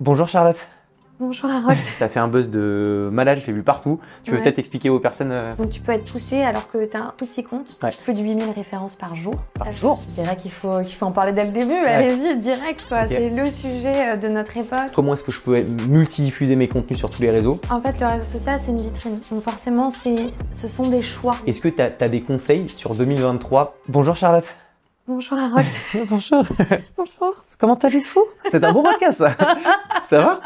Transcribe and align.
Bonjour 0.00 0.28
Charlotte. 0.28 0.56
Bonjour 1.18 1.50
Harold. 1.50 1.76
Ça 1.96 2.08
fait 2.08 2.18
un 2.20 2.28
buzz 2.28 2.48
de 2.48 3.10
malade, 3.12 3.38
je 3.38 3.46
l'ai 3.46 3.52
vu 3.52 3.62
partout. 3.62 4.00
Tu 4.24 4.30
peux 4.30 4.38
Ouais. 4.38 4.42
peut-être 4.42 4.58
expliquer 4.58 4.88
aux 4.88 4.98
personnes 4.98 5.30
euh, 5.30 5.54
Donc 5.56 5.68
tu 5.68 5.80
peux 5.82 5.92
être 5.92 6.10
poussé 6.10 6.40
alors 6.40 6.70
que 6.70 6.86
tu 6.86 6.96
as 6.96 7.00
un 7.00 7.12
tout 7.14 7.26
petit 7.26 7.44
compte, 7.44 7.78
Ouais. 7.82 7.90
plus 8.02 8.14
de 8.14 8.20
8000 8.22 8.50
références 8.56 8.96
par 8.96 9.14
jour. 9.14 9.34
par 9.52 9.70
jour 9.70 10.00
Je 10.08 10.14
dirais 10.14 10.34
qu'il 10.36 10.50
faut, 10.50 10.80
qu'il 10.80 10.94
faut 10.94 11.04
en 11.04 11.12
parler 11.12 11.32
dès 11.34 11.44
le 11.44 11.50
début, 11.50 11.74
allez-y, 11.74 12.38
direct 12.38 12.86
quoi. 12.88 13.06
C'est 13.06 13.28
le 13.28 13.44
sujet 13.50 14.12
euh, 14.12 14.16
de 14.16 14.28
notre 14.28 14.56
époque. 14.56 14.92
Comment 14.94 15.12
est-ce 15.12 15.24
que 15.24 15.32
je 15.32 15.42
peux 15.42 15.60
multidiffuser 15.90 16.56
mes 16.56 16.68
contenus 16.68 16.98
sur 16.98 17.10
tous 17.10 17.20
les 17.20 17.30
réseaux? 17.30 17.60
En 17.68 17.82
fait, 17.82 18.00
le 18.00 18.06
réseau 18.06 18.24
social, 18.24 18.58
c'est 18.58 18.70
une 18.70 18.80
vitrine. 18.80 19.18
Donc 19.30 19.42
forcément, 19.42 19.90
c'est, 19.90 20.32
ce 20.54 20.68
sont 20.68 20.88
des 20.88 21.02
choix. 21.02 21.36
Est-ce 21.46 21.60
que 21.60 21.68
tu 21.68 21.82
as, 21.82 22.08
des 22.08 22.22
conseils 22.22 22.70
sur 22.70 22.94
2023 22.94 23.76
Bonjour 23.88 24.16
Charlotte. 24.16 24.46
Bonjour 25.10 25.36
Harold. 25.36 25.66
Bonjour. 26.08 26.44
Bonjour. 26.96 27.34
Comment 27.58 27.74
t'as 27.74 27.90
du 27.90 28.00
fou? 28.00 28.22
C'est 28.46 28.62
un 28.62 28.70
bon 28.72 28.84
podcast 28.84 29.18
ça. 29.18 29.36
ça 30.04 30.18
va? 30.20 30.40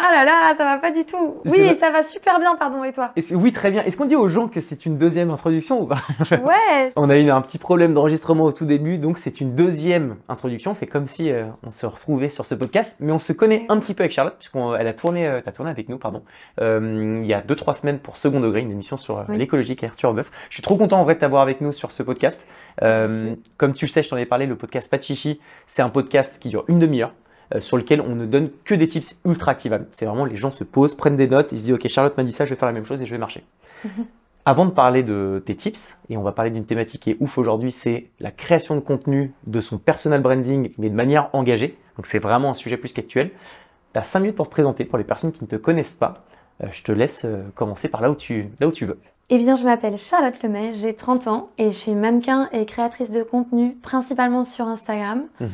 Ah 0.00 0.12
là 0.12 0.24
là, 0.24 0.54
ça 0.56 0.62
va 0.64 0.78
pas 0.78 0.92
du 0.92 1.04
tout. 1.04 1.38
Oui, 1.44 1.74
ça 1.76 1.90
va 1.90 2.04
super 2.04 2.38
bien, 2.38 2.54
pardon, 2.54 2.84
et 2.84 2.92
toi? 2.92 3.12
Oui, 3.32 3.50
très 3.50 3.72
bien. 3.72 3.82
Est-ce 3.82 3.96
qu'on 3.96 4.04
dit 4.04 4.14
aux 4.14 4.28
gens 4.28 4.46
que 4.46 4.60
c'est 4.60 4.86
une 4.86 4.96
deuxième 4.96 5.30
introduction 5.30 5.82
ou 5.82 5.86
pas? 5.86 5.98
Ouais. 6.30 6.90
On 6.96 7.10
a 7.10 7.18
eu 7.18 7.28
un 7.30 7.40
petit 7.40 7.58
problème 7.58 7.94
d'enregistrement 7.94 8.44
au 8.44 8.52
tout 8.52 8.64
début, 8.64 8.98
donc 8.98 9.18
c'est 9.18 9.40
une 9.40 9.56
deuxième 9.56 10.14
introduction. 10.28 10.70
On 10.70 10.74
fait 10.76 10.86
comme 10.86 11.06
si 11.06 11.32
euh, 11.32 11.46
on 11.66 11.70
se 11.70 11.84
retrouvait 11.84 12.28
sur 12.28 12.46
ce 12.46 12.54
podcast, 12.54 12.98
mais 13.00 13.10
on 13.10 13.18
se 13.18 13.32
connaît 13.32 13.66
un 13.68 13.76
petit 13.78 13.92
peu 13.92 14.02
avec 14.04 14.12
Charlotte, 14.12 14.36
puisqu'elle 14.38 14.86
a 14.86 14.92
tourné, 14.92 15.26
euh, 15.26 15.40
t'as 15.44 15.50
tourné 15.52 15.70
avec 15.70 15.88
nous, 15.88 15.98
pardon, 15.98 16.22
euh, 16.60 17.20
il 17.22 17.26
y 17.28 17.34
a 17.34 17.40
2-3 17.40 17.72
semaines 17.80 17.98
pour 17.98 18.16
Second 18.16 18.38
Degré, 18.38 18.60
une 18.60 18.70
émission 18.70 18.96
sur 18.96 19.18
euh, 19.18 19.22
Oui. 19.28 19.36
l'écologie 19.38 19.72
avec 19.72 19.82
Arthur 19.84 20.14
Boeuf. 20.14 20.30
Je 20.48 20.54
suis 20.54 20.62
trop 20.62 20.76
content 20.76 21.00
en 21.00 21.04
vrai 21.04 21.16
de 21.16 21.20
t'avoir 21.20 21.42
avec 21.42 21.60
nous 21.60 21.72
sur 21.72 21.90
ce 21.90 22.04
podcast. 22.04 22.46
Euh, 22.82 23.34
comme 23.56 23.74
tu 23.74 23.86
le 23.86 23.90
sais, 23.90 24.04
je 24.04 24.08
t'en 24.10 24.16
ai 24.16 24.26
parlé, 24.26 24.46
le 24.46 24.54
podcast 24.56 24.88
Pas 24.90 24.98
de 24.98 25.02
Chichi, 25.02 25.40
c'est 25.66 25.82
un 25.82 25.88
podcast 25.88 26.38
qui 26.40 26.50
dure 26.50 26.64
une 26.68 26.78
demi-heure. 26.78 27.12
Euh, 27.54 27.60
sur 27.60 27.76
lequel 27.76 28.00
on 28.00 28.14
ne 28.14 28.26
donne 28.26 28.50
que 28.64 28.74
des 28.74 28.86
tips 28.86 29.20
ultra 29.24 29.52
activables. 29.52 29.86
C'est 29.90 30.06
vraiment 30.06 30.24
les 30.24 30.36
gens 30.36 30.50
se 30.50 30.64
posent, 30.64 30.94
prennent 30.94 31.16
des 31.16 31.28
notes, 31.28 31.52
ils 31.52 31.58
se 31.58 31.64
disent 31.64 31.74
ok 31.74 31.86
Charlotte 31.88 32.16
m'a 32.16 32.24
dit 32.24 32.32
ça, 32.32 32.44
je 32.44 32.50
vais 32.50 32.56
faire 32.56 32.68
la 32.68 32.74
même 32.74 32.86
chose 32.86 33.00
et 33.02 33.06
je 33.06 33.10
vais 33.10 33.18
marcher. 33.18 33.44
Avant 34.44 34.64
de 34.64 34.70
parler 34.70 35.02
de 35.02 35.42
tes 35.44 35.54
tips, 35.54 35.98
et 36.08 36.16
on 36.16 36.22
va 36.22 36.32
parler 36.32 36.50
d'une 36.50 36.64
thématique 36.64 37.02
qui 37.02 37.10
est 37.10 37.16
ouf 37.20 37.36
aujourd'hui, 37.36 37.70
c'est 37.70 38.08
la 38.18 38.30
création 38.30 38.76
de 38.76 38.80
contenu 38.80 39.34
de 39.46 39.60
son 39.60 39.76
personal 39.76 40.22
branding, 40.22 40.72
mais 40.78 40.88
de 40.88 40.94
manière 40.94 41.28
engagée. 41.34 41.76
Donc 41.96 42.06
c'est 42.06 42.18
vraiment 42.18 42.50
un 42.50 42.54
sujet 42.54 42.78
plus 42.78 42.94
qu'actuel. 42.94 43.30
Tu 43.92 43.98
as 44.00 44.04
5 44.04 44.20
minutes 44.20 44.36
pour 44.36 44.46
te 44.46 44.50
présenter 44.50 44.86
pour 44.86 44.96
les 44.96 45.04
personnes 45.04 45.32
qui 45.32 45.44
ne 45.44 45.48
te 45.48 45.56
connaissent 45.56 45.92
pas. 45.92 46.24
Euh, 46.62 46.68
je 46.72 46.82
te 46.82 46.92
laisse 46.92 47.26
euh, 47.26 47.42
commencer 47.54 47.88
par 47.88 48.00
là 48.00 48.10
où 48.10 48.14
tu, 48.14 48.48
là 48.58 48.68
où 48.68 48.72
tu 48.72 48.86
veux. 48.86 48.98
Eh 49.30 49.36
bien, 49.36 49.56
je 49.56 49.64
m'appelle 49.64 49.98
Charlotte 49.98 50.42
Lemay, 50.42 50.72
j'ai 50.74 50.94
30 50.94 51.26
ans 51.26 51.50
et 51.58 51.66
je 51.66 51.74
suis 51.76 51.94
mannequin 51.94 52.48
et 52.50 52.64
créatrice 52.64 53.10
de 53.10 53.22
contenu 53.22 53.74
principalement 53.82 54.42
sur 54.42 54.66
Instagram 54.66 55.24
Mhm. 55.38 55.48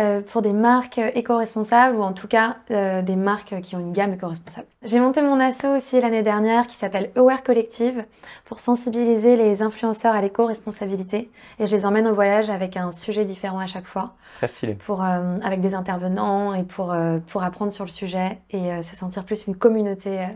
euh, 0.00 0.20
pour 0.20 0.42
des 0.42 0.52
marques 0.52 0.98
éco-responsables 0.98 1.94
ou 1.96 2.02
en 2.02 2.12
tout 2.12 2.26
cas 2.26 2.56
euh, 2.72 3.02
des 3.02 3.14
marques 3.14 3.60
qui 3.60 3.76
ont 3.76 3.78
une 3.78 3.92
gamme 3.92 4.14
éco-responsable. 4.14 4.66
J'ai 4.82 4.98
monté 4.98 5.22
mon 5.22 5.38
asso 5.38 5.64
aussi 5.76 6.00
l'année 6.00 6.24
dernière 6.24 6.66
qui 6.66 6.74
s'appelle 6.74 7.10
Aware 7.14 7.44
Collective 7.44 8.04
pour 8.46 8.58
sensibiliser 8.58 9.36
les 9.36 9.62
influenceurs 9.62 10.16
à 10.16 10.20
l'éco-responsabilité 10.22 11.30
et 11.60 11.68
je 11.68 11.76
les 11.76 11.86
emmène 11.86 12.08
au 12.08 12.14
voyage 12.14 12.50
avec 12.50 12.76
un 12.76 12.90
sujet 12.90 13.24
différent 13.24 13.60
à 13.60 13.68
chaque 13.68 13.86
fois 13.86 14.14
Très 14.38 14.48
stylé. 14.48 14.74
pour, 14.74 15.04
euh, 15.04 15.36
avec 15.44 15.60
des 15.60 15.74
intervenants 15.74 16.52
et 16.54 16.64
pour, 16.64 16.92
pour 17.28 17.44
apprendre 17.44 17.70
sur 17.72 17.84
le 17.84 17.90
sujet 17.90 18.40
et 18.50 18.82
se 18.82 18.96
sentir 18.96 19.22
plus 19.22 19.46
une 19.46 19.54
communauté 19.54 20.26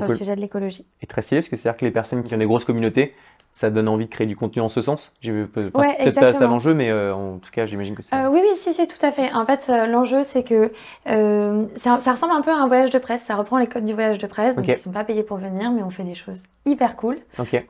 sur 0.00 0.08
le 0.12 0.16
sujet 0.18 0.36
de 0.36 0.40
l'écologie. 0.40 0.84
Et 1.02 1.06
très 1.06 1.22
stylé 1.22 1.40
parce 1.40 1.48
que 1.48 1.56
c'est-à-dire 1.56 1.78
que 1.78 1.84
les 1.84 1.90
personnes 1.90 2.22
qui 2.22 2.34
ont 2.34 2.38
des 2.38 2.46
grosses 2.46 2.64
communautés, 2.64 3.14
ça 3.50 3.70
donne 3.70 3.86
envie 3.88 4.06
de 4.06 4.10
créer 4.10 4.26
du 4.26 4.34
contenu 4.34 4.60
en 4.62 4.68
ce 4.68 4.80
sens. 4.80 5.12
J'ai 5.20 5.30
peut- 5.44 5.70
enfin, 5.72 5.86
Ouais, 5.86 5.94
c'est 5.96 6.04
peut-être 6.06 6.20
pas 6.20 6.30
ça 6.32 6.46
l'enjeu, 6.48 6.74
mais 6.74 6.90
euh, 6.90 7.14
en 7.14 7.38
tout 7.38 7.52
cas, 7.52 7.66
j'imagine 7.66 7.94
que 7.94 8.02
c'est. 8.02 8.12
Euh, 8.16 8.28
oui, 8.28 8.40
oui, 8.42 8.56
si, 8.56 8.74
si, 8.74 8.84
tout 8.88 8.96
à 9.06 9.12
fait. 9.12 9.32
En 9.32 9.46
fait, 9.46 9.66
euh, 9.68 9.86
l'enjeu, 9.86 10.24
c'est 10.24 10.42
que 10.42 10.72
euh, 11.08 11.64
ça, 11.76 12.00
ça 12.00 12.10
ressemble 12.12 12.32
un 12.32 12.40
peu 12.42 12.50
à 12.50 12.56
un 12.56 12.66
voyage 12.66 12.90
de 12.90 12.98
presse. 12.98 13.22
Ça 13.22 13.36
reprend 13.36 13.58
les 13.58 13.68
codes 13.68 13.84
du 13.84 13.92
voyage 13.92 14.18
de 14.18 14.26
presse. 14.26 14.56
Donc, 14.56 14.66
ils 14.66 14.72
ne 14.72 14.82
sont 14.82 14.90
pas 14.90 15.04
payés 15.04 15.22
pour 15.22 15.36
venir, 15.36 15.70
mais 15.70 15.84
on 15.84 15.90
fait 15.90 16.02
des 16.02 16.16
choses 16.16 16.42
hyper 16.66 16.96
cool. 16.96 17.18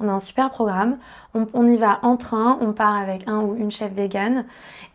On 0.01 0.09
a 0.09 0.13
un 0.13 0.21
super 0.21 0.49
programme. 0.51 0.97
On, 1.35 1.47
on 1.53 1.71
y 1.71 1.77
va 1.77 1.99
en 2.03 2.17
train. 2.17 2.57
On 2.63 2.73
part 2.73 2.97
avec 2.97 3.29
un 3.29 3.41
ou 3.43 3.55
une 3.55 3.71
chef 3.71 3.93
végane. 3.93 4.47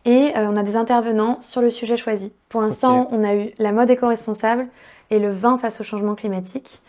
Et 0.06 0.32
on 0.34 0.56
a 0.56 0.62
des 0.64 0.74
intervenants 0.74 1.38
sur 1.40 1.60
le 1.60 1.70
sujet 1.70 1.96
choisi. 1.98 2.32
Pour 2.48 2.62
l'instant, 2.62 3.06
on 3.12 3.22
a 3.22 3.36
eu 3.36 3.50
la 3.58 3.70
mode 3.70 3.90
éco-responsable 3.90 4.66
et 5.10 5.20
le 5.20 5.30
vin 5.30 5.56
face 5.58 5.80
au 5.80 5.84
changement 5.84 6.14
climatique. 6.16 6.80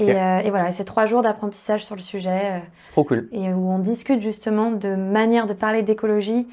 Et, 0.00 0.14
euh, 0.14 0.38
et 0.40 0.50
voilà, 0.50 0.72
c'est 0.72 0.84
trois 0.84 1.06
jours 1.06 1.22
d'apprentissage 1.22 1.84
sur 1.84 1.96
le 1.96 2.00
sujet. 2.02 2.52
euh, 2.54 2.58
Trop 2.92 3.04
cool. 3.04 3.28
et 3.32 3.52
où 3.52 3.70
on 3.70 3.78
discute 3.78 4.20
justement 4.20 4.70
de 4.70 4.94
manière 4.94 5.46
de 5.46 5.52
parler 5.54 5.82
d'écologie 5.82 6.46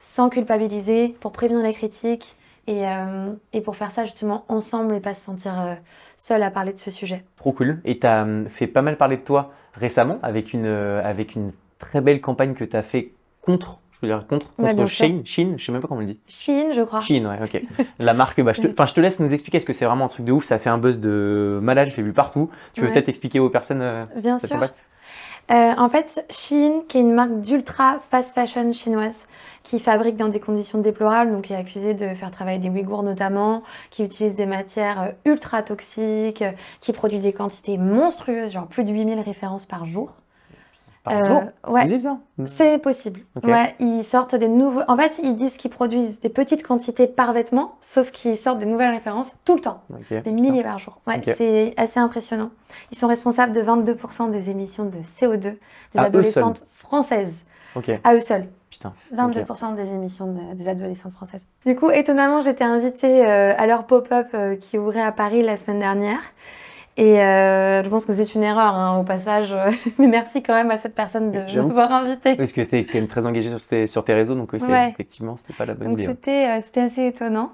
sans 0.00 0.28
culpabiliser, 0.28 1.16
pour 1.20 1.32
prévenir 1.32 1.62
les 1.62 1.72
critiques 1.72 2.36
et, 2.66 2.86
euh, 2.86 3.32
et 3.52 3.60
pour 3.62 3.76
faire 3.76 3.90
ça 3.90 4.04
justement 4.04 4.44
ensemble 4.48 4.94
et 4.94 5.00
pas 5.00 5.14
se 5.14 5.22
sentir 5.24 5.76
seul 6.16 6.42
à 6.42 6.50
parler 6.50 6.72
de 6.72 6.78
ce 6.78 6.90
sujet. 6.90 7.24
Trop 7.36 7.52
cool. 7.52 7.80
Et 7.84 7.98
tu 7.98 8.06
as 8.06 8.26
fait 8.48 8.66
pas 8.66 8.82
mal 8.82 8.96
parler 8.96 9.16
de 9.16 9.22
toi 9.22 9.52
récemment 9.72 10.18
avec 10.22 10.52
une, 10.52 10.66
avec 10.66 11.34
une 11.34 11.50
très 11.78 12.00
belle 12.00 12.20
campagne 12.20 12.54
que 12.54 12.64
tu 12.64 12.76
as 12.76 12.82
fait 12.82 13.12
contre, 13.40 13.78
je 14.06 14.12
veux 14.12 14.18
dire 14.18 14.26
contre, 14.26 14.46
Ouais, 14.58 14.74
contre. 14.74 14.88
Shein. 14.88 15.22
Shein, 15.24 15.54
je 15.56 15.64
sais 15.64 15.72
même 15.72 15.80
pas 15.80 15.88
comment 15.88 15.98
on 15.98 16.04
le 16.04 16.12
dit. 16.12 16.18
Chine, 16.28 16.72
je 16.74 16.82
crois. 16.82 17.00
Shein, 17.00 17.24
ouais, 17.24 17.38
ok. 17.42 17.62
La 17.98 18.14
marque, 18.14 18.40
bah, 18.42 18.52
je, 18.52 18.62
te, 18.62 18.68
enfin, 18.68 18.86
je 18.86 18.94
te 18.94 19.00
laisse 19.00 19.20
nous 19.20 19.32
expliquer 19.34 19.58
parce 19.58 19.64
que 19.66 19.72
c'est 19.72 19.84
vraiment 19.84 20.04
un 20.06 20.08
truc 20.08 20.24
de 20.26 20.32
ouf. 20.32 20.44
Ça 20.44 20.58
fait 20.58 20.70
un 20.70 20.78
buzz 20.78 20.98
de 21.00 21.58
malade, 21.62 21.88
je 21.90 21.96
l'ai 21.96 22.02
vu 22.02 22.12
partout. 22.12 22.50
Tu 22.72 22.80
peux 22.80 22.86
Ouais. 22.86 22.92
peut-être 22.92 23.08
expliquer 23.08 23.40
aux 23.40 23.50
personnes 23.50 23.82
euh, 23.82 24.04
Bien 24.16 24.38
sûr. 24.38 24.56
Euh, 25.50 25.74
en 25.76 25.90
fait, 25.90 26.24
Shein, 26.30 26.80
qui 26.88 26.96
est 26.96 27.00
une 27.02 27.12
marque 27.12 27.38
d'ultra 27.40 27.98
fast 28.10 28.34
fashion 28.34 28.72
chinoise, 28.72 29.26
qui 29.62 29.78
fabrique 29.78 30.16
dans 30.16 30.28
des 30.28 30.40
conditions 30.40 30.78
déplorables, 30.80 31.32
donc 31.32 31.42
qui 31.44 31.52
est 31.52 31.56
accusée 31.56 31.92
de 31.92 32.14
faire 32.14 32.30
travailler 32.30 32.58
des 32.58 32.70
Ouïghours 32.70 33.02
notamment, 33.02 33.62
qui 33.90 34.04
utilise 34.04 34.36
des 34.36 34.46
matières 34.46 35.02
euh, 35.02 35.30
ultra 35.30 35.62
toxiques, 35.62 36.42
qui 36.80 36.92
produit 36.94 37.18
des 37.18 37.34
quantités 37.34 37.76
monstrueuses, 37.76 38.52
genre 38.52 38.66
plus 38.68 38.84
de 38.84 38.90
8000 38.92 39.20
références 39.20 39.66
par 39.66 39.84
jour. 39.84 40.14
Par 41.04 41.12
Euh, 41.20 41.24
jour 41.26 41.42
ouais. 41.68 41.86
C'est 42.46 42.78
possible, 42.78 43.20
C'est. 43.36 43.50
Ouais, 43.50 43.74
ils 43.78 44.02
sortent 44.02 44.34
des 44.34 44.48
nouveaux. 44.48 44.80
En 44.88 44.96
fait, 44.96 45.20
ils 45.22 45.36
disent 45.36 45.58
qu'ils 45.58 45.70
produisent 45.70 46.18
des 46.20 46.30
petites 46.30 46.66
quantités 46.66 47.06
par 47.06 47.32
vêtement, 47.34 47.74
sauf 47.82 48.10
qu'ils 48.10 48.38
sortent 48.38 48.58
des 48.58 48.64
nouvelles 48.66 48.92
références 48.94 49.36
tout 49.44 49.54
le 49.54 49.60
temps, 49.60 49.82
des 50.24 50.32
milliers 50.32 50.62
par 50.62 50.78
jour. 50.78 50.98
Ouais, 51.06 51.20
c'est 51.36 51.74
assez 51.76 52.00
impressionnant. 52.00 52.48
Ils 52.90 52.96
sont 52.96 53.06
responsables 53.08 53.52
de 53.52 53.60
22% 53.60 54.30
des 54.30 54.48
émissions 54.48 54.86
de 54.86 54.96
CO2 54.98 55.40
des 55.40 55.58
À 55.96 56.04
adolescentes 56.04 56.66
françaises, 56.72 57.44
à 58.02 58.14
eux 58.14 58.20
seuls. 58.20 58.46
putain. 58.70 58.94
22% 59.14 59.74
des 59.74 59.90
émissions 59.92 60.26
de- 60.32 60.54
des 60.54 60.68
adolescentes 60.68 61.12
françaises. 61.12 61.44
Du 61.66 61.76
coup, 61.76 61.90
étonnamment, 61.90 62.40
j'étais 62.40 62.64
invitée 62.64 63.26
euh, 63.26 63.52
à 63.56 63.66
leur 63.66 63.84
pop-up 63.84 64.28
euh, 64.34 64.56
qui 64.56 64.78
ouvrait 64.78 65.02
à 65.02 65.12
Paris 65.12 65.42
la 65.42 65.56
semaine 65.58 65.80
dernière. 65.80 66.20
Et 66.96 67.20
euh, 67.20 67.82
je 67.82 67.88
pense 67.88 68.06
que 68.06 68.12
c'est 68.12 68.34
une 68.36 68.44
erreur 68.44 68.74
hein, 68.74 68.98
au 68.98 69.02
passage. 69.02 69.54
Mais 69.98 70.06
merci 70.06 70.42
quand 70.42 70.54
même 70.54 70.70
à 70.70 70.76
cette 70.76 70.94
personne 70.94 71.32
de 71.32 71.40
m'avoir 71.60 71.90
invitée. 71.92 72.36
Parce 72.36 72.52
que 72.52 72.60
tu 72.60 72.76
es 72.76 72.84
quand 72.84 72.94
même 72.98 73.08
très 73.08 73.26
engagé 73.26 73.50
sur 73.50 73.64
tes, 73.66 73.86
sur 73.88 74.04
tes 74.04 74.14
réseaux, 74.14 74.34
donc 74.36 74.52
Ouais. 74.52 74.90
effectivement, 74.90 75.36
c'était 75.36 75.54
pas 75.54 75.66
la 75.66 75.74
bonne 75.74 75.88
Donc 75.88 75.98
idée. 75.98 76.06
hein. 76.06 76.14
c'était 76.14 76.46
euh, 76.48 76.60
c'était 76.62 76.80
assez 76.82 77.06
étonnant. 77.06 77.50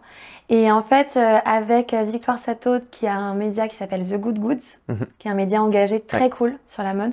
Et 0.50 0.70
en 0.70 0.82
fait, 0.82 1.14
euh, 1.16 1.38
avec 1.44 1.94
euh, 1.94 2.02
Victoire 2.02 2.38
Sato, 2.38 2.80
qui 2.90 3.06
a 3.06 3.14
un 3.16 3.34
média 3.34 3.66
qui 3.68 3.76
s'appelle 3.76 4.04
The 4.06 4.18
Good 4.20 4.38
Goods, 4.40 4.56
Mhm. 4.88 5.06
qui 5.18 5.28
est 5.28 5.30
un 5.30 5.34
média 5.34 5.62
engagé 5.62 6.00
très 6.00 6.24
Ouais. 6.24 6.30
cool 6.30 6.54
sur 6.66 6.82
la 6.82 6.92
mode, 6.92 7.12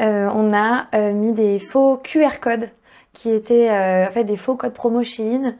euh, 0.00 0.28
on 0.34 0.54
a 0.54 0.86
euh, 0.94 1.12
mis 1.12 1.32
des 1.32 1.58
faux 1.58 1.98
QR 2.02 2.38
codes 2.40 2.70
qui 3.12 3.30
étaient 3.30 3.68
euh, 3.70 4.06
en 4.06 4.10
fait 4.10 4.24
des 4.24 4.36
faux 4.36 4.54
codes 4.54 4.72
promo 4.74 5.02
Shein. 5.02 5.54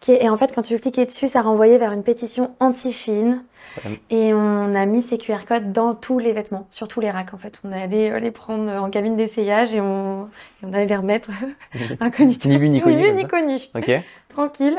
Qui 0.00 0.12
est- 0.12 0.24
et 0.24 0.28
en 0.30 0.36
fait, 0.38 0.52
quand 0.54 0.62
tu 0.62 0.78
cliquais 0.78 1.04
dessus, 1.04 1.28
ça 1.28 1.42
renvoyait 1.42 1.76
vers 1.78 1.92
une 1.92 2.02
pétition 2.02 2.54
anti-Shein. 2.58 3.42
Ouais. 3.84 4.00
Et 4.10 4.32
on 4.34 4.74
a 4.74 4.86
mis 4.86 5.02
ces 5.02 5.18
QR 5.18 5.44
codes 5.46 5.72
dans 5.72 5.94
tous 5.94 6.18
les 6.18 6.32
vêtements, 6.32 6.66
sur 6.70 6.88
tous 6.88 7.00
les 7.00 7.10
racks 7.10 7.34
en 7.34 7.36
fait. 7.36 7.60
On 7.62 7.70
allait 7.70 8.10
euh, 8.10 8.18
les 8.18 8.30
prendre 8.30 8.70
en 8.72 8.88
cabine 8.90 9.14
d'essayage 9.16 9.74
et 9.74 9.80
on, 9.80 10.24
et 10.62 10.66
on 10.66 10.72
allait 10.72 10.86
les 10.86 10.96
remettre 10.96 11.30
incognito. 12.00 12.48
Ni 12.48 12.56
vu 12.58 12.68
ni 12.68 12.80
connu, 12.80 13.02
Ni 13.02 13.12
ni 13.12 13.28
connu 13.28 13.58
Ok, 13.74 13.90
tranquille. 14.28 14.78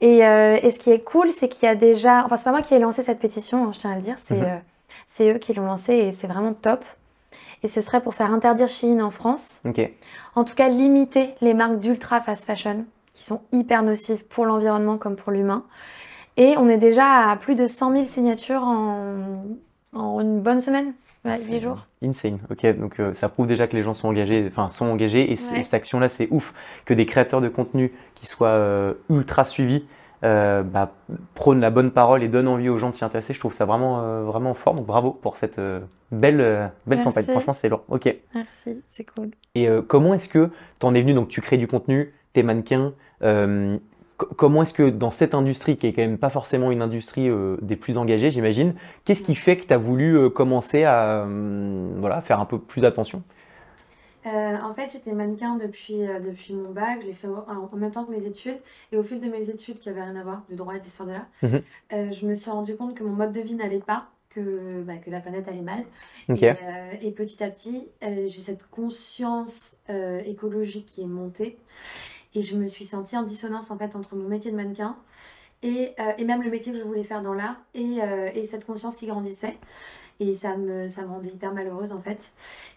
Et, 0.00 0.24
euh, 0.26 0.58
et 0.62 0.70
ce 0.70 0.78
qui 0.78 0.90
est 0.90 1.00
cool, 1.00 1.30
c'est 1.30 1.48
qu'il 1.48 1.66
y 1.66 1.70
a 1.70 1.74
déjà. 1.74 2.24
Enfin, 2.24 2.36
c'est 2.36 2.44
pas 2.44 2.52
moi 2.52 2.62
qui 2.62 2.74
ai 2.74 2.78
lancé 2.78 3.02
cette 3.02 3.18
pétition, 3.18 3.64
hein, 3.66 3.70
je 3.74 3.80
tiens 3.80 3.90
à 3.92 3.96
le 3.96 4.02
dire. 4.02 4.14
C'est 4.18 4.40
euh, 4.40 4.56
c'est 5.06 5.34
eux 5.34 5.38
qui 5.38 5.52
l'ont 5.52 5.66
lancée 5.66 5.94
et 5.94 6.12
c'est 6.12 6.26
vraiment 6.28 6.52
top. 6.54 6.84
Et 7.62 7.68
ce 7.68 7.80
serait 7.80 8.00
pour 8.02 8.14
faire 8.14 8.32
interdire 8.32 8.68
Shein 8.68 9.00
en 9.00 9.10
France. 9.10 9.60
ok. 9.64 9.90
En 10.36 10.44
tout 10.44 10.54
cas, 10.54 10.68
limiter 10.68 11.34
les 11.40 11.54
marques 11.54 11.78
d'ultra 11.80 12.20
fast 12.20 12.44
fashion 12.44 12.84
qui 13.14 13.22
sont 13.24 13.40
hyper 13.52 13.82
nocives 13.82 14.26
pour 14.26 14.44
l'environnement 14.44 14.98
comme 14.98 15.16
pour 15.16 15.32
l'humain. 15.32 15.64
Et 16.36 16.56
on 16.58 16.68
est 16.68 16.78
déjà 16.78 17.30
à 17.30 17.36
plus 17.36 17.54
de 17.54 17.66
100 17.66 17.92
000 17.92 18.04
signatures 18.06 18.62
en, 18.64 19.44
en 19.94 20.20
une 20.20 20.40
bonne 20.40 20.60
semaine, 20.60 20.92
ouais, 21.24 21.36
C'est 21.36 21.52
8 21.54 21.60
jours. 21.60 21.86
Insane. 22.02 22.40
Ok, 22.50 22.66
donc 22.76 22.98
euh, 23.00 23.14
ça 23.14 23.28
prouve 23.28 23.46
déjà 23.46 23.68
que 23.68 23.76
les 23.76 23.82
gens 23.84 23.94
sont 23.94 24.08
engagés, 24.08 24.44
enfin 24.50 24.68
sont 24.68 24.86
engagés, 24.86 25.30
et, 25.32 25.36
c- 25.36 25.54
Ouais. 25.54 25.60
et 25.60 25.62
cette 25.62 25.74
action-là, 25.74 26.08
c'est 26.08 26.26
ouf 26.32 26.52
que 26.84 26.92
des 26.92 27.06
créateurs 27.06 27.40
de 27.40 27.48
contenu 27.48 27.92
qui 28.16 28.26
soient 28.26 28.48
euh, 28.48 28.94
ultra 29.08 29.44
suivis 29.44 29.84
euh, 30.24 30.62
bah, 30.64 30.92
prônent 31.34 31.60
la 31.60 31.70
bonne 31.70 31.92
parole 31.92 32.24
et 32.24 32.28
donnent 32.28 32.48
envie 32.48 32.68
aux 32.68 32.78
gens 32.78 32.90
de 32.90 32.94
s'y 32.96 33.04
intéresser. 33.04 33.32
Je 33.32 33.38
trouve 33.38 33.52
ça 33.52 33.64
vraiment, 33.66 34.22
vraiment 34.24 34.54
fort. 34.54 34.74
Donc 34.74 34.86
bravo 34.86 35.10
pour 35.12 35.36
cette 35.36 35.60
belle, 36.10 36.72
belle 36.86 37.02
campagne. 37.02 37.26
Franchement, 37.26 37.52
c'est 37.52 37.68
lourd. 37.68 37.84
Ok. 37.88 38.12
Merci, 38.34 38.82
c'est 38.88 39.04
cool. 39.04 39.30
Et 39.54 39.68
comment 39.86 40.14
est-ce 40.14 40.28
que 40.30 40.50
tu 40.80 40.86
en 40.86 40.94
es 40.94 41.00
venu? 41.02 41.12
Donc 41.12 41.28
tu 41.28 41.42
crées 41.42 41.58
du 41.58 41.66
contenu, 41.68 42.14
t'es 42.34 42.42
mannequin. 42.42 42.92
euh, 43.22 43.78
comment 44.36 44.62
est-ce 44.62 44.74
que 44.74 44.90
dans 44.90 45.10
cette 45.10 45.34
industrie, 45.34 45.76
qui 45.76 45.86
est 45.88 45.92
quand 45.92 46.02
même 46.02 46.18
pas 46.18 46.30
forcément 46.30 46.70
une 46.70 46.82
industrie 46.82 47.28
des 47.62 47.74
plus 47.74 47.98
engagées, 47.98 48.30
j'imagine, 48.30 48.74
qu'est-ce 49.04 49.24
qui 49.24 49.34
fait 49.34 49.56
que 49.56 49.66
tu 49.66 49.74
as 49.74 49.78
voulu 49.78 50.30
commencer 50.30 50.84
à 50.84 51.26
voilà, 51.96 52.20
faire 52.20 52.38
un 52.38 52.44
peu 52.44 52.60
plus 52.60 52.84
attention? 52.84 53.24
Euh, 54.26 54.56
en 54.56 54.74
fait, 54.74 54.90
j'étais 54.90 55.12
mannequin 55.12 55.56
depuis, 55.56 56.06
euh, 56.06 56.18
depuis 56.18 56.54
mon 56.54 56.70
bac, 56.70 57.00
je 57.02 57.06
l'ai 57.06 57.12
fait 57.12 57.28
en, 57.28 57.68
même 57.76 57.90
temps 57.90 58.04
que 58.04 58.10
mes 58.10 58.26
études. 58.26 58.58
Et 58.90 58.96
au 58.96 59.02
fil 59.02 59.20
de 59.20 59.28
mes 59.28 59.50
études, 59.50 59.78
qui 59.78 59.88
n'avaient 59.88 60.02
rien 60.02 60.16
à 60.16 60.22
voir, 60.22 60.42
du 60.48 60.56
droit 60.56 60.74
et 60.74 60.78
de 60.78 60.84
l'histoire 60.84 61.08
de 61.08 61.14
l'art, 61.14 61.26
mhm. 61.42 61.62
euh, 61.92 62.12
je 62.12 62.26
me 62.26 62.34
suis 62.34 62.50
rendu 62.50 62.76
compte 62.76 62.94
que 62.94 63.04
mon 63.04 63.12
mode 63.12 63.32
de 63.32 63.40
vie 63.40 63.54
n'allait 63.54 63.80
pas, 63.80 64.08
que, 64.30 64.82
bah, 64.82 64.96
que 64.96 65.10
la 65.10 65.20
planète 65.20 65.46
allait 65.46 65.60
mal. 65.60 65.84
Et, 66.28 67.10
petit 67.10 67.44
à 67.44 67.50
petit, 67.50 67.86
j'ai 68.02 68.40
cette 68.40 68.66
conscience 68.68 69.76
écologique 70.24 70.86
qui 70.86 71.02
est 71.02 71.06
montée. 71.06 71.58
Et 72.34 72.42
je 72.42 72.56
me 72.56 72.66
suis 72.66 72.84
sentie 72.84 73.16
en 73.16 73.22
dissonance 73.22 73.70
en 73.70 73.78
fait 73.78 73.96
entre 73.96 74.16
mon 74.16 74.28
métier 74.28 74.50
de 74.50 74.56
mannequin 74.56 74.96
et, 75.62 75.94
et 76.18 76.24
même 76.24 76.42
le 76.42 76.50
métier 76.50 76.72
que 76.72 76.78
je 76.78 76.84
voulais 76.84 77.04
faire 77.04 77.22
dans 77.22 77.32
l'art 77.32 77.56
et, 77.74 77.98
et 78.34 78.44
cette 78.44 78.66
conscience 78.66 78.96
qui 78.96 79.06
grandissait. 79.06 79.56
Et 80.20 80.34
ça 80.34 80.56
me, 80.56 80.88
ça 80.88 81.02
me 81.02 81.08
rendait 81.08 81.30
hyper 81.30 81.54
malheureuse 81.54 81.92
en 81.92 82.00
fait. 82.00 82.34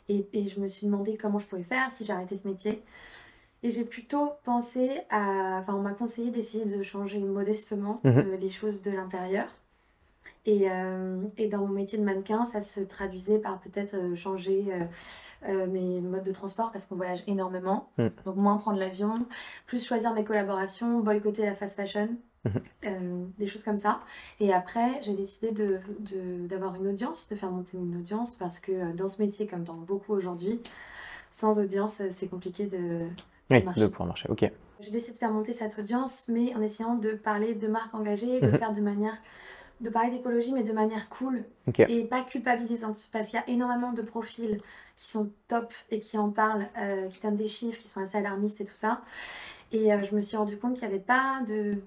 Et, 0.09 0.27
et 0.33 0.47
je 0.47 0.59
me 0.59 0.67
suis 0.67 0.85
demandé 0.87 1.17
comment 1.17 1.39
je 1.39 1.45
pouvais 1.45 1.63
faire 1.63 1.89
si 1.91 2.05
j'arrêtais 2.05 2.35
ce 2.35 2.47
métier. 2.47 2.81
Et 3.63 3.71
j'ai 3.71 3.83
plutôt 3.83 4.33
pensé 4.43 5.01
à. 5.09 5.59
Enfin, 5.61 5.75
on 5.75 5.81
m'a 5.81 5.93
conseillé 5.93 6.29
d'essayer 6.31 6.65
de 6.65 6.81
changer 6.83 7.19
modestement 7.19 7.99
mhm. 8.03 8.17
euh, 8.17 8.37
les 8.37 8.49
choses 8.49 8.81
de 8.81 8.91
l'intérieur. 8.91 9.47
Et, 10.45 10.69
euh, 10.71 11.21
et, 11.37 11.47
dans 11.47 11.59
mon 11.59 11.67
métier 11.67 11.97
de 11.97 12.03
mannequin, 12.03 12.45
ça 12.45 12.61
se 12.61 12.79
traduisait 12.79 13.39
par 13.39 13.59
peut-être 13.59 13.95
euh, 13.95 14.15
changer 14.15 14.73
mes 15.47 16.01
modes 16.01 16.23
de 16.23 16.31
transport 16.31 16.71
parce 16.71 16.85
qu'on 16.85 16.95
voyage 16.95 17.23
énormément. 17.27 17.89
Mhm. 17.97 18.11
Donc, 18.25 18.35
moins 18.37 18.57
prendre 18.57 18.79
l'avion, 18.79 19.25
plus 19.65 19.85
choisir 19.85 20.13
mes 20.13 20.23
collaborations, 20.23 20.99
boycotter 20.99 21.45
la 21.45 21.55
fast 21.55 21.75
fashion. 21.75 22.09
Euh, 22.85 23.25
des 23.37 23.47
choses 23.47 23.63
comme 23.63 23.77
ça. 23.77 24.01
Et 24.39 24.53
après, 24.53 25.01
j'ai 25.01 25.13
décidé 25.13 25.51
d'avoir 26.47 26.73
de, 26.73 26.77
une 26.77 26.87
audience, 26.87 27.27
de 27.29 27.35
faire 27.35 27.51
monter 27.51 27.77
une 27.77 27.95
audience, 27.97 28.35
parce 28.35 28.59
que 28.59 28.71
euh, 28.71 28.93
dans 28.93 29.07
ce 29.07 29.21
métier, 29.21 29.47
comme 29.47 29.63
dans 29.63 29.75
beaucoup 29.75 30.13
aujourd'hui, 30.13 30.59
sans 31.29 31.59
audience, 31.59 32.01
euh, 32.01 32.07
c'est 32.09 32.27
compliqué 32.27 32.65
de, 32.65 33.07
oui, 33.49 33.63
marcher. 33.63 33.81
de 33.81 33.87
pouvoir 33.87 34.07
marcher. 34.07 34.29
Ok. 34.29 34.49
J'ai 34.79 34.91
décidé 34.91 35.13
de 35.13 35.17
faire 35.17 35.31
monter 35.31 35.53
cette 35.53 35.77
audience, 35.79 36.27
mais 36.27 36.55
en 36.55 36.61
essayant 36.61 36.95
de 36.95 37.11
parler 37.11 37.55
de 37.55 37.67
marques 37.67 37.93
engagées, 37.95 38.39
de 38.39 38.47
mhm. 38.47 38.57
faire 38.57 38.71
de 38.71 38.81
manière 38.81 39.17
de 39.81 39.89
parler 39.89 40.09
d'écologie, 40.09 40.53
mais 40.53 40.63
de 40.63 40.73
manière 40.73 41.09
cool 41.09 41.43
et 41.77 42.03
pas 42.05 42.21
culpabilisante. 42.21 43.09
Parce 43.11 43.29
qu'il 43.29 43.39
y 43.39 43.41
a 43.41 43.49
énormément 43.49 43.93
de 43.93 44.01
profils 44.01 44.59
qui 44.95 45.07
sont 45.07 45.29
top 45.47 45.73
et 45.91 45.99
qui 45.99 46.17
en 46.17 46.29
parlent, 46.29 46.67
qui 47.09 47.19
donnent 47.21 47.35
des 47.35 47.47
chiffres, 47.47 47.79
qui 47.79 47.87
sont 47.87 48.01
assez 48.01 48.17
alarmistes 48.17 48.61
et 48.61 48.65
tout 48.65 48.73
ça. 48.73 49.01
Et 49.71 49.89
je 50.03 50.15
me 50.15 50.21
suis 50.21 50.37
rendu 50.37 50.57
compte 50.57 50.75
qu'il 50.75 50.87
n'y 50.87 50.93
avait 50.93 51.03
pas 51.03 51.41
de 51.47 51.77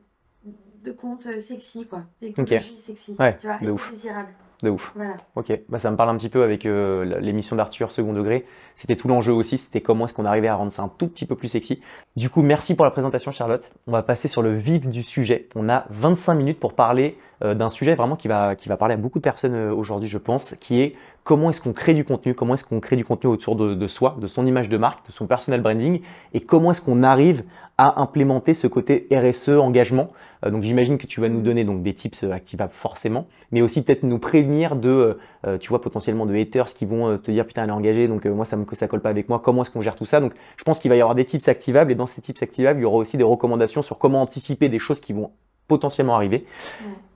de 0.82 0.92
compte 0.92 1.26
euh, 1.26 1.40
sexy, 1.40 1.86
quoi. 1.86 2.04
Écologie 2.22 2.76
sexy, 2.76 3.16
tu 3.38 3.46
vois, 3.46 3.58
désirable. 3.90 4.30
De 4.62 4.68
ouf. 4.68 4.94
Ok, 5.36 5.58
bah, 5.68 5.78
ça 5.78 5.90
me 5.90 5.96
parle 5.96 6.10
un 6.10 6.16
petit 6.16 6.28
peu 6.28 6.42
avec 6.42 6.66
euh, 6.66 7.18
l'émission 7.20 7.56
d'Arthur 7.56 7.92
Second 7.92 8.12
Degré. 8.12 8.44
C'était 8.74 8.96
tout 8.96 9.08
l'enjeu 9.08 9.32
aussi, 9.32 9.56
c'était 9.56 9.80
comment 9.80 10.04
est-ce 10.04 10.14
qu'on 10.14 10.24
arrivait 10.24 10.48
à 10.48 10.54
rendre 10.54 10.72
ça 10.72 10.82
un 10.82 10.88
tout 10.88 11.08
petit 11.08 11.24
peu 11.24 11.34
plus 11.34 11.48
sexy. 11.48 11.80
Du 12.16 12.28
coup, 12.28 12.42
merci 12.42 12.76
pour 12.76 12.84
la 12.84 12.90
présentation 12.90 13.32
Charlotte. 13.32 13.70
On 13.86 13.92
va 13.92 14.02
passer 14.02 14.28
sur 14.28 14.42
le 14.42 14.54
vif 14.54 14.86
du 14.86 15.02
sujet. 15.02 15.48
On 15.54 15.68
a 15.68 15.86
25 15.90 16.34
minutes 16.34 16.60
pour 16.60 16.74
parler 16.74 17.16
euh, 17.42 17.54
d'un 17.54 17.70
sujet 17.70 17.94
vraiment 17.94 18.16
qui 18.16 18.28
va, 18.28 18.54
qui 18.54 18.68
va 18.68 18.76
parler 18.76 18.94
à 18.94 18.98
beaucoup 18.98 19.18
de 19.18 19.24
personnes 19.24 19.70
aujourd'hui, 19.70 20.08
je 20.08 20.18
pense, 20.18 20.54
qui 20.60 20.80
est 20.80 20.94
comment 21.24 21.50
est-ce 21.50 21.60
qu'on 21.60 21.72
crée 21.72 21.94
du 21.94 22.04
contenu, 22.04 22.34
comment 22.34 22.54
est-ce 22.54 22.64
qu'on 22.64 22.80
crée 22.80 22.96
du 22.96 23.04
contenu 23.04 23.30
autour 23.30 23.56
de, 23.56 23.86
soi, 23.86 24.16
de 24.20 24.26
son 24.26 24.46
image 24.46 24.68
de 24.68 24.76
marque, 24.76 25.06
de 25.06 25.12
son 25.12 25.26
personal 25.26 25.60
branding, 25.60 26.00
et 26.34 26.40
comment 26.40 26.72
est-ce 26.72 26.80
qu'on 26.80 27.02
arrive 27.02 27.44
à 27.80 28.02
implémenter 28.02 28.52
ce 28.52 28.66
côté 28.66 29.08
RSE, 29.10 29.48
engagement. 29.48 30.10
Euh, 30.44 30.50
donc 30.50 30.64
j'imagine 30.64 30.98
que 30.98 31.06
tu 31.06 31.22
vas 31.22 31.30
nous 31.30 31.40
donner 31.40 31.64
donc 31.64 31.82
des 31.82 31.94
tips 31.94 32.24
euh, 32.24 32.32
activables 32.32 32.74
forcément, 32.74 33.26
mais 33.52 33.62
aussi 33.62 33.82
peut-être 33.82 34.02
nous 34.02 34.18
prévenir 34.18 34.76
de, 34.76 35.16
euh, 35.46 35.56
tu 35.56 35.70
vois, 35.70 35.80
potentiellement 35.80 36.26
de 36.26 36.36
haters 36.36 36.66
qui 36.66 36.84
vont 36.84 37.16
te 37.16 37.30
dire 37.30 37.46
putain 37.46 37.64
elle 37.64 37.70
est 37.70 37.72
engagée, 37.72 38.06
donc 38.06 38.26
moi 38.26 38.44
ça 38.44 38.58
me 38.58 38.66
ça 38.74 38.86
colle 38.86 39.00
pas 39.00 39.08
avec 39.08 39.30
moi. 39.30 39.40
Comment 39.42 39.62
est-ce 39.62 39.70
qu'on 39.70 39.80
gère 39.80 39.96
tout 39.96 40.04
ça? 40.04 40.20
Donc 40.20 40.34
je 40.58 40.64
pense 40.64 40.78
qu'il 40.78 40.90
va 40.90 40.96
y 40.96 41.00
avoir 41.00 41.14
des 41.14 41.24
tips 41.24 41.48
activables, 41.48 41.90
et 41.90 41.94
dans 41.94 42.06
ces 42.06 42.20
tips 42.20 42.42
activables, 42.42 42.80
il 42.80 42.82
y 42.82 42.86
aura 42.86 42.98
aussi 42.98 43.16
des 43.16 43.24
recommandations 43.24 43.80
sur 43.80 43.96
comment 43.96 44.20
anticiper 44.20 44.68
des 44.68 44.78
choses 44.78 45.00
qui 45.00 45.14
vont 45.14 45.30
potentiellement 45.66 46.16
arriver. 46.16 46.44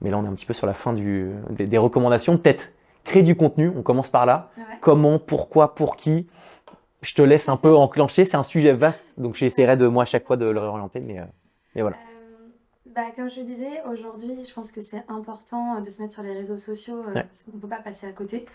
Mais 0.01 0.09
là 0.09 0.17
on 0.17 0.25
est 0.25 0.27
un 0.27 0.33
petit 0.33 0.47
peu 0.47 0.55
sur 0.55 0.65
la 0.65 0.73
fin 0.73 0.93
du, 0.93 1.29
des, 1.51 1.67
des 1.67 1.77
recommandations. 1.77 2.39
Peut-être 2.39 2.71
créer 3.03 3.21
du 3.21 3.35
contenu, 3.35 3.71
on 3.77 3.83
commence 3.83 4.09
par 4.09 4.25
là. 4.25 4.49
Comment, 4.81 5.19
pourquoi, 5.19 5.75
pour 5.75 5.95
qui? 5.95 6.25
Je 7.01 7.13
te 7.13 7.21
laisse 7.21 7.49
un 7.49 7.57
peu 7.57 7.75
enclencher, 7.75 8.25
c'est 8.25 8.37
un 8.37 8.43
sujet 8.43 8.73
vaste, 8.73 9.05
donc 9.17 9.35
j'essaierai 9.35 9.77
de 9.77 9.87
moi 9.87 10.03
à 10.03 10.05
chaque 10.05 10.25
fois 10.25 10.37
de 10.37 10.45
le 10.45 10.59
réorienter, 10.59 10.99
mais, 10.99 11.19
euh, 11.19 11.25
mais 11.75 11.81
voilà. 11.81 11.97
Euh, 11.97 12.49
bah, 12.95 13.11
comme 13.15 13.29
je 13.29 13.39
le 13.39 13.45
disais, 13.45 13.83
aujourd'hui, 13.85 14.43
je 14.43 14.53
pense 14.53 14.71
que 14.71 14.81
c'est 14.81 15.03
important 15.07 15.81
de 15.81 15.89
se 15.89 16.01
mettre 16.01 16.13
sur 16.13 16.23
les 16.23 16.33
réseaux 16.33 16.57
sociaux 16.57 16.97
euh, 16.97 17.13
parce 17.13 17.43
qu'on 17.43 17.57
ne 17.57 17.61
peut 17.61 17.67
pas 17.67 17.81
passer 17.81 18.07
à 18.07 18.11
côté. 18.11 18.45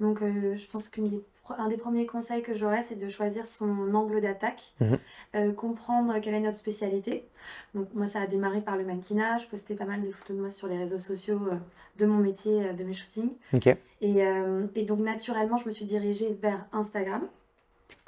Donc, 0.00 0.20
je 0.20 0.66
pense 0.66 0.88
qu'un 0.88 1.02
des, 1.02 1.22
des 1.68 1.76
premiers 1.76 2.06
conseils 2.06 2.42
que 2.42 2.54
j'aurais, 2.54 2.82
c'est 2.82 2.96
de 2.96 3.08
choisir 3.08 3.46
son 3.46 3.94
angle 3.94 4.20
d'attaque, 4.20 4.72
mhm. 4.80 5.54
comprendre 5.54 6.18
quelle 6.20 6.34
est 6.34 6.40
notre 6.40 6.56
spécialité. 6.56 7.28
Donc, 7.74 7.86
moi, 7.94 8.08
ça 8.08 8.22
a 8.22 8.26
démarré 8.26 8.62
par 8.62 8.76
le 8.76 8.84
mannequinage, 8.84 9.48
poster 9.48 9.76
pas 9.76 9.84
mal 9.84 10.02
de 10.02 10.10
photos 10.10 10.36
de 10.36 10.40
moi 10.40 10.50
sur 10.50 10.66
les 10.66 10.78
réseaux 10.78 10.98
sociaux 10.98 11.40
de 11.98 12.06
mon 12.06 12.16
métier, 12.16 12.72
de 12.72 12.82
mes 12.82 12.94
shootings. 12.94 13.30
Et, 14.00 14.24
et, 14.74 14.84
donc, 14.86 15.00
naturellement, 15.00 15.58
je 15.58 15.66
me 15.66 15.70
suis 15.70 15.84
dirigée 15.84 16.36
vers 16.40 16.66
Instagram. 16.72 17.28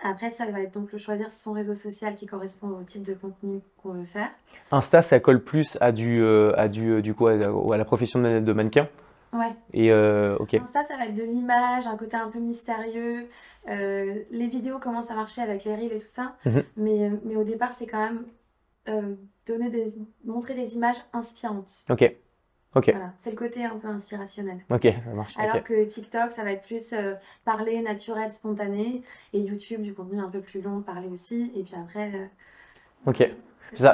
Après, 0.02 0.30
ça 0.30 0.50
va 0.50 0.60
être 0.60 0.74
donc 0.74 0.92
le 0.92 0.98
choisir 0.98 1.30
son 1.30 1.52
réseau 1.52 1.74
social 1.74 2.14
qui 2.14 2.26
correspond 2.26 2.68
au 2.68 2.82
type 2.82 3.02
de 3.02 3.14
contenu 3.14 3.60
qu'on 3.82 3.92
veut 3.92 4.04
faire. 4.04 4.30
Insta, 4.70 5.02
ça 5.02 5.20
colle 5.20 5.42
plus 5.42 5.78
à 5.80 5.92
du, 5.92 6.20
euh, 6.22 6.52
à 6.56 6.68
du, 6.68 6.90
euh, 6.90 7.02
du 7.02 7.14
à, 7.20 7.76
la 7.76 7.84
profession 7.84 8.20
de 8.20 8.52
mannequin 8.52 8.88
Ouais. 9.32 9.52
Et 9.72 9.90
euh, 9.90 10.36
ok. 10.38 10.54
Insta, 10.54 10.84
ça 10.84 10.96
va 10.96 11.06
être 11.06 11.14
de 11.14 11.24
l'image, 11.24 11.88
un 11.88 11.96
côté 11.96 12.16
un 12.16 12.28
peu 12.28 12.38
mystérieux. 12.38 13.28
les 13.66 14.46
vidéos 14.48 14.78
commencent 14.78 15.10
à 15.10 15.14
marcher 15.14 15.42
avec 15.42 15.64
les 15.64 15.74
reels 15.74 15.92
et 15.92 15.98
tout 15.98 16.06
ça. 16.06 16.36
Mhm. 16.46 16.62
mais, 16.76 17.10
mais 17.24 17.36
au 17.36 17.44
départ, 17.44 17.72
c'est 17.72 17.86
quand 17.86 17.98
même 17.98 19.16
donner 19.46 19.70
des, 19.70 19.94
montrer 20.24 20.54
des 20.54 20.76
images 20.76 20.98
inspirantes. 21.12 21.84
Ok. 21.90 22.14
Voilà, 22.74 23.12
c'est 23.18 23.30
le 23.30 23.36
côté 23.36 23.64
un 23.64 23.76
peu 23.76 23.88
inspirationnel. 23.88 24.58
Ok, 24.70 24.82
ça 24.82 25.14
marche. 25.14 25.34
Alors 25.38 25.62
que 25.62 25.84
TikTok, 25.84 26.32
ça 26.32 26.42
va 26.42 26.52
être 26.52 26.66
plus 26.66 26.92
euh, 26.92 27.14
parler 27.44 27.80
naturel, 27.80 28.30
spontané. 28.30 29.02
Et 29.32 29.40
YouTube, 29.40 29.82
du 29.82 29.94
contenu 29.94 30.20
un 30.20 30.28
peu 30.28 30.40
plus 30.40 30.60
long, 30.60 30.80
parler 30.80 31.08
aussi. 31.08 31.52
Et 31.54 31.62
puis 31.62 31.74
après. 31.76 32.10
Euh, 32.14 32.26
ok. 33.06 33.30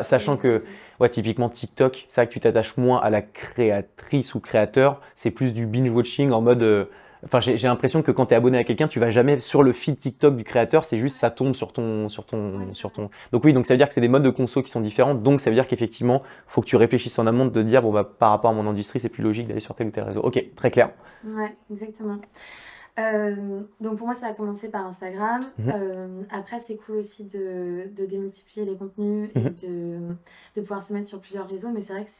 sachant 0.02 0.36
que, 0.36 0.64
ouais, 0.98 1.08
typiquement 1.10 1.48
TikTok, 1.48 2.06
c'est 2.08 2.22
vrai 2.22 2.28
que 2.28 2.32
tu 2.32 2.40
t'attaches 2.40 2.76
moins 2.76 3.00
à 3.00 3.10
la 3.10 3.22
créatrice 3.22 4.34
ou 4.34 4.40
créateur. 4.40 5.00
C'est 5.14 5.30
plus 5.30 5.52
du 5.52 5.66
binge-watching 5.66 6.30
en 6.30 6.40
mode. 6.40 6.62
Euh, 6.62 6.86
Enfin, 7.24 7.40
j'ai 7.40 7.56
l'impression 7.56 8.02
que 8.02 8.10
quand 8.10 8.26
tu 8.26 8.34
es 8.34 8.36
abonné 8.36 8.58
à 8.58 8.64
quelqu'un, 8.64 8.88
tu 8.88 8.98
vas 9.00 9.10
jamais 9.10 9.38
sur 9.38 9.62
le 9.62 9.72
feed 9.72 9.98
TikTok 9.98 10.36
du 10.36 10.44
créateur, 10.44 10.84
c'est 10.84 10.98
juste 10.98 11.16
ça 11.16 11.30
tombe 11.30 11.54
sur 11.54 11.72
ton, 11.72 12.08
sur 12.08 12.24
ton, 12.24 12.72
sur 12.74 12.92
ton. 12.92 13.10
Donc 13.32 13.44
oui, 13.44 13.52
donc 13.52 13.66
ça 13.66 13.74
veut 13.74 13.78
dire 13.78 13.88
que 13.88 13.94
c'est 13.94 14.00
des 14.00 14.08
modes 14.08 14.22
de 14.22 14.30
conso 14.30 14.62
qui 14.62 14.70
sont 14.70 14.80
différents. 14.80 15.14
Donc 15.14 15.40
ça 15.40 15.50
veut 15.50 15.56
dire 15.56 15.66
qu'effectivement, 15.66 16.22
faut 16.46 16.60
que 16.60 16.66
tu 16.66 16.76
réfléchisses 16.76 17.18
en 17.18 17.26
amont 17.26 17.46
de 17.46 17.62
dire 17.62 17.82
bon 17.82 17.92
bah 17.92 18.04
par 18.04 18.30
rapport 18.30 18.50
à 18.50 18.54
mon 18.54 18.66
industrie, 18.66 19.00
c'est 19.00 19.08
plus 19.08 19.22
logique 19.22 19.48
d'aller 19.48 19.60
sur 19.60 19.74
tel 19.74 19.88
ou 19.88 19.90
tel 19.90 20.04
réseau. 20.04 20.20
Ok, 20.20 20.42
très 20.56 20.70
clair. 20.70 20.90
Ouais, 21.24 21.54
exactement. 21.70 22.18
Euh, 22.98 23.60
donc 23.80 23.96
pour 23.98 24.06
moi, 24.06 24.14
ça 24.14 24.26
a 24.26 24.32
commencé 24.32 24.68
par 24.68 24.86
Instagram. 24.86 25.44
Mhm. 25.58 25.72
Euh, 25.74 26.22
après, 26.30 26.58
c'est 26.58 26.76
cool 26.76 26.96
aussi 26.96 27.24
de, 27.24 27.88
de, 27.94 28.04
démultiplier 28.04 28.66
les 28.66 28.76
contenus 28.76 29.30
et 29.34 29.40
mhm. 29.40 29.54
de, 29.62 29.98
de, 30.56 30.60
pouvoir 30.60 30.82
se 30.82 30.92
mettre 30.92 31.06
sur 31.06 31.20
plusieurs 31.20 31.48
réseaux. 31.48 31.70
Mais 31.70 31.80
c'est 31.80 31.92
vrai 31.92 32.04
que 32.04 32.10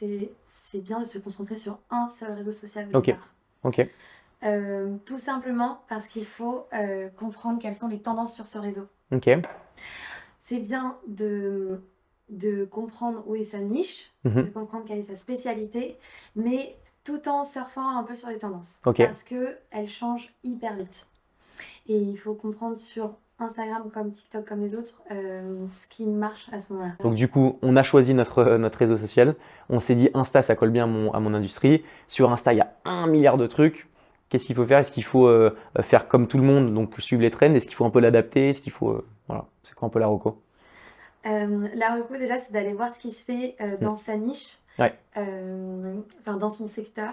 c'est 0.46 0.80
bien 0.80 1.00
de 1.00 1.04
se 1.04 1.18
concentrer 1.18 1.56
sur 1.56 1.78
un 1.90 2.08
seul 2.08 2.32
réseau 2.32 2.52
social. 2.52 2.88
Ok. 2.94 3.14
Ok. 3.62 3.86
Euh, 4.42 4.96
tout 5.04 5.18
simplement 5.18 5.82
parce 5.88 6.06
qu'il 6.06 6.24
faut 6.24 6.66
euh, 6.72 7.08
comprendre 7.10 7.58
quelles 7.60 7.74
sont 7.74 7.88
les 7.88 8.00
tendances 8.00 8.34
sur 8.34 8.46
ce 8.46 8.58
réseau. 8.58 8.86
Ok. 9.12 9.28
C'est 10.38 10.60
bien 10.60 10.96
de, 11.06 11.82
de 12.30 12.64
comprendre 12.64 13.22
où 13.26 13.36
est 13.36 13.44
sa 13.44 13.58
niche, 13.58 14.12
mhm. 14.24 14.42
de 14.42 14.48
comprendre 14.48 14.84
quelle 14.86 14.98
est 14.98 15.02
sa 15.02 15.16
spécialité, 15.16 15.98
mais 16.36 16.76
tout 17.04 17.28
en 17.28 17.44
surfant 17.44 17.96
un 17.96 18.02
peu 18.02 18.14
sur 18.14 18.28
les 18.28 18.38
tendances. 18.38 18.80
Parce 18.82 19.22
qu'elles 19.22 19.88
changent 19.88 20.32
hyper 20.42 20.74
vite. 20.76 21.06
Et 21.86 21.98
il 21.98 22.16
faut 22.16 22.34
comprendre 22.34 22.76
sur 22.76 23.14
Instagram 23.38 23.90
comme 23.92 24.12
TikTok 24.12 24.46
comme 24.46 24.60
les 24.60 24.74
autres, 24.74 25.02
euh, 25.10 25.66
ce 25.66 25.86
qui 25.86 26.06
marche 26.06 26.48
à 26.52 26.60
ce 26.60 26.72
moment-là. 26.72 26.92
Donc 27.02 27.14
du 27.14 27.28
coup, 27.28 27.58
on 27.62 27.74
a 27.76 27.82
choisi 27.82 28.14
notre, 28.14 28.56
notre 28.56 28.78
réseau 28.78 28.96
social. 28.96 29.34
On 29.68 29.80
s'est 29.80 29.94
dit 29.94 30.10
Insta, 30.14 30.42
ça 30.42 30.56
colle 30.56 30.70
bien 30.70 30.84
à 30.84 30.86
mon, 30.86 31.12
à 31.12 31.20
mon 31.20 31.34
industrie. 31.34 31.82
Sur 32.08 32.30
Insta, 32.32 32.52
il 32.52 32.58
y 32.58 32.60
a 32.60 32.72
un 32.84 33.06
milliard 33.06 33.36
de 33.36 33.46
trucs. 33.46 33.88
Qu'est-ce 34.30 34.46
qu'il 34.46 34.56
faut 34.56 34.66
faire? 34.66 34.78
Est-ce 34.78 34.92
qu'il 34.92 35.04
faut 35.04 35.28
euh, 35.28 35.54
faire 35.82 36.08
comme 36.08 36.26
tout 36.28 36.38
le 36.38 36.44
monde, 36.44 36.72
donc 36.74 36.94
suivre 37.00 37.22
les 37.22 37.30
trends? 37.30 37.52
Est-ce 37.54 37.66
qu'il 37.66 37.76
faut 37.76 37.84
un 37.84 37.90
peu 37.90 38.00
l'adapter? 38.00 38.50
Est-ce 38.50 38.62
qu'il 38.62 38.72
faut 38.72 38.90
euh, 38.90 39.06
voilà, 39.28 39.46
c'est 39.62 39.74
quoi 39.74 39.88
un 39.88 39.90
peu 39.90 39.98
la 39.98 40.06
reco? 40.06 40.42
Euh, 41.26 41.68
La 41.74 41.94
reco 41.96 42.16
déjà, 42.16 42.38
c'est 42.38 42.52
d'aller 42.52 42.72
voir 42.72 42.94
ce 42.94 43.00
qui 43.00 43.12
se 43.12 43.24
fait 43.24 43.56
dans 43.80 43.94
sa 43.96 44.16
niche. 44.16 44.59
Ouais. 44.78 44.94
euh, 45.18 45.94
enfin, 46.20 46.38
dans 46.38 46.48
son 46.48 46.66
secteur 46.66 47.12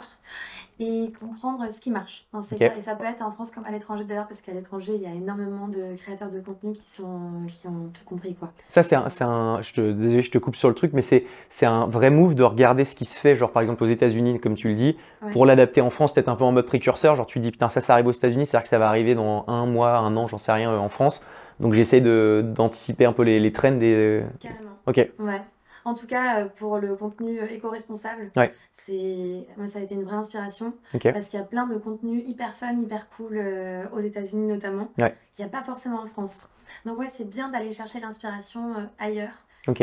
et 0.80 1.12
comprendre 1.20 1.66
ce 1.72 1.82
qui 1.82 1.90
marche 1.92 2.26
dans 2.32 2.42
ce 2.42 2.50
secteur. 2.50 2.72
Et 2.78 2.82
ça 2.82 2.96
peut 2.96 3.04
être 3.04 3.22
en 3.24 3.32
France 3.32 3.52
comme 3.52 3.66
à 3.66 3.72
l'étranger 3.72 4.04
d'ailleurs, 4.06 4.28
parce 4.28 4.42
qu'à 4.42 4.54
l'étranger, 4.54 4.94
il 4.96 5.02
y 5.02 5.06
a 5.08 5.14
énormément 5.14 5.68
de 5.68 5.96
créateurs 5.98 6.30
de 6.30 6.40
contenu 6.40 6.74
qui, 6.74 6.88
sont, 6.88 7.42
qui 7.52 7.68
ont 7.68 7.90
tout 7.94 8.06
compris. 8.06 8.36
Quoi. 8.36 8.52
Ça, 8.70 8.84
c'est 8.84 8.96
un, 8.96 9.08
un 9.22 9.62
je 9.62 9.74
te, 9.74 9.92
désolé, 9.92 10.22
je 10.22 10.32
te 10.32 10.38
coupe 10.38 10.56
sur 10.56 10.70
le 10.70 10.76
truc, 10.76 10.94
mais 10.94 11.02
c'est, 11.02 11.26
c'est 11.50 11.66
un 11.66 11.88
vrai 11.88 12.10
move 12.10 12.36
de 12.36 12.44
regarder 12.44 12.86
ce 12.86 12.96
qui 12.96 13.06
se 13.06 13.20
fait, 13.20 13.36
genre 13.36 13.52
par 13.52 13.62
exemple 13.64 13.84
aux 13.84 13.88
États-Unis, 13.88 14.40
comme 14.40 14.56
tu 14.56 14.70
le 14.70 14.76
dis, 14.76 14.96
Ouais. 15.24 15.32
pour 15.32 15.46
l'adapter 15.48 15.82
en 15.82 15.90
France, 15.90 16.14
peut-être 16.14 16.30
un 16.30 16.36
peu 16.36 16.44
en 16.44 16.52
mode 16.52 16.68
précurseur. 16.68 17.16
Genre 17.16 17.26
tu 17.26 17.40
dis, 17.40 17.50
putain, 17.52 17.70
ça, 17.70 17.82
ça 17.82 17.94
arrive 17.94 18.06
aux 18.08 18.12
États-Unis, 18.12 18.46
c'est-à-dire 18.46 18.64
que 18.64 18.70
ça 18.70 18.78
va 18.78 18.88
arriver 18.88 19.16
dans 19.16 19.46
un 19.48 19.66
mois, 19.66 19.98
un 19.98 20.16
an, 20.16 20.28
j'en 20.28 20.38
sais 20.38 20.52
rien, 20.52 20.72
euh, 20.72 20.78
en 20.78 20.90
France. 20.90 21.24
Donc 21.60 21.74
j'essaie 21.74 22.02
d'anticiper 22.02 23.06
un 23.06 23.14
peu 23.14 23.24
les, 23.24 23.40
les 23.40 23.52
trends 23.52 23.72
des. 23.72 24.22
Carrément. 24.40 24.70
Ok, 24.86 24.98
Ouais. 25.20 25.42
En 25.88 25.94
tout 25.94 26.06
cas, 26.06 26.42
euh, 26.42 26.46
pour 26.50 26.80
le 26.80 26.98
contenu 26.98 27.40
éco-responsable, 27.50 28.30
Ouais. 28.36 28.54
c'est 28.72 29.48
moi 29.56 29.68
ça 29.68 29.80
a 29.80 29.82
été 29.82 29.96
une 29.96 30.04
vraie 30.04 30.18
inspiration 30.18 30.74
parce 31.14 31.30
qu'il 31.30 31.40
y 31.40 31.42
a 31.42 31.46
plein 31.46 31.66
de 31.66 31.78
contenus 31.78 32.24
hyper 32.28 32.54
fun, 32.54 32.78
hyper 32.82 33.08
cool 33.12 33.38
euh, 33.38 33.86
aux 33.94 34.00
États-Unis 34.00 34.48
notamment, 34.48 34.90
Ouais. 34.98 35.16
qu'il 35.32 35.46
n'y 35.46 35.50
a 35.50 35.52
pas 35.58 35.64
forcément 35.64 36.02
en 36.02 36.06
France. 36.06 36.50
Donc 36.86 37.00
ouais, 37.00 37.08
c'est 37.10 37.24
bien 37.24 37.48
d'aller 37.48 37.72
chercher 37.72 38.02
l'inspiration 38.02 38.76
euh, 38.76 38.84
ailleurs 39.00 39.32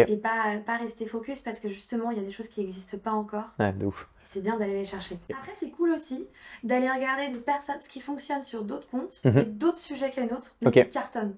et 0.06 0.16
pas 0.16 0.58
pas 0.64 0.76
rester 0.76 1.06
focus 1.06 1.40
parce 1.40 1.58
que 1.60 1.68
justement 1.68 2.10
il 2.10 2.16
y 2.18 2.20
a 2.20 2.22
des 2.24 2.30
choses 2.30 2.48
qui 2.48 2.60
n'existent 2.60 2.98
pas 2.98 3.12
encore. 3.12 3.54
Ouais, 3.58 3.72
de 3.72 3.86
ouf. 3.86 4.08
Et 4.18 4.24
c'est 4.24 4.40
bien 4.42 4.58
d'aller 4.58 4.74
les 4.74 4.84
chercher. 4.84 5.18
Après, 5.30 5.52
c'est 5.54 5.70
cool 5.70 5.90
aussi 5.90 6.26
d'aller 6.64 6.90
regarder 6.90 7.28
des 7.28 7.40
personnes, 7.40 7.80
ce 7.80 7.88
qui 7.88 8.00
fonctionne 8.02 8.42
sur 8.42 8.62
d'autres 8.64 8.88
comptes 8.88 9.22
Mhm. 9.24 9.38
et 9.38 9.44
d'autres 9.44 9.78
sujets 9.78 10.10
que 10.10 10.20
les 10.20 10.26
nôtres, 10.26 10.54
mais 10.60 10.68
Ok. 10.68 10.74
qui 10.74 10.88
cartonnent. 10.90 11.34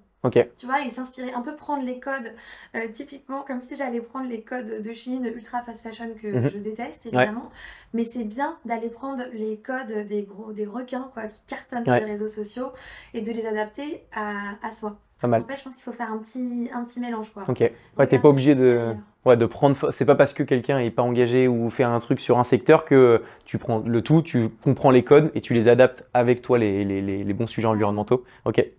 Tu 0.56 0.66
vois, 0.66 0.84
et 0.84 0.90
s'inspirer, 0.90 1.32
un 1.32 1.40
peu 1.42 1.56
prendre 1.56 1.82
les 1.84 1.98
codes, 1.98 2.32
euh, 2.74 2.88
typiquement 2.92 3.42
comme 3.42 3.60
si 3.60 3.76
j'allais 3.76 4.00
prendre 4.00 4.28
les 4.28 4.42
codes 4.42 4.80
de 4.82 4.92
Chine, 4.92 5.30
ultra 5.34 5.62
fast 5.62 5.82
fashion 5.82 6.10
que 6.20 6.26
Mhm. 6.28 6.50
je 6.50 6.58
déteste 6.58 7.06
évidemment, 7.06 7.50
mais 7.94 8.04
c'est 8.04 8.24
bien 8.24 8.56
d'aller 8.64 8.88
prendre 8.88 9.22
les 9.32 9.56
codes 9.58 10.06
des 10.06 10.22
gros, 10.22 10.52
des 10.52 10.66
requins 10.66 11.10
quoi, 11.14 11.26
qui 11.26 11.40
cartonnent 11.46 11.78
Ouais. 11.88 11.98
sur 11.98 12.06
les 12.06 12.12
réseaux 12.12 12.28
sociaux 12.28 12.72
et 13.14 13.20
de 13.20 13.32
les 13.32 13.46
adapter 13.46 14.02
à, 14.14 14.54
à 14.62 14.70
soi. 14.72 14.96
Pas 15.20 15.28
mal. 15.28 15.42
En 15.42 15.46
fait, 15.46 15.56
je 15.56 15.62
pense 15.64 15.74
qu'il 15.74 15.82
faut 15.82 15.92
faire 15.92 16.12
un 16.12 16.18
petit, 16.18 16.68
un 16.74 16.84
petit 16.84 17.00
mélange 17.00 17.30
quoi. 17.32 17.44
Ok. 17.48 17.60
Ouais, 17.98 18.06
t'es 18.06 18.18
pas 18.18 18.28
obligé 18.28 18.54
de. 18.54 18.94
Ouais, 19.24 19.36
de 19.38 19.46
prendre. 19.46 19.90
C'est 19.90 20.04
pas 20.04 20.14
parce 20.14 20.34
que 20.34 20.42
quelqu'un 20.42 20.78
est 20.78 20.90
pas 20.90 21.02
engagé 21.02 21.48
ou 21.48 21.68
fait 21.70 21.82
un 21.84 21.98
truc 21.98 22.20
sur 22.20 22.38
un 22.38 22.44
secteur 22.44 22.84
que 22.84 23.22
tu 23.46 23.56
prends 23.58 23.78
le 23.78 24.02
tout, 24.02 24.20
tu 24.22 24.50
comprends 24.62 24.90
les 24.90 25.02
codes 25.04 25.32
et 25.34 25.40
tu 25.40 25.54
les 25.54 25.68
adaptes 25.68 26.04
avec 26.14 26.42
toi 26.42 26.58
les, 26.58 26.84
les, 26.84 27.00
les, 27.00 27.24
les 27.24 27.32
bons 27.32 27.46
sujets 27.46 27.66
environnementaux. 27.66 28.24
Ok, 28.44 28.56
Ouais. 28.58 28.72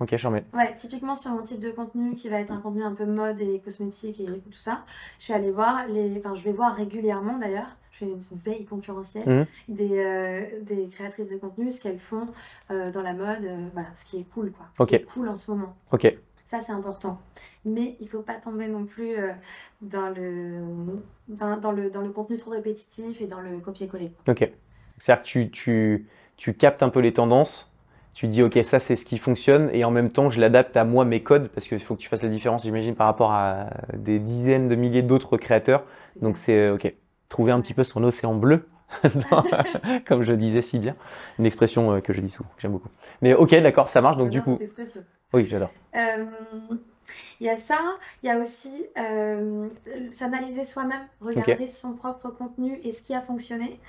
Ok, 0.00 0.16
j'en 0.16 0.30
mets. 0.30 0.44
Ouais, 0.54 0.74
typiquement 0.74 1.14
sur 1.16 1.30
mon 1.32 1.42
type 1.42 1.60
de 1.60 1.70
contenu 1.70 2.14
qui 2.14 2.28
va 2.28 2.40
être 2.40 2.50
un 2.50 2.60
contenu 2.60 2.82
un 2.82 2.94
peu 2.94 3.06
mode 3.06 3.40
et 3.40 3.60
cosmétique 3.60 4.18
et 4.20 4.26
tout 4.26 4.52
ça, 4.52 4.84
je 5.18 5.24
suis 5.24 5.32
allée 5.32 5.50
voir 5.50 5.86
les, 5.88 6.18
enfin 6.18 6.34
je 6.34 6.42
vais 6.42 6.52
voir 6.52 6.74
régulièrement 6.74 7.38
d'ailleurs, 7.38 7.76
je 7.92 7.98
fais 7.98 8.06
une 8.06 8.18
veille 8.44 8.64
concurrentielle 8.64 9.28
Mhm. 9.28 9.46
des, 9.68 9.98
euh, 9.98 10.60
des 10.62 10.88
créatrices 10.88 11.28
de 11.30 11.36
contenu, 11.36 11.70
ce 11.70 11.80
qu'elles 11.80 11.98
font 11.98 12.28
euh, 12.70 12.90
dans 12.90 13.02
la 13.02 13.12
mode, 13.14 13.44
euh, 13.44 13.68
voilà, 13.74 13.88
ce 13.94 14.04
qui 14.04 14.18
est 14.18 14.24
cool 14.34 14.52
quoi, 14.52 14.66
ce 14.78 14.84
qui 14.84 14.94
est 14.94 15.04
cool 15.04 15.28
en 15.28 15.36
ce 15.36 15.50
moment. 15.50 15.76
Ok, 15.92 16.16
Ça 16.46 16.60
c'est 16.60 16.72
important, 16.72 17.20
mais 17.64 17.96
il 18.00 18.08
faut 18.08 18.22
pas 18.22 18.34
tomber 18.34 18.66
non 18.68 18.84
plus 18.86 19.14
dans 19.82 20.08
le, 20.08 20.62
dans, 21.28 21.56
dans 21.58 21.72
le 21.72 21.90
dans 21.90 22.00
le 22.02 22.10
contenu 22.10 22.38
trop 22.38 22.50
répétitif 22.50 23.20
et 23.20 23.26
dans 23.26 23.40
le 23.40 23.58
copier-coller. 23.60 24.12
ok. 24.28 24.50
C'est-à-dire 24.98 25.22
que 25.22 25.28
tu, 25.28 25.50
tu, 25.50 26.08
tu 26.36 26.54
captes 26.54 26.82
un 26.82 26.90
peu 26.90 27.00
les 27.00 27.12
tendances, 27.14 27.69
tu 28.14 28.26
dis 28.26 28.42
ok, 28.42 28.58
ça 28.62 28.78
c'est 28.78 28.96
ce 28.96 29.04
qui 29.04 29.18
fonctionne 29.18 29.70
et 29.72 29.84
en 29.84 29.90
même 29.90 30.10
temps 30.10 30.30
je 30.30 30.40
l'adapte 30.40 30.76
à 30.76 30.84
moi, 30.84 31.04
mes 31.04 31.22
codes, 31.22 31.48
parce 31.48 31.68
qu'il 31.68 31.80
faut 31.80 31.94
que 31.94 32.00
tu 32.00 32.08
fasses 32.08 32.22
la 32.22 32.28
différence, 32.28 32.62
j'imagine, 32.62 32.94
par 32.94 33.06
rapport 33.06 33.32
à 33.32 33.70
des 33.94 34.18
dizaines 34.18 34.68
de 34.68 34.74
milliers 34.74 35.02
d'autres 35.02 35.36
créateurs. 35.36 35.84
Donc 36.20 36.36
c'est 36.36 36.56
euh, 36.56 36.74
ok. 36.74 36.92
Trouver 37.28 37.52
un 37.52 37.60
petit 37.60 37.74
peu 37.74 37.84
son 37.84 38.02
océan 38.02 38.34
bleu, 38.34 38.68
comme 40.06 40.22
je 40.22 40.32
disais 40.32 40.62
si 40.62 40.78
bien. 40.78 40.96
Une 41.38 41.46
expression 41.46 41.92
euh, 41.92 42.00
que 42.00 42.12
je 42.12 42.20
dis 42.20 42.30
souvent, 42.30 42.50
que 42.56 42.62
j'aime 42.62 42.72
beaucoup. 42.72 42.88
Mais 43.22 43.34
ok, 43.34 43.50
d'accord, 43.62 43.88
ça 43.88 44.00
marche. 44.00 44.16
Donc 44.16 44.30
du 44.30 44.42
coup, 44.42 44.58
oui, 45.32 45.46
j'adore. 45.48 45.70
Euh, 45.94 46.26
Il 47.40 47.46
y 47.46 47.50
a 47.50 47.56
ça, 47.56 47.78
il 48.22 48.26
y 48.26 48.30
a 48.30 48.38
aussi 48.38 48.86
euh, 48.98 49.68
s'analyser 50.12 50.64
soi-même, 50.64 51.06
regarder 51.20 51.66
son 51.68 51.92
propre 51.94 52.30
contenu 52.30 52.78
et 52.82 52.92
ce 52.92 53.02
qui 53.02 53.14
a 53.14 53.20
fonctionné. 53.20 53.80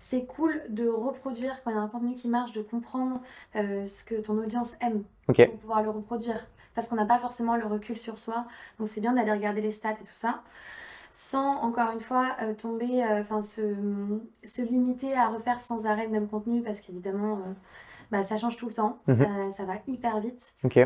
C'est 0.00 0.24
cool 0.26 0.62
de 0.68 0.88
reproduire 0.88 1.62
quand 1.62 1.70
il 1.70 1.74
y 1.74 1.78
a 1.78 1.82
un 1.82 1.88
contenu 1.88 2.14
qui 2.14 2.28
marche, 2.28 2.52
de 2.52 2.62
comprendre 2.62 3.20
euh, 3.56 3.86
ce 3.86 4.04
que 4.04 4.14
ton 4.16 4.36
audience 4.38 4.74
aime 4.80 5.02
pour 5.46 5.56
pouvoir 5.58 5.82
le 5.82 5.90
reproduire. 5.90 6.46
Parce 6.74 6.88
qu'on 6.88 6.96
n'a 6.96 7.06
pas 7.06 7.18
forcément 7.18 7.56
le 7.56 7.66
recul 7.66 7.96
sur 7.96 8.18
soi, 8.18 8.46
donc 8.78 8.88
c'est 8.88 9.00
bien 9.00 9.12
d'aller 9.12 9.30
regarder 9.30 9.60
les 9.60 9.70
stats 9.70 9.92
et 9.92 9.94
tout 10.04 10.06
ça, 10.12 10.42
sans 11.12 11.58
encore 11.62 11.92
une 11.92 12.00
fois 12.00 12.34
euh, 12.42 12.52
tomber, 12.54 13.04
euh, 13.04 13.20
enfin 13.20 13.42
se, 13.42 13.76
se 14.42 14.60
limiter 14.62 15.14
à 15.14 15.28
refaire 15.28 15.60
sans 15.60 15.86
arrêt 15.86 16.04
le 16.06 16.10
même 16.10 16.26
contenu, 16.26 16.62
parce 16.62 16.80
qu'évidemment, 16.80 17.38
euh, 17.46 17.52
bah, 18.10 18.24
ça 18.24 18.36
change 18.36 18.56
tout 18.56 18.66
le 18.66 18.72
temps, 18.74 18.98
Mhm. 19.06 19.18
ça, 19.18 19.50
ça 19.56 19.64
va 19.64 19.74
hyper 19.86 20.18
vite. 20.20 20.54
ok. 20.64 20.80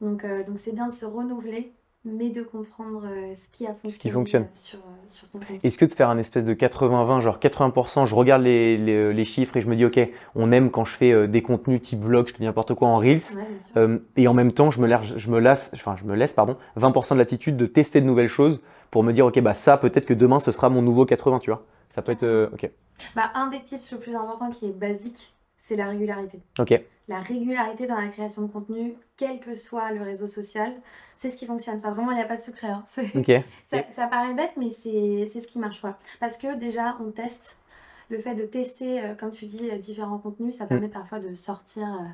Donc, 0.00 0.24
euh, 0.24 0.44
donc 0.44 0.58
c'est 0.58 0.72
bien 0.72 0.86
de 0.88 0.92
se 0.92 1.04
renouveler, 1.06 1.72
mais 2.04 2.30
de 2.30 2.42
comprendre 2.42 3.06
euh, 3.06 3.34
ce 3.34 3.48
qui 3.48 3.66
a 3.66 3.74
fonctionné 3.74 3.98
qui 3.98 4.10
fonctionne. 4.10 4.42
euh, 4.44 4.46
sur, 4.52 4.80
sur 5.08 5.28
son 5.28 5.38
compte. 5.38 5.64
Est-ce 5.64 5.78
que 5.78 5.84
de 5.84 5.92
faire 5.94 6.10
un 6.10 6.18
espèce 6.18 6.44
de 6.44 6.52
80-20, 6.52 7.20
genre 7.20 7.38
80%, 7.40 8.06
je 8.06 8.14
regarde 8.14 8.42
les, 8.42 8.76
les- 8.76 9.12
les 9.12 9.24
chiffres 9.24 9.56
et 9.56 9.60
je 9.60 9.68
me 9.68 9.76
dis, 9.76 9.84
ok, 9.84 9.98
on 10.34 10.52
aime 10.52 10.70
quand 10.70 10.84
je 10.84 10.92
fais 10.94 11.28
des 11.28 11.42
contenus 11.42 11.80
type 11.80 12.00
vlog, 12.00 12.26
je 12.28 12.32
te 12.34 12.38
dis 12.38 12.44
n'importe 12.44 12.74
quoi 12.74 12.88
en 12.88 12.98
Reels, 12.98 13.20
Ouais, 13.76 13.98
et 14.16 14.28
en 14.28 14.34
même 14.34 14.52
temps, 14.52 14.70
je 14.70 14.80
me, 14.80 14.86
laisse, 14.86 15.16
je 15.16 15.30
me 15.30 15.38
lasse, 15.40 15.70
enfin, 15.74 15.96
je 15.96 16.04
me 16.04 16.14
laisse, 16.14 16.32
pardon, 16.32 16.56
20% 16.76 17.14
de 17.14 17.18
l'attitude 17.20 17.56
de 17.56 17.66
tester 17.66 18.00
de 18.00 18.06
nouvelles 18.06 18.28
choses 18.28 18.62
pour 18.90 19.02
me 19.02 19.12
dire, 19.12 19.26
ok, 19.26 19.40
bah 19.40 19.54
ça, 19.54 19.76
peut-être 19.76 20.06
que 20.06 20.14
demain, 20.14 20.38
ce 20.40 20.52
sera 20.52 20.68
mon 20.68 20.82
nouveau 20.82 21.06
80, 21.06 21.38
tu 21.40 21.50
vois. 21.50 21.64
Ça 21.88 22.02
peut 22.02 22.12
être, 22.12 22.50
ok, 22.52 22.70
Bah, 23.14 23.30
un 23.34 23.48
des 23.48 23.62
tips 23.62 23.92
le 23.92 23.98
plus 23.98 24.14
important 24.14 24.50
qui 24.50 24.66
est 24.66 24.72
basique, 24.72 25.33
c'est 25.66 25.76
la 25.76 25.88
régularité. 25.88 26.42
ok, 26.58 26.78
La 27.08 27.20
régularité 27.20 27.86
dans 27.86 27.98
la 27.98 28.08
création 28.08 28.42
de 28.42 28.48
contenu, 28.52 28.96
quel 29.16 29.40
que 29.40 29.54
soit 29.54 29.92
le 29.92 30.02
réseau 30.02 30.26
social, 30.26 30.74
c'est 31.14 31.30
ce 31.30 31.38
qui 31.38 31.46
fonctionne. 31.46 31.76
Enfin, 31.78 31.92
vraiment, 31.92 32.10
il 32.10 32.16
n'y 32.16 32.20
a 32.22 32.26
pas 32.26 32.36
de 32.36 32.42
secret. 32.42 32.66
hein. 32.68 32.84
Ça, 33.64 33.78
ça 33.90 34.06
paraît 34.06 34.34
bête, 34.34 34.52
mais 34.58 34.68
c'est 34.68 35.26
c'est 35.26 35.40
ce 35.40 35.46
qui 35.46 35.58
marche. 35.58 35.80
Quoi. 35.80 35.96
Parce 36.20 36.36
que 36.36 36.54
déjà, 36.56 36.98
on 37.00 37.10
teste. 37.12 37.56
Le 38.10 38.18
fait 38.18 38.34
de 38.34 38.44
tester, 38.44 39.02
euh, 39.02 39.14
comme 39.14 39.30
tu 39.30 39.46
dis, 39.46 39.70
euh, 39.70 39.78
différents 39.78 40.18
contenus, 40.18 40.54
Mm. 40.54 40.58
ça 40.58 40.66
permet 40.66 40.88
parfois 40.88 41.18
de 41.18 41.34
sortir, 41.34 41.84
euh, 41.84 42.04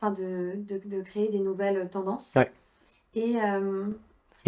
enfin 0.00 0.12
de, 0.12 0.54
de, 0.56 0.78
de 0.88 1.02
créer 1.02 1.28
des 1.28 1.40
nouvelles 1.40 1.90
tendances. 1.90 2.32
Ouais. 2.34 2.50
Et, 3.14 3.36
euh, 3.42 3.88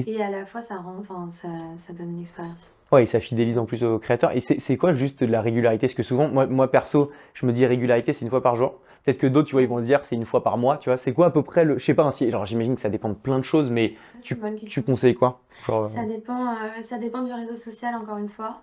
Et- 0.07 0.23
à 0.23 0.31
la 0.31 0.47
fois, 0.47 0.63
ça 0.63 0.77
rend, 0.79 1.03
ça, 1.31 1.49
ça 1.77 1.93
donne 1.93 2.13
une 2.13 2.21
expérience. 2.21 2.73
Ouais, 2.93 3.05
et 3.05 3.07
ça 3.07 3.21
fidélise 3.21 3.59
en 3.59 3.65
plus 3.65 3.83
aux 3.85 3.99
créateurs. 3.99 4.37
Et 4.37 4.41
c'est 4.41 4.77
quoi 4.77 4.93
juste 4.93 5.23
la 5.23 5.41
régularité? 5.41 5.87
Parce 5.87 5.95
que 5.95 6.03
souvent, 6.03 6.29
moi, 6.29 6.47
moi 6.47 6.71
perso, 6.71 7.11
je 7.35 7.47
me 7.47 7.53
dis 7.53 7.65
régularité, 7.65 8.13
c'est 8.13 8.25
une 8.25 8.31
fois 8.31 8.43
par 8.43 8.55
jour. 8.57 8.75
Peut-être 9.05 9.19
que 9.19 9.27
d'autres, 9.27 9.49
tu 9.49 9.53
vois, 9.53 9.63
ils 9.63 9.69
vont 9.69 9.81
se 9.81 9.87
dire 9.87 10.05
c'est 10.05 10.15
une 10.15 10.27
fois 10.27 10.43
par 10.45 10.59
mois, 10.59 10.77
tu 10.77 10.91
vois. 10.91 10.97
C'est 10.99 11.13
quoi 11.15 11.27
à 11.27 11.31
peu 11.31 11.43
près 11.43 11.65
le, 11.65 11.79
je 11.79 11.85
sais 11.85 11.95
pas, 11.95 12.05
hein, 12.05 12.13
si- 12.13 12.31
genre 12.31 12.45
j'imagine 12.47 12.75
que 12.75 12.81
ça 12.81 12.91
dépend 12.91 13.09
de 13.09 13.15
plein 13.15 13.39
de 13.39 13.45
choses, 13.45 13.71
mais 13.71 13.95
C'est 14.21 14.39
tu, 14.67 14.83
conseilles 14.83 15.15
quoi? 15.15 15.41
Genre, 15.67 15.85
euh, 15.85 15.89
Ça 15.89 16.05
dépend, 16.05 16.49
euh, 16.53 16.83
ça 16.83 16.99
dépend 16.99 17.23
du 17.23 17.33
réseau 17.33 17.57
social, 17.57 17.95
encore 17.95 18.19
une 18.19 18.29
fois. 18.29 18.63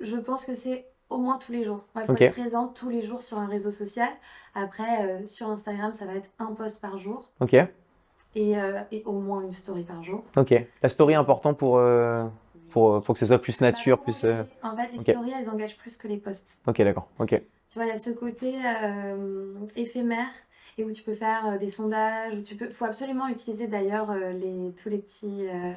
Je 0.00 0.16
pense 0.16 0.44
que 0.44 0.54
c'est 0.54 0.86
au 1.10 1.18
moins 1.18 1.38
tous 1.38 1.52
les 1.52 1.64
jours. 1.64 1.84
Il 1.96 2.02
faut 2.02 2.12
Ok. 2.12 2.20
être 2.22 2.32
présent 2.32 2.68
tous 2.68 2.88
les 2.90 3.02
jours 3.02 3.22
sur 3.22 3.38
un 3.38 3.46
réseau 3.46 3.70
social. 3.70 4.08
Après, 4.54 5.06
euh, 5.22 5.26
sur 5.26 5.48
Instagram, 5.48 5.92
ça 5.94 6.04
va 6.06 6.14
être 6.14 6.30
un 6.38 6.52
post 6.52 6.80
par 6.80 6.98
jour 6.98 7.30
ok, 7.40 7.54
et, 8.34 8.54
et 8.90 9.02
au 9.04 9.12
moins 9.20 9.42
une 9.42 9.52
story 9.52 9.84
par 9.84 10.02
jour. 10.02 10.22
ok. 10.36 10.54
La 10.82 10.88
story 10.88 11.12
est 11.14 11.16
important 11.16 11.54
pour, 11.54 11.78
pour, 12.72 13.02
pour 13.02 13.14
que 13.14 13.18
ce 13.18 13.26
soit 13.26 13.40
plus 13.40 13.60
nature, 13.60 13.96
Bah, 13.98 14.02
plus. 14.04 14.24
euh, 14.24 14.42
En 14.62 14.76
fait, 14.76 14.90
les 14.92 14.98
stories, 14.98 15.32
elles 15.38 15.48
engagent 15.50 15.76
plus 15.76 15.96
que 15.96 16.08
les 16.08 16.16
posts. 16.16 16.60
Ok, 16.66 16.82
d'accord, 16.82 17.08
ok. 17.18 17.30
Tu 17.70 17.78
vois, 17.78 17.84
il 17.84 17.88
y 17.88 17.92
a 17.92 17.98
ce 17.98 18.10
côté 18.10 18.54
euh, 18.84 19.54
éphémère 19.76 20.28
et 20.78 20.84
où 20.84 20.92
tu 20.92 21.02
peux 21.02 21.14
faire 21.14 21.46
euh, 21.46 21.58
des 21.58 21.68
sondages, 21.68 22.34
où 22.34 22.42
tu 22.42 22.54
peux... 22.56 22.68
faut 22.70 22.84
absolument 22.84 23.28
utiliser 23.28 23.66
d'ailleurs 23.66 24.10
euh, 24.10 24.32
les... 24.32 24.72
tous 24.72 24.88
les 24.88 24.98
petits... 24.98 25.48
euh, 25.48 25.72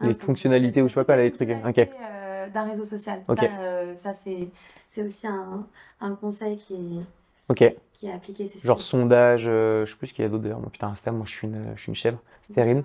Les 0.00 0.14
fonctionnalités 0.14 0.82
ou 0.82 0.88
je 0.88 0.94
sais 0.94 1.04
pas, 1.04 1.16
là, 1.16 1.24
les 1.24 1.30
trucs, 1.30 1.50
ok. 1.50 1.78
euh, 1.78 2.48
d'un 2.48 2.64
réseau 2.64 2.84
social. 2.84 3.22
Ok. 3.28 3.38
Ça, 3.38 3.44
euh, 3.60 3.96
ça 3.96 4.12
c'est 4.14 5.02
aussi 5.04 5.26
un, 5.26 5.66
un 6.00 6.14
conseil 6.14 6.56
qui 6.56 6.74
est, 6.74 7.02
Ok. 7.48 7.74
qui 7.92 8.06
est 8.06 8.12
appliqué. 8.12 8.46
Genre 8.64 8.80
sondage, 8.80 9.44
euh, 9.46 9.84
je 9.86 9.92
sais 9.92 9.98
plus 9.98 10.06
ce 10.08 10.14
qu'il 10.14 10.22
y 10.24 10.26
a 10.26 10.30
d'autre 10.30 10.42
d'ailleurs. 10.44 10.60
Putain, 10.70 10.88
Insta, 10.88 11.12
moi 11.12 11.26
je 11.26 11.32
suis 11.32 11.46
une, 11.46 11.72
je 11.76 11.80
suis 11.82 11.90
une 11.90 11.96
chèvre. 11.96 12.18
C'est 12.42 12.54
terrible. 12.54 12.82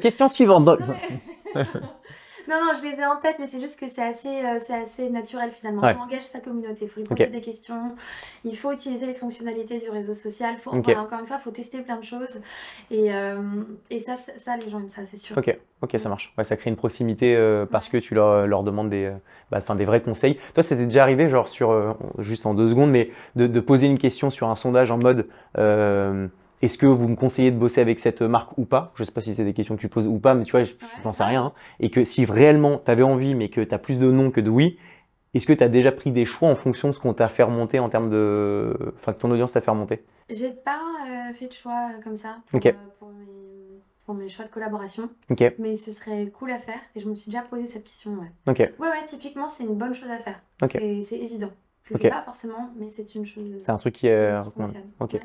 Question 0.00 0.28
suivante. 0.28 0.64
Non, 0.66 0.76
mais- 0.78 1.62
non, 2.48 2.56
non, 2.64 2.72
je 2.78 2.82
les 2.88 2.98
ai 3.00 3.04
en 3.06 3.16
tête, 3.16 3.36
mais 3.38 3.46
c'est 3.46 3.60
juste 3.60 3.78
que 3.78 3.86
c'est 3.88 4.02
assez, 4.02 4.28
euh, 4.44 4.58
c'est 4.58 4.74
assez 4.74 5.10
naturel 5.10 5.50
finalement. 5.50 5.82
Il 5.82 5.86
Ouais. 5.86 5.94
faut 5.94 6.00
engager 6.00 6.24
sa 6.24 6.40
communauté, 6.40 6.84
il 6.84 6.88
faut 6.88 7.00
lui 7.00 7.06
poser 7.06 7.26
des 7.26 7.40
questions, 7.42 7.94
il 8.44 8.56
faut 8.56 8.72
utiliser 8.72 9.04
les 9.06 9.12
fonctionnalités 9.14 9.78
du 9.78 9.90
réseau 9.90 10.14
social. 10.14 10.56
Faut, 10.56 10.70
Ok. 10.70 10.84
voilà, 10.84 11.02
encore 11.02 11.20
une 11.20 11.26
fois, 11.26 11.36
il 11.40 11.42
faut 11.42 11.50
tester 11.50 11.82
plein 11.82 11.96
de 11.98 12.04
choses. 12.04 12.40
Et, 12.90 13.12
euh, 13.14 13.36
et 13.90 14.00
ça, 14.00 14.16
ça, 14.16 14.56
les 14.56 14.68
gens 14.70 14.78
aiment 14.78 14.88
ça, 14.88 15.02
c'est 15.04 15.16
sûr. 15.18 15.36
Ok, 15.36 15.54
ok, 15.82 15.98
ça 15.98 16.08
marche. 16.08 16.32
Ouais, 16.38 16.44
ça 16.44 16.56
crée 16.56 16.70
une 16.70 16.76
proximité 16.76 17.36
euh, 17.36 17.66
parce 17.66 17.88
que 17.88 17.98
tu 17.98 18.14
leur, 18.14 18.46
leur 18.46 18.62
demandes 18.62 18.88
des, 18.88 19.04
euh, 19.06 19.12
bah, 19.50 19.60
des 19.74 19.84
vrais 19.84 20.00
conseils. 20.02 20.38
Toi, 20.54 20.62
c'était 20.62 20.86
déjà 20.86 21.02
arrivé, 21.02 21.28
genre 21.28 21.48
sur, 21.48 21.70
euh, 21.70 21.92
juste 22.18 22.46
en 22.46 22.54
deux 22.54 22.68
secondes, 22.68 22.90
mais 22.90 23.10
de, 23.36 23.46
de 23.46 23.60
poser 23.60 23.86
une 23.86 23.98
question 23.98 24.30
sur 24.30 24.48
un 24.48 24.56
sondage 24.56 24.90
en 24.90 24.96
mode, 24.98 25.26
euh, 25.58 26.28
est-ce 26.62 26.78
que 26.78 26.86
vous 26.86 27.08
me 27.08 27.16
conseillez 27.16 27.50
de 27.50 27.56
bosser 27.58 27.80
avec 27.80 28.00
cette 28.00 28.22
marque 28.22 28.56
ou 28.58 28.64
pas? 28.64 28.92
Je 28.96 29.04
sais 29.04 29.12
pas 29.12 29.20
si 29.20 29.34
c'est 29.34 29.44
des 29.44 29.54
questions 29.54 29.76
que 29.76 29.80
tu 29.80 29.88
poses 29.88 30.06
ou 30.06 30.18
pas, 30.18 30.34
mais 30.34 30.44
tu 30.44 30.52
vois, 30.52 30.62
je 30.64 30.74
n'en 31.04 31.12
sais 31.12 31.24
rien. 31.24 31.44
hein. 31.46 31.52
Et 31.80 31.90
que 31.90 32.04
si 32.04 32.24
réellement 32.24 32.78
tu 32.84 32.90
avais 32.90 33.02
envie, 33.04 33.34
mais 33.34 33.48
que 33.48 33.60
tu 33.60 33.74
as 33.74 33.78
plus 33.78 33.98
de 33.98 34.10
non 34.10 34.30
que 34.30 34.40
de 34.40 34.50
oui, 34.50 34.78
est-ce 35.34 35.46
que 35.46 35.52
tu 35.52 35.62
as 35.62 35.68
déjà 35.68 35.92
pris 35.92 36.10
des 36.10 36.24
choix 36.24 36.48
en 36.48 36.54
fonction 36.56 36.88
de 36.88 36.92
ce 36.94 37.00
qu'on 37.00 37.14
t'a 37.14 37.28
fait 37.28 37.42
remonter 37.42 37.78
en 37.78 37.88
termes 37.88 38.10
de. 38.10 38.76
Enfin, 38.96 39.12
que 39.12 39.18
ton 39.18 39.30
audience 39.30 39.52
t'a 39.52 39.60
fait 39.60 39.70
remonter? 39.70 40.02
J'ai 40.30 40.50
pas 40.50 40.80
euh, 41.08 41.32
fait 41.32 41.46
de 41.48 41.52
choix 41.52 41.90
euh, 41.94 42.02
comme 42.02 42.16
ça 42.16 42.38
pour, 42.50 42.60
euh, 42.66 42.70
pour 42.98 43.08
mes, 43.10 43.26
pour 44.04 44.14
mes 44.14 44.28
choix 44.28 44.44
de 44.44 44.50
collaboration, 44.50 45.08
mais 45.58 45.76
ce 45.76 45.92
serait 45.92 46.26
cool 46.38 46.50
à 46.50 46.58
faire 46.58 46.80
et 46.94 47.00
je 47.00 47.08
me 47.08 47.14
suis 47.14 47.30
déjà 47.30 47.42
posé 47.44 47.66
cette 47.66 47.84
question. 47.84 48.12
Ouais, 48.12 48.30
ok, 48.48 48.58
ouais, 48.58 48.88
ouais 48.88 49.04
typiquement, 49.06 49.48
c'est 49.48 49.64
une 49.64 49.76
bonne 49.76 49.94
chose 49.94 50.10
à 50.10 50.18
faire. 50.18 50.42
C'est 50.64 51.16
évident. 51.18 51.50
Je 51.84 51.94
le 51.94 51.96
Ok. 51.96 52.02
fais 52.02 52.10
pas 52.10 52.22
forcément, 52.22 52.70
mais 52.76 52.88
c'est 52.90 53.14
une 53.14 53.24
chose 53.24 53.44
c'est 53.60 53.70
un 53.70 53.76
truc 53.78 53.94
qui 53.94 54.08
est. 54.08 54.34
Ok. 54.98 55.14
Ouais. 55.14 55.20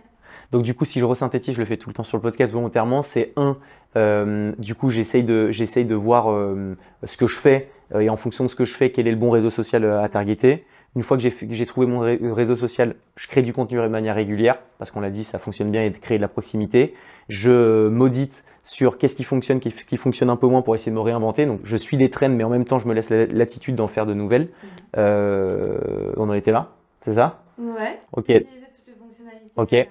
Donc 0.51 0.63
du 0.63 0.73
coup, 0.75 0.85
si 0.85 0.99
je 0.99 1.05
resynthétise, 1.05 1.55
je 1.55 1.59
le 1.59 1.65
fais 1.65 1.77
tout 1.77 1.89
le 1.89 1.93
temps 1.95 2.03
sur 2.03 2.17
le 2.17 2.21
podcast 2.21 2.53
volontairement, 2.53 3.01
c'est 3.01 3.33
un, 3.35 3.57
euh, 3.95 4.51
du 4.57 4.75
coup, 4.75 4.89
j'essaye 4.89 5.23
de, 5.23 5.49
j'essaye 5.51 5.85
de 5.85 5.95
voir 5.95 6.31
euh, 6.31 6.75
ce 7.03 7.17
que 7.17 7.27
je 7.27 7.37
fais 7.37 7.69
euh, 7.95 7.99
et 8.01 8.09
en 8.09 8.17
fonction 8.17 8.43
de 8.43 8.49
ce 8.49 8.55
que 8.55 8.65
je 8.65 8.73
fais, 8.73 8.91
quel 8.91 9.07
est 9.07 9.11
le 9.11 9.17
bon 9.17 9.29
réseau 9.31 9.49
social 9.49 9.83
à 9.85 10.07
targeter. 10.09 10.65
Une 10.95 11.01
fois 11.01 11.17
que 11.17 11.23
j'ai, 11.23 11.65
trouvé 11.65 11.87
mon 11.87 11.99
ré- 12.01 12.19
réseau 12.21 12.55
social, 12.55 12.93
je 13.15 13.27
crée 13.27 13.41
du 13.41 13.51
contenu 13.51 13.77
de 13.79 13.87
manière 13.87 14.13
régulière, 14.13 14.59
parce 14.77 14.91
qu'on 14.91 14.99
l'a 15.01 15.09
dit, 15.09 15.23
ça 15.23 15.39
fonctionne 15.39 15.71
bien 15.71 15.81
et 15.81 15.89
de 15.89 15.97
créer 15.97 16.17
de 16.17 16.21
la 16.21 16.27
proximité. 16.27 16.93
Je 17.29 17.87
m'audite 17.87 18.43
sur 18.63 18.99
qu'est-ce 18.99 19.15
qui 19.15 19.23
fonctionne, 19.23 19.59
qui, 19.59 19.71
qui 19.71 19.97
fonctionne 19.97 20.29
un 20.29 20.35
peu 20.35 20.45
moins 20.45 20.61
pour 20.61 20.75
essayer 20.75 20.91
de 20.91 20.95
me 20.95 21.01
réinventer. 21.01 21.47
Donc 21.47 21.61
je 21.63 21.75
suis 21.77 21.97
des 21.97 22.11
trends, 22.11 22.29
mais 22.29 22.43
en 22.43 22.49
même 22.49 22.63
temps, 22.63 22.77
je 22.77 22.87
me 22.87 22.93
laisse 22.93 23.09
la- 23.09 23.25
l'attitude 23.25 23.73
d'en 23.75 23.87
faire 23.87 24.05
de 24.05 24.13
nouvelles. 24.13 24.49
Euh, 24.97 26.13
on 26.17 26.29
en 26.29 26.33
était 26.33 26.51
là, 26.51 26.69
c'est 27.01 27.13
ça? 27.13 27.43
Ouais. 27.57 27.97
Ok, 28.13 28.25
Utiliser 28.29 28.45
toutes 28.75 28.87
les 28.87 28.93
fonctionnalités 28.93 29.51
Ok. 29.55 29.89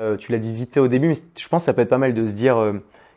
Euh, 0.00 0.16
tu 0.16 0.32
l'as 0.32 0.38
dit 0.38 0.54
vite 0.54 0.72
fait 0.74 0.80
au 0.80 0.88
début, 0.88 1.08
mais 1.08 1.14
je 1.14 1.48
pense 1.48 1.62
que 1.62 1.66
ça 1.66 1.72
peut 1.74 1.82
être 1.82 1.88
pas 1.88 1.98
mal 1.98 2.14
de 2.14 2.24
se 2.24 2.32
dire, 2.32 2.56
euh, 2.58 2.74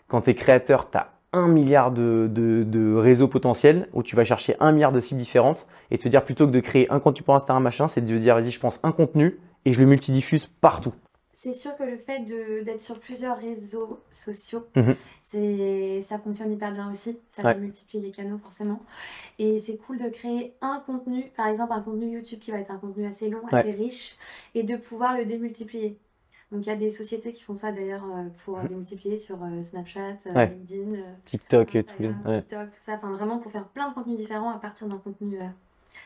quand 0.08 0.22
tu 0.22 0.30
es 0.30 0.36
créateur, 0.36 0.90
tu 0.90 0.98
as 0.98 1.12
un 1.34 1.48
milliard 1.50 1.92
de, 1.92 2.28
de- 2.32 2.64
de 2.64 2.94
réseaux 2.96 3.28
potentiels 3.28 3.90
où 3.94 4.02
tu 4.02 4.16
vas 4.16 4.24
chercher 4.24 4.56
un 4.60 4.72
milliard 4.72 4.92
de 4.94 5.00
cibles 5.02 5.20
différentes 5.20 5.68
et 5.92 5.98
te 5.98 6.08
dire 6.08 6.24
plutôt 6.24 6.48
que 6.48 6.52
de 6.52 6.60
créer 6.62 6.90
un 6.92 7.00
contenu 7.00 7.24
pour 7.24 7.36
Instagram, 7.36 7.62
machin, 7.64 7.88
c'est 7.88 8.02
de 8.02 8.18
dire, 8.18 8.34
vas-y, 8.36 8.50
je 8.52 8.60
pense 8.60 8.80
un 8.84 8.92
contenu 8.94 9.38
et 9.66 9.74
je 9.74 9.80
le 9.82 9.86
multidiffuse 9.86 10.46
partout. 10.62 10.94
C'est 11.34 11.54
sûr 11.54 11.76
que 11.76 11.84
le 11.84 11.98
fait 11.98 12.22
d'être 12.64 12.82
sur 12.82 12.98
plusieurs 13.00 13.38
réseaux 13.38 14.00
sociaux, 14.10 14.66
Mhm. 14.76 14.96
c'est 15.22 16.02
ça 16.02 16.18
fonctionne 16.18 16.52
hyper 16.52 16.72
bien 16.72 16.90
aussi. 16.90 17.20
Ça 17.30 17.44
Ouais. 17.44 17.54
va 17.54 17.60
multiplier 17.60 18.04
les 18.04 18.12
canaux 18.12 18.38
forcément. 18.40 18.80
Et 19.38 19.60
c'est 19.60 19.78
cool 19.78 19.98
de 20.00 20.10
créer 20.10 20.56
un 20.62 20.82
contenu, 20.86 21.26
par 21.36 21.48
exemple 21.48 21.74
un 21.74 21.82
contenu 21.82 22.08
YouTube 22.10 22.40
qui 22.40 22.50
va 22.52 22.58
être 22.60 22.72
un 22.72 22.78
contenu 22.78 23.06
assez 23.06 23.30
long, 23.30 23.42
Ouais. 23.52 23.60
assez 23.60 23.72
riche, 23.72 24.16
et 24.56 24.64
de 24.64 24.78
pouvoir 24.78 25.16
le 25.18 25.26
démultiplier. 25.26 26.00
Donc 26.52 26.66
il 26.66 26.70
y 26.70 26.72
a 26.72 26.76
des 26.76 26.90
sociétés 26.90 27.32
qui 27.34 27.44
font 27.44 27.56
ça 27.56 27.72
d'ailleurs 27.72 28.04
euh, 28.06 28.30
pour 28.46 28.58
Mhm. 28.58 28.68
démultiplier 28.68 29.18
sur 29.18 29.44
euh, 29.44 29.62
Snapchat, 29.64 30.18
euh, 30.28 30.34
Ouais. 30.34 30.48
LinkedIn, 30.48 31.02
TikTok 31.26 31.76
et 31.76 31.84
tout. 31.84 32.04
Ouais. 32.26 32.40
TikTok, 32.42 32.72
tout 32.72 32.80
ça. 32.80 32.96
Enfin 32.96 33.12
vraiment 33.12 33.40
pour 33.40 33.52
faire 33.52 33.68
plein 33.68 33.90
de 33.90 33.94
contenus 33.94 34.18
différents 34.18 34.52
à 34.52 34.60
partir 34.60 34.88
d'un 34.88 34.98
contenu 34.98 35.40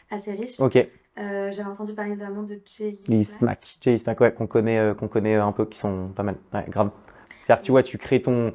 assez 0.10 0.31
riche. 0.33 0.60
Ok, 0.60 0.75
Euh, 1.17 1.51
J'avais 1.51 1.69
entendu 1.69 1.93
parler 1.93 2.15
notamment 2.15 2.43
de 2.43 2.60
Jay 2.65 2.98
les 3.07 3.24
Smack. 3.25 3.77
Jay 3.81 3.98
Smack, 3.98 4.19
ouais, 4.21 4.33
qu'on 4.33 4.48
connaît, 4.48 4.79
euh, 4.79 4.93
qu'on 4.93 5.10
connaît 5.10 5.36
un 5.36 5.51
peu, 5.51 5.65
qui 5.65 5.77
sont 5.77 6.07
pas 6.15 6.24
mal. 6.24 6.38
Ouais, 6.53 6.65
grave. 6.69 6.89
C'est-à-dire 7.41 7.62
que 7.62 7.65
tu 7.65 7.71
vois, 7.71 7.83
tu 7.83 7.98
crées 7.98 8.21
ton, 8.21 8.53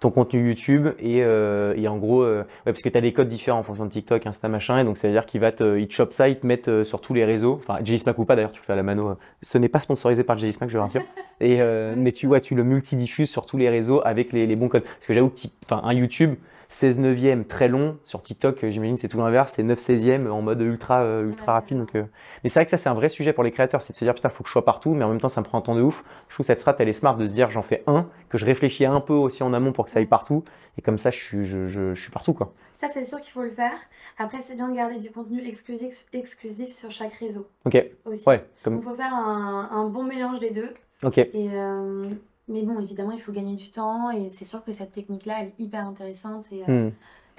ton 0.00 0.10
contenu 0.10 0.48
YouTube 0.48 0.88
et, 0.98 1.22
euh, 1.24 1.74
et 1.76 1.88
en 1.88 1.96
gros, 1.96 2.22
euh, 2.22 2.40
ouais, 2.66 2.72
parce 2.72 2.82
que 2.82 2.88
tu 2.88 2.96
as 2.96 3.00
des 3.00 3.12
codes 3.12 3.28
différents 3.28 3.58
en 3.58 3.62
fonction 3.62 3.84
de 3.84 3.90
TikTok, 3.90 4.26
Insta, 4.26 4.48
machin, 4.48 4.78
et 4.78 4.84
donc 4.84 4.96
ça 4.96 5.08
veut 5.08 5.14
dire 5.14 5.26
qu'il 5.26 5.40
va 5.40 5.52
te, 5.52 5.78
il 5.78 5.88
te 5.88 5.92
chope 5.94 6.12
ça, 6.12 6.28
il 6.28 6.38
te 6.38 6.46
met 6.46 6.68
euh, 6.68 6.84
sur 6.84 7.00
tous 7.00 7.14
les 7.14 7.24
réseaux. 7.24 7.54
Enfin, 7.54 7.78
Jay 7.84 7.98
Smack 7.98 8.18
ou 8.18 8.24
pas 8.24 8.36
d'ailleurs, 8.36 8.52
tu 8.52 8.60
le 8.60 8.64
fais 8.64 8.72
à 8.72 8.76
la 8.76 8.82
mano. 8.82 9.08
euh, 9.08 9.14
Ce 9.42 9.58
n'est 9.58 9.68
pas 9.68 9.80
sponsorisé 9.80 10.24
par 10.24 10.38
Jay 10.38 10.52
Smack, 10.52 10.70
je 10.70 10.76
le 10.76 10.82
rassure. 10.82 11.02
Et, 11.40 11.60
euh, 11.60 11.94
mais 11.96 12.12
tu 12.12 12.26
vois, 12.26 12.40
tu 12.40 12.54
le 12.54 12.64
multidiffuses 12.64 13.30
sur 13.30 13.46
tous 13.46 13.56
les 13.58 13.68
réseaux 13.68 14.00
avec 14.04 14.32
les, 14.32 14.46
les 14.46 14.56
bons 14.56 14.68
codes. 14.68 14.82
Parce 14.82 15.06
que 15.06 15.14
j'avoue 15.14 15.30
que 15.30 15.38
enfin, 15.64 15.80
un 15.84 15.92
YouTube, 15.94 16.34
16 16.68 16.98
neuvième 16.98 17.44
très 17.46 17.66
long. 17.68 17.98
Sur 18.02 18.22
TikTok, 18.22 18.62
euh, 18.64 18.70
j'imagine 18.70 18.96
c'est 18.98 19.08
tout 19.08 19.18
l'inverse, 19.18 19.52
c'est 19.56 19.62
9 19.62 19.78
16e 19.78 20.28
en 20.30 20.42
mode 20.42 20.60
ultra, 20.60 21.00
euh, 21.02 21.24
ultra 21.26 21.54
rapide. 21.54 21.78
Donc, 21.78 21.94
euh, 21.94 22.04
Mais 22.44 22.50
c'est 22.50 22.58
vrai 22.60 22.64
que 22.66 22.70
ça, 22.70 22.76
c'est 22.76 22.88
un 22.90 22.94
vrai 22.94 23.08
sujet 23.08 23.32
pour 23.32 23.42
les 23.44 23.50
créateurs, 23.50 23.80
c'est 23.80 23.92
de 23.94 23.98
se 23.98 24.04
dire 24.04 24.14
putain, 24.14 24.28
faut 24.28 24.42
que 24.42 24.48
je 24.48 24.52
sois 24.52 24.64
partout, 24.64 24.92
mais 24.94 25.04
en 25.04 25.08
même 25.08 25.20
temps, 25.20 25.28
ça 25.30 25.40
me 25.40 25.46
prend 25.46 25.58
un 25.58 25.62
temps 25.62 25.74
de 25.74 25.80
ouf. 25.82 26.04
Je 26.28 26.34
trouve 26.34 26.44
cette 26.44 26.60
strat, 26.60 26.76
elle 26.78 26.88
est 26.88 26.92
smart 26.92 27.16
de 27.16 27.26
se 27.26 27.32
dire 27.32 27.50
j'en 27.50 27.62
fais 27.62 27.82
un, 27.86 28.08
que 28.28 28.36
je 28.36 28.44
réfléchis 28.44 28.84
un 28.84 29.00
peu 29.00 29.14
aussi 29.14 29.42
en 29.42 29.52
amont 29.54 29.72
pour 29.72 29.86
que 29.86 29.90
ça 29.90 29.98
aille 29.98 30.06
partout, 30.06 30.44
et 30.76 30.82
comme 30.82 30.98
ça, 30.98 31.10
je 31.10 31.16
suis, 31.18 31.46
je, 31.46 31.66
je- 31.68 31.94
je 31.94 32.00
suis 32.00 32.10
partout 32.12 32.34
quoi. 32.34 32.52
Ça, 32.72 32.88
c'est 32.92 33.04
sûr 33.04 33.18
qu'il 33.20 33.32
faut 33.32 33.42
le 33.42 33.50
faire. 33.50 33.72
Après, 34.18 34.38
c'est 34.40 34.54
bien 34.54 34.68
de 34.68 34.76
garder 34.76 34.98
du 34.98 35.10
contenu 35.10 35.44
exclusif, 35.46 36.04
exclusif 36.12 36.68
sur 36.70 36.90
chaque 36.90 37.14
réseau 37.14 37.48
Ok, 37.64 37.82
aussi. 38.04 38.28
ouais, 38.28 38.44
Il 38.60 38.62
comme, 38.62 38.82
faut 38.82 38.94
faire 38.94 39.14
un, 39.14 39.68
un 39.72 39.84
bon 39.88 40.04
mélange 40.04 40.38
des 40.38 40.50
deux. 40.50 40.72
ok. 41.02 41.18
Et, 41.18 41.30
euh, 41.54 42.08
mais 42.48 42.62
bon, 42.62 42.80
évidemment, 42.80 43.12
il 43.12 43.20
faut 43.20 43.32
gagner 43.32 43.56
du 43.56 43.70
temps. 43.70 44.10
Et 44.10 44.28
c'est 44.28 44.44
sûr 44.44 44.64
que 44.64 44.72
cette 44.72 44.92
technique-là, 44.92 45.36
elle 45.40 45.48
est 45.48 45.60
hyper 45.60 45.86
intéressante. 45.86 46.46
Et, 46.52 46.62
euh, 46.68 46.88
Hmm. 46.88 46.90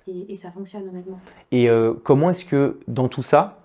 et, 0.08 0.32
et 0.32 0.36
ça 0.36 0.52
fonctionne, 0.52 0.88
honnêtement. 0.88 1.20
Et 1.52 1.70
euh, 1.70 1.94
comment 2.04 2.30
est-ce 2.30 2.46
que 2.46 2.80
dans 2.88 3.08
tout 3.08 3.24
ça, 3.24 3.60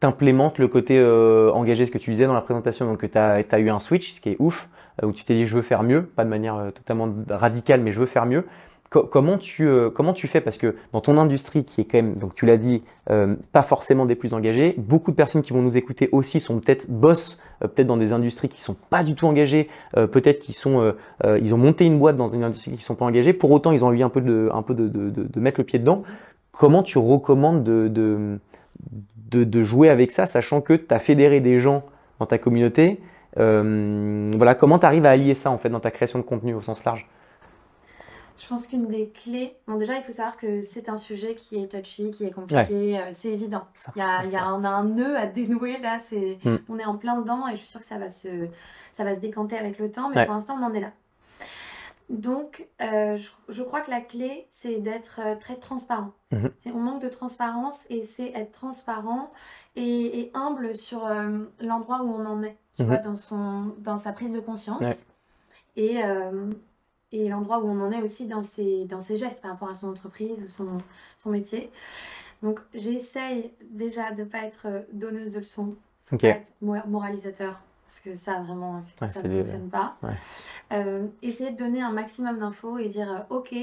t'implémentes 0.00 0.58
le 0.58 0.68
côté 0.68 0.98
euh, 0.98 1.50
engagé, 1.52 1.86
ce 1.86 1.90
que 1.90 1.98
tu 1.98 2.10
disais 2.10 2.26
dans 2.26 2.32
la 2.32 2.40
présentation, 2.40 2.86
donc 2.86 3.00
que 3.00 3.06
tu 3.06 3.18
as, 3.18 3.58
eu 3.58 3.70
un 3.70 3.80
switch, 3.80 4.12
ce 4.12 4.20
qui 4.20 4.30
est 4.30 4.36
ouf, 4.38 4.68
où 5.02 5.12
tu 5.12 5.24
t'es 5.24 5.34
dit 5.34 5.46
je 5.46 5.54
veux 5.54 5.62
faire 5.62 5.82
mieux, 5.82 6.02
pas 6.04 6.24
de 6.24 6.30
manière 6.30 6.72
totalement 6.74 7.08
radicale, 7.28 7.80
mais 7.80 7.92
je 7.92 8.00
veux 8.00 8.06
faire 8.06 8.26
mieux. 8.26 8.44
Co- 8.90 9.02
comment, 9.02 9.36
tu, 9.36 9.66
euh, 9.66 9.90
comment 9.90 10.14
tu 10.14 10.26
fais? 10.28 10.40
Parce 10.40 10.56
que 10.56 10.74
dans 10.92 11.02
ton 11.02 11.18
industrie, 11.18 11.64
qui 11.64 11.82
est 11.82 11.84
quand 11.84 11.98
même, 11.98 12.14
donc 12.14 12.34
tu 12.34 12.46
l'as 12.46 12.56
dit, 12.56 12.82
euh, 13.10 13.36
pas 13.52 13.62
forcément 13.62 14.06
des 14.06 14.14
plus 14.14 14.32
engagées, 14.32 14.74
beaucoup 14.78 15.10
de 15.10 15.16
personnes 15.16 15.42
qui 15.42 15.52
vont 15.52 15.60
nous 15.60 15.76
écouter 15.76 16.08
aussi 16.12 16.40
sont 16.40 16.58
peut-être 16.58 16.90
boss, 16.90 17.38
euh, 17.62 17.68
peut-être 17.68 17.86
dans 17.86 17.98
des 17.98 18.14
industries 18.14 18.48
qui 18.48 18.62
sont 18.62 18.76
pas 18.88 19.02
du 19.02 19.14
tout 19.14 19.26
engagées, 19.26 19.68
peut-être 19.92 20.38
qu'ils 20.38 20.54
sont, 20.54 20.94
ils 21.40 21.54
ont 21.54 21.58
monté 21.58 21.84
une 21.84 21.98
boîte 21.98 22.16
dans 22.16 22.28
une 22.28 22.44
industrie 22.44 22.76
qui 22.76 22.82
sont 22.82 22.94
pas 22.94 23.04
engagées, 23.04 23.32
pour 23.32 23.50
autant 23.50 23.72
ils 23.72 23.84
ont 23.84 23.88
envie 23.88 24.02
un 24.02 24.08
peu 24.08 24.20
de, 24.20 25.40
mettre 25.40 25.60
le 25.60 25.64
pied 25.64 25.78
dedans. 25.78 26.02
Comment 26.52 26.82
tu 26.82 26.98
recommandes 26.98 27.62
de, 27.64 29.62
jouer 29.62 29.90
avec 29.90 30.10
ça, 30.12 30.26
sachant 30.26 30.60
que 30.60 30.74
tu 30.74 30.94
as 30.94 30.98
fédéré 30.98 31.40
des 31.40 31.58
gens 31.58 31.84
dans 32.20 32.26
ta 32.26 32.38
communauté 32.38 33.00
Voilà, 33.36 34.54
comment 34.54 34.78
tu 34.78 34.86
arrives 34.86 35.06
à 35.06 35.10
allier 35.10 35.34
ça 35.34 35.50
en 35.50 35.58
fait 35.58 35.68
dans 35.68 35.80
ta 35.80 35.90
création 35.90 36.18
de 36.18 36.24
contenu 36.24 36.54
au 36.54 36.62
sens 36.62 36.84
large? 36.84 37.06
Je 38.40 38.46
pense 38.46 38.66
qu'une 38.68 38.86
des 38.86 39.08
clés. 39.08 39.56
Bon, 39.66 39.76
déjà, 39.76 39.96
il 39.96 40.02
faut 40.04 40.12
savoir 40.12 40.36
que 40.36 40.60
c'est 40.60 40.88
un 40.88 40.96
sujet 40.96 41.34
qui 41.34 41.60
est 41.60 41.68
touchy, 41.68 42.12
qui 42.12 42.24
est 42.24 42.30
compliqué. 42.30 42.98
euh, 42.98 43.10
c'est 43.12 43.30
évident. 43.30 43.66
Il 43.96 43.98
y 43.98 44.02
a, 44.02 44.24
y 44.26 44.36
a- 44.36 44.54
on 44.54 44.62
a 44.62 44.68
un 44.68 44.84
nœud 44.84 45.16
à 45.16 45.26
dénouer 45.26 45.78
là. 45.78 45.98
C'est, 45.98 46.38
Mm. 46.44 46.56
on 46.68 46.78
est 46.78 46.84
en 46.84 46.96
plein 46.96 47.16
dedans 47.20 47.48
et 47.48 47.52
je 47.52 47.56
suis 47.56 47.68
sûre 47.68 47.80
que 47.80 47.86
ça 47.86 47.98
va 47.98 48.08
se, 48.08 48.48
ça 48.92 49.02
va 49.04 49.14
se 49.14 49.20
décanter 49.20 49.58
avec 49.58 49.78
le 49.78 49.90
temps. 49.90 50.08
Mais 50.10 50.18
Ouais. 50.18 50.24
pour 50.24 50.34
l'instant, 50.34 50.56
on 50.60 50.62
en 50.64 50.72
est 50.72 50.80
là. 50.80 50.92
Donc, 52.10 52.66
euh, 52.80 53.18
je, 53.18 53.30
je 53.50 53.62
crois 53.62 53.82
que 53.82 53.90
la 53.90 54.00
clé, 54.00 54.46
c'est 54.50 54.78
d'être 54.78 55.20
euh, 55.22 55.34
très 55.34 55.56
transparent. 55.56 56.12
Mhm. 56.30 56.50
C'est- 56.58 56.70
On 56.72 56.78
manque 56.78 57.02
de 57.02 57.08
transparence 57.08 57.84
et 57.90 58.02
c'est 58.02 58.30
être 58.34 58.52
transparent 58.52 59.30
et, 59.76 60.20
et 60.20 60.30
humble 60.34 60.74
sur 60.74 61.04
euh, 61.06 61.40
l'endroit 61.60 62.02
où 62.02 62.08
on 62.14 62.24
en 62.24 62.42
est, 62.42 62.56
tu 62.74 62.82
Mhm. 62.82 62.88
vois, 62.88 62.96
dans, 62.98 63.16
son, 63.16 63.74
dans 63.78 63.98
sa 63.98 64.12
prise 64.12 64.32
de 64.32 64.40
conscience. 64.40 64.80
Ouais. 64.82 64.94
Et, 65.76 66.02
et 67.12 67.28
l'endroit 67.28 67.60
où 67.60 67.68
on 67.68 67.80
en 67.80 67.90
est 67.90 68.02
aussi 68.02 68.26
dans 68.26 68.42
ses, 68.42 68.84
dans 68.84 69.00
ses 69.00 69.16
gestes 69.16 69.40
par 69.40 69.52
rapport 69.52 69.70
à 69.70 69.74
son 69.74 69.88
entreprise 69.88 70.42
ou 70.42 70.48
son, 70.48 70.78
son 71.16 71.30
métier. 71.30 71.70
Donc, 72.42 72.60
j'essaye 72.74 73.50
déjà 73.70 74.12
de 74.12 74.22
ne 74.22 74.28
pas 74.28 74.44
être 74.44 74.66
euh, 74.66 74.80
donneuse 74.92 75.30
de 75.30 75.38
leçons, 75.38 75.74
Ok. 76.12 76.20
pas 76.20 76.28
être 76.28 76.52
mo- 76.62 76.76
moralisateur, 76.86 77.58
parce 77.86 78.00
que 78.00 78.14
ça, 78.14 78.40
vraiment, 78.40 78.82
Ouais, 79.00 79.08
ça 79.08 79.22
ne 79.22 79.38
fonctionne 79.42 79.68
pas. 79.70 79.96
ouais. 80.02 80.10
Euh, 80.72 81.06
essayer 81.22 81.50
de 81.50 81.56
donner 81.56 81.80
un 81.80 81.90
maximum 81.92 82.38
d'infos 82.38 82.78
et 82.78 82.88
dire 82.88 83.10
euh, 83.10 83.34
ok, 83.36 83.54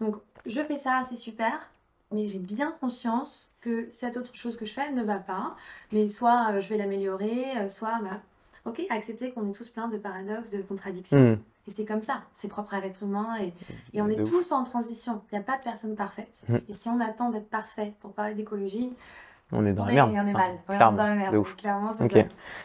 donc 0.00 0.16
je 0.46 0.62
fais 0.62 0.76
ça, 0.76 1.02
c'est 1.08 1.16
super, 1.16 1.70
mais 2.12 2.26
j'ai 2.26 2.38
bien 2.38 2.72
conscience 2.80 3.50
que 3.60 3.88
cette 3.90 4.16
autre 4.16 4.34
chose 4.36 4.56
que 4.56 4.64
je 4.66 4.72
fais 4.72 4.92
ne 4.92 5.02
va 5.02 5.18
pas, 5.18 5.56
mais 5.90 6.06
soit 6.06 6.52
euh, 6.52 6.60
je 6.60 6.68
vais 6.68 6.76
l'améliorer, 6.76 7.68
soit 7.68 7.98
bah, 8.02 8.20
ok, 8.66 8.82
accepter 8.90 9.32
qu'on 9.32 9.48
est 9.48 9.52
tous 9.54 9.70
pleins 9.70 9.88
de 9.88 9.96
paradoxes, 9.98 10.50
de 10.50 10.60
contradictions. 10.62 11.18
Hmm. 11.18 11.38
Et 11.68 11.70
c'est 11.70 11.84
comme 11.84 12.00
ça, 12.00 12.22
c'est 12.32 12.48
propre 12.48 12.72
à 12.74 12.80
l'être 12.80 13.02
humain 13.02 13.36
et, 13.40 13.52
et 13.92 14.00
on 14.02 14.08
est 14.08 14.18
ouf. 14.20 14.28
tous 14.30 14.52
en 14.52 14.64
transition. 14.64 15.20
Il 15.30 15.34
n'y 15.34 15.38
a 15.38 15.44
pas 15.44 15.58
de 15.58 15.62
personne 15.62 15.94
parfaite. 15.94 16.42
Mm. 16.48 16.56
Et 16.68 16.72
si 16.72 16.88
on 16.88 16.98
attend 16.98 17.28
d'être 17.28 17.50
parfait 17.50 17.92
pour 18.00 18.14
parler 18.14 18.34
d'écologie, 18.34 18.90
On 19.52 19.64
est 19.66 19.72
dans 19.74 19.82
on, 19.82 19.86
la 19.86 19.92
est, 19.92 19.94
merde. 19.96 20.10
on 20.14 20.26
est 20.26 20.32
mal. 20.32 20.50
Ouais, 20.52 20.58
on 20.68 20.72
est 20.72 20.96
dans 20.96 21.06
la 21.06 21.14
merde. 21.14 21.34
ouf. 21.36 21.54
Clairement, 21.56 21.92
c'est 21.92 22.04
Ok. 22.04 22.12
ça. 22.14 22.22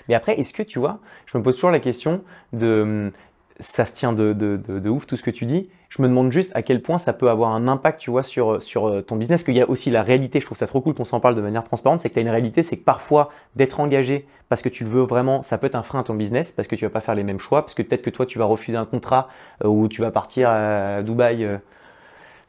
Mais 0.08 0.16
après, 0.16 0.40
est-ce 0.40 0.54
que 0.54 0.64
tu 0.64 0.80
vois, 0.80 1.00
je 1.26 1.38
me 1.38 1.44
pose 1.44 1.56
toujours 1.56 1.72
la 1.72 1.80
question 1.82 2.24
de. 2.54 3.12
Ça 3.60 3.86
se 3.86 3.94
tient 3.94 4.14
de, 4.14 4.34
de, 4.34 4.58
de, 4.58 4.80
de 4.80 4.90
ouf 4.90 5.06
tout 5.06 5.16
ce 5.16 5.22
que 5.24 5.30
tu 5.32 5.46
dis. 5.46 5.70
Je 5.96 6.02
me 6.02 6.08
demande 6.08 6.32
juste 6.32 6.52
à 6.56 6.64
quel 6.64 6.82
point 6.82 6.98
ça 6.98 7.14
peut 7.14 7.30
avoir 7.30 7.52
un 7.52 7.68
impact, 7.68 8.00
tu 8.00 8.10
vois, 8.10 8.24
sur, 8.24 8.50
euh, 8.90 9.02
ton 9.04 9.16
business. 9.16 9.44
Qu'il 9.44 9.54
y 9.54 9.62
a 9.62 9.70
aussi 9.70 9.92
la 9.92 10.02
réalité, 10.02 10.40
je 10.40 10.46
trouve 10.48 10.58
ça 10.58 10.66
trop 10.66 10.82
cool 10.82 10.96
qu'on 10.96 11.06
s'en 11.06 11.20
parle 11.20 11.36
de 11.36 11.42
manière 11.42 11.64
transparente, 11.64 12.00
c'est 12.00 12.10
que 12.10 12.16
tu 12.16 12.20
as 12.20 12.24
une 12.24 12.30
réalité, 12.30 12.64
c'est 12.64 12.78
que 12.78 12.84
parfois 12.84 13.30
d'être 13.56 13.80
engagé 13.80 14.26
parce 14.50 14.64
que 14.64 14.70
tu 14.70 14.84
le 14.86 14.90
veux 14.90 15.04
vraiment, 15.04 15.44
ça 15.44 15.60
peut 15.60 15.68
être 15.68 15.76
un 15.76 15.84
frein 15.84 16.00
à 16.00 16.04
ton 16.04 16.16
business, 16.16 16.52
parce 16.52 16.68
que 16.68 16.76
tu 16.76 16.84
vas 16.86 16.90
pas 16.90 17.00
faire 17.00 17.14
les 17.14 17.24
mêmes 17.24 17.40
choix, 17.40 17.62
parce 17.62 17.76
que 17.76 17.84
peut-être 17.84 18.02
que 18.02 18.10
toi 18.10 18.26
tu 18.26 18.40
vas 18.40 18.46
refuser 18.46 18.78
un 18.78 18.86
contrat 18.86 19.28
euh, 19.64 19.68
ou 19.68 19.88
tu 19.88 20.02
vas 20.02 20.10
partir 20.10 20.50
à 20.50 21.04
Dubaï. 21.04 21.44
euh, 21.44 21.58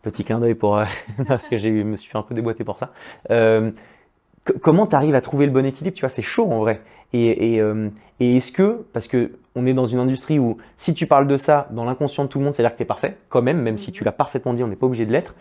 petit 0.03 0.25
clin 0.25 0.39
d'œil 0.41 0.55
pour. 0.55 0.81
parce 1.29 1.49
que 1.49 1.57
eu- 1.57 1.85
me 1.85 1.97
suis 1.97 2.11
fait 2.11 2.19
un 2.19 2.23
peu 2.23 2.35
déboîter 2.35 2.65
pour 2.65 2.79
ça. 2.79 2.93
Comment 4.61 4.87
tu 4.87 4.95
arrives 4.95 5.15
à 5.15 5.21
trouver 5.21 5.47
le 5.47 5.53
bon 5.53 5.65
équilibre 5.65 5.95
Tu 5.97 6.01
vois, 6.01 6.11
c'est 6.11 6.23
chaud 6.23 6.51
en 6.51 6.59
vrai. 6.59 6.83
Et, 7.13 7.57
et 8.21 8.37
est-ce 8.37 8.53
que, 8.53 8.85
parce 8.93 9.07
que 9.09 9.33
on 9.55 9.67
est 9.67 9.75
dans 9.75 9.87
une 9.87 9.99
industrie 9.99 10.39
où 10.39 10.57
si 10.77 10.95
tu 10.95 11.07
parles 11.07 11.27
de 11.27 11.37
ça 11.37 11.69
dans 11.71 11.85
l'inconscient 11.85 12.25
de 12.25 12.29
tout 12.29 12.39
le 12.39 12.45
monde, 12.45 12.55
c'est-à-dire 12.55 12.73
que 12.73 12.79
tu 12.79 12.83
es 12.83 12.87
parfait, 12.87 13.17
quand 13.29 13.43
même, 13.43 13.61
même 13.63 13.79
si 13.79 13.89
Mhm. 13.91 13.95
tu 13.95 14.05
l'as 14.05 14.13
parfaitement 14.13 14.53
dit, 14.55 14.63
on 14.65 14.69
n'est 14.69 14.77
pas 14.77 14.87
obligé 14.87 15.07
de 15.07 15.13
l'être. 15.13 15.35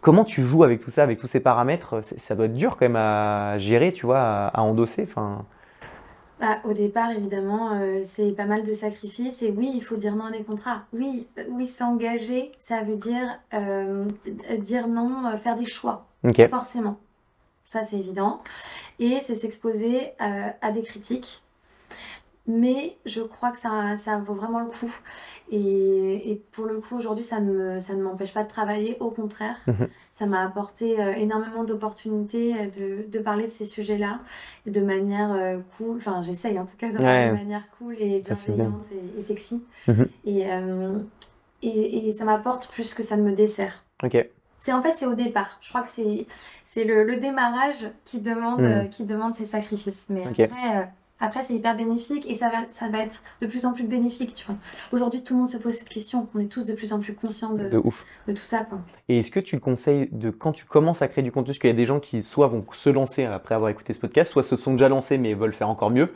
Comment 0.00 0.24
tu 0.24 0.42
joues 0.42 0.64
avec 0.64 0.80
tout 0.80 0.90
ça, 0.90 1.02
avec 1.02 1.18
tous 1.18 1.26
ces 1.28 1.40
paramètres 1.40 2.00
C'est- 2.02 2.18
Ça 2.18 2.34
doit 2.34 2.46
être 2.46 2.54
dur 2.54 2.72
quand 2.76 2.84
même 2.86 2.96
à 2.96 3.56
gérer, 3.58 3.92
tu 3.92 4.04
vois, 4.06 4.20
à, 4.48 4.60
endosser. 4.62 5.04
Enfin, 5.08 5.44
Bah, 6.40 6.58
au 6.64 6.74
départ, 6.74 7.12
évidemment, 7.12 7.72
euh, 7.72 8.00
c'est 8.04 8.32
pas 8.32 8.44
mal 8.44 8.62
de 8.62 8.74
sacrifices. 8.74 9.40
Et 9.42 9.50
oui, 9.56 9.70
il 9.74 9.80
faut 9.82 9.96
dire 9.96 10.16
non 10.16 10.26
à 10.26 10.30
des 10.30 10.42
contrats. 10.42 10.82
Oui, 10.92 11.26
euh, 11.38 11.44
oui, 11.50 11.64
s'engager, 11.64 12.52
ça 12.58 12.82
veut 12.82 12.96
dire 12.96 13.38
euh, 13.54 14.04
dire 14.58 14.86
non, 14.88 15.26
euh, 15.26 15.36
faire 15.38 15.56
des 15.56 15.64
choix, 15.66 16.06
forcément. 16.50 16.98
Ça, 17.64 17.84
c'est 17.84 17.96
évident. 17.96 18.42
Et 18.98 19.18
c'est 19.22 19.34
s'exposer 19.34 20.12
euh, 20.20 20.48
à 20.60 20.70
des 20.72 20.82
critiques. 20.82 21.42
Mais 22.48 22.96
je 23.04 23.20
crois 23.22 23.50
que 23.50 23.58
ça, 23.58 23.96
ça 23.96 24.18
vaut 24.18 24.34
vraiment 24.34 24.60
le 24.60 24.66
coup. 24.66 24.94
Et, 25.50 26.30
et 26.30 26.36
pour 26.52 26.66
le 26.66 26.80
coup, 26.80 26.96
aujourd'hui, 26.96 27.24
ça 27.24 27.40
ne 27.40 27.52
me- 27.52 27.80
ça 27.80 27.94
ne 27.94 28.02
m'empêche 28.02 28.32
pas 28.32 28.44
de 28.44 28.48
travailler. 28.48 28.96
Au 29.00 29.10
contraire, 29.10 29.56
Mhm. 29.66 29.88
ça 30.10 30.26
m'a 30.26 30.44
apporté 30.44 31.00
euh, 31.00 31.12
énormément 31.14 31.64
d'opportunités 31.64 32.54
euh, 32.54 32.66
de, 33.04 33.10
de 33.10 33.18
parler 33.18 33.44
de 33.46 33.50
ces 33.50 33.64
sujets-là 33.64 34.20
de 34.66 34.80
manière 34.80 35.32
euh, 35.32 35.58
cool. 35.76 35.96
Enfin, 35.98 36.22
j'essaye 36.22 36.58
en 36.58 36.66
tout 36.66 36.76
cas 36.76 36.90
de 36.90 36.98
Ouais. 36.98 37.28
de 37.28 37.32
manière 37.32 37.68
cool 37.78 37.96
et 37.98 38.20
bienveillante 38.20 38.86
et, 38.92 39.18
et 39.18 39.20
sexy. 39.20 39.62
Mhm. 39.88 40.08
Et, 40.24 40.46
euh, 40.52 40.98
et, 41.62 42.08
et 42.08 42.12
ça 42.12 42.24
m'apporte 42.24 42.68
plus 42.68 42.94
que 42.94 43.02
ça 43.02 43.16
ne 43.16 43.22
me 43.22 43.32
dessert. 43.32 43.82
Ok. 44.04 44.24
C'est 44.58 44.72
en 44.72 44.82
fait 44.82 44.92
c'est 44.96 45.06
au 45.06 45.14
départ. 45.14 45.58
Je 45.60 45.68
crois 45.68 45.82
que 45.82 45.88
c'est 45.88 46.26
c'est 46.64 46.84
le, 46.84 47.04
le 47.04 47.16
démarrage 47.16 47.90
qui 48.04 48.20
demande 48.20 48.60
euh, 48.62 48.84
qui 48.84 49.04
demande 49.04 49.32
ces 49.34 49.44
sacrifices. 49.44 50.06
Mais 50.10 50.24
après 50.26 50.90
après 51.20 51.42
c'est 51.42 51.54
hyper 51.54 51.76
bénéfique 51.76 52.28
et 52.28 52.34
ça 52.34 52.48
va 52.48 52.58
ça 52.70 52.88
va 52.88 52.98
être 53.00 53.22
de 53.40 53.46
plus 53.46 53.64
en 53.64 53.72
plus 53.72 53.84
bénéfique. 53.84 54.34
Tu 54.34 54.44
vois. 54.46 54.56
Aujourd'hui 54.92 55.22
tout 55.22 55.34
le 55.34 55.40
monde 55.40 55.48
se 55.48 55.56
pose 55.56 55.74
cette 55.74 55.88
question. 55.88 56.28
On 56.34 56.40
est 56.40 56.46
tous 56.46 56.64
de 56.64 56.74
plus 56.74 56.92
en 56.92 57.00
plus 57.00 57.14
conscients 57.14 57.52
de, 57.54 57.68
De 57.68 57.78
ouf. 57.78 58.04
de 58.26 58.32
tout 58.32 58.44
ça 58.44 58.64
quoi. 58.64 58.78
Et 59.08 59.20
est-ce 59.20 59.30
que 59.30 59.40
tu 59.40 59.56
le 59.56 59.60
conseilles 59.60 60.08
de 60.12 60.30
quand 60.30 60.52
tu 60.52 60.64
commences 60.64 61.02
à 61.02 61.08
créer 61.08 61.22
du 61.22 61.32
contenu, 61.32 61.46
parce 61.48 61.58
qu'il 61.58 61.70
y 61.70 61.72
a 61.72 61.76
des 61.76 61.86
gens 61.86 62.00
qui 62.00 62.22
soit 62.22 62.48
vont 62.48 62.64
se 62.72 62.90
lancer 62.90 63.24
après 63.24 63.54
avoir 63.54 63.70
écouté 63.70 63.92
ce 63.92 64.00
podcast, 64.00 64.32
soit 64.32 64.42
se 64.42 64.56
sont 64.56 64.72
déjà 64.72 64.88
lancés 64.88 65.18
mais 65.18 65.34
veulent 65.34 65.54
faire 65.54 65.68
encore 65.68 65.90
mieux. 65.90 66.12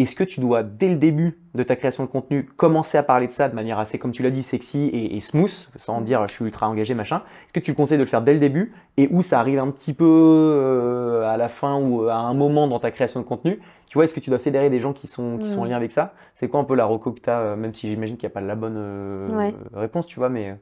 Est-ce 0.00 0.16
que 0.16 0.24
tu 0.24 0.40
dois, 0.40 0.62
dès 0.62 0.88
le 0.88 0.96
début 0.96 1.38
de 1.54 1.62
ta 1.62 1.76
création 1.76 2.04
de 2.04 2.08
contenu, 2.08 2.44
commencer 2.56 2.96
à 2.98 3.02
parler 3.02 3.26
de 3.26 3.32
ça 3.32 3.48
de 3.48 3.54
manière 3.54 3.78
assez, 3.78 3.98
comme 3.98 4.12
tu 4.12 4.22
l'as 4.22 4.30
dit, 4.30 4.42
sexy 4.42 4.86
et, 4.92 5.16
et 5.16 5.20
smooth, 5.20 5.68
sans 5.76 6.00
dire 6.00 6.26
je 6.28 6.32
suis 6.32 6.44
ultra 6.44 6.68
engagé, 6.68 6.94
machin 6.94 7.22
Est-ce 7.44 7.52
que 7.52 7.60
tu 7.60 7.72
le 7.72 7.76
conseilles 7.76 7.98
de 7.98 8.02
le 8.04 8.08
faire 8.08 8.22
dès 8.22 8.32
le 8.32 8.38
début 8.40 8.72
et 8.96 9.08
où 9.10 9.22
ça 9.22 9.40
arrive 9.40 9.58
un 9.58 9.70
petit 9.70 9.92
peu 9.92 10.04
euh, 10.06 11.28
à 11.28 11.36
la 11.36 11.48
fin 11.48 11.76
ou 11.76 12.08
à 12.08 12.14
un 12.16 12.34
moment 12.34 12.66
dans 12.68 12.78
ta 12.78 12.90
création 12.90 13.20
de 13.20 13.26
contenu? 13.26 13.60
Tu 13.88 13.94
vois, 13.94 14.04
est-ce 14.04 14.14
que 14.14 14.20
tu 14.20 14.30
dois 14.30 14.38
fédérer 14.38 14.70
des 14.70 14.80
gens 14.80 14.92
qui 14.92 15.06
sont, 15.06 15.38
qui 15.38 15.48
sont 15.48 15.62
en 15.62 15.64
Mm. 15.64 15.68
lien 15.68 15.76
avec 15.76 15.90
ça? 15.90 16.14
C'est 16.34 16.48
quoi 16.48 16.60
un 16.60 16.64
peu 16.64 16.74
la 16.76 16.84
reco 16.86 17.12
que 17.12 17.20
tu 17.20 17.28
as, 17.30 17.56
même 17.56 17.74
si 17.74 17.90
j'imagine 17.90 18.16
qu'il 18.16 18.26
n'y 18.28 18.32
a 18.32 18.34
pas 18.34 18.40
la 18.40 18.54
bonne 18.54 18.76
euh, 18.76 19.36
Ouais. 19.36 19.54
réponse, 19.74 20.06
tu 20.06 20.18
vois, 20.18 20.28
mais. 20.28 20.56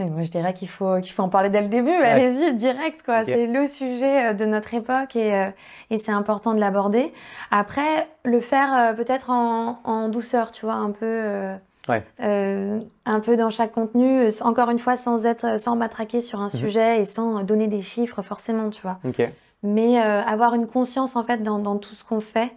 Et 0.00 0.04
moi, 0.06 0.22
je 0.22 0.30
dirais 0.30 0.54
qu'il 0.54 0.68
faut, 0.68 0.98
qu'il 1.00 1.12
faut 1.12 1.22
en 1.22 1.28
parler 1.28 1.50
dès 1.50 1.62
le 1.62 1.68
début. 1.68 1.92
Allez-y, 1.92 2.54
direct, 2.54 3.02
quoi. 3.04 3.24
C'est 3.24 3.46
le 3.46 3.66
sujet 3.68 4.30
euh, 4.30 4.32
de 4.32 4.44
notre 4.44 4.74
époque 4.74 5.14
et, 5.14 5.32
euh, 5.34 5.50
et 5.90 5.98
c'est 5.98 6.10
important 6.10 6.52
de 6.52 6.58
l'aborder. 6.58 7.12
Après, 7.52 8.08
le 8.24 8.40
faire 8.40 8.74
euh, 8.76 8.92
peut-être 8.94 9.30
en, 9.30 9.78
en 9.84 10.08
douceur, 10.08 10.50
tu 10.50 10.66
vois, 10.66 10.74
un 10.74 10.90
peu, 10.90 10.98
euh, 11.06 11.54
Ouais. 11.88 12.02
euh, 12.22 12.80
un 13.04 13.20
peu 13.20 13.36
dans 13.36 13.50
chaque 13.50 13.72
contenu. 13.72 14.26
Encore 14.40 14.70
une 14.70 14.78
fois, 14.78 14.96
sans 14.96 15.26
être, 15.26 15.60
sans 15.60 15.76
matraquer 15.76 16.20
sur 16.22 16.40
un 16.40 16.48
sujet 16.48 17.02
et 17.02 17.04
sans 17.04 17.42
donner 17.44 17.68
des 17.68 17.82
chiffres, 17.82 18.22
forcément, 18.22 18.70
tu 18.70 18.80
vois. 18.82 18.98
Ok. 19.06 19.22
Mais 19.62 20.02
euh, 20.02 20.22
avoir 20.22 20.54
une 20.54 20.66
conscience, 20.66 21.14
en 21.14 21.22
fait, 21.24 21.42
dans, 21.42 21.58
dans 21.58 21.76
tout 21.76 21.94
ce 21.94 22.02
qu'on 22.02 22.20
fait 22.20 22.52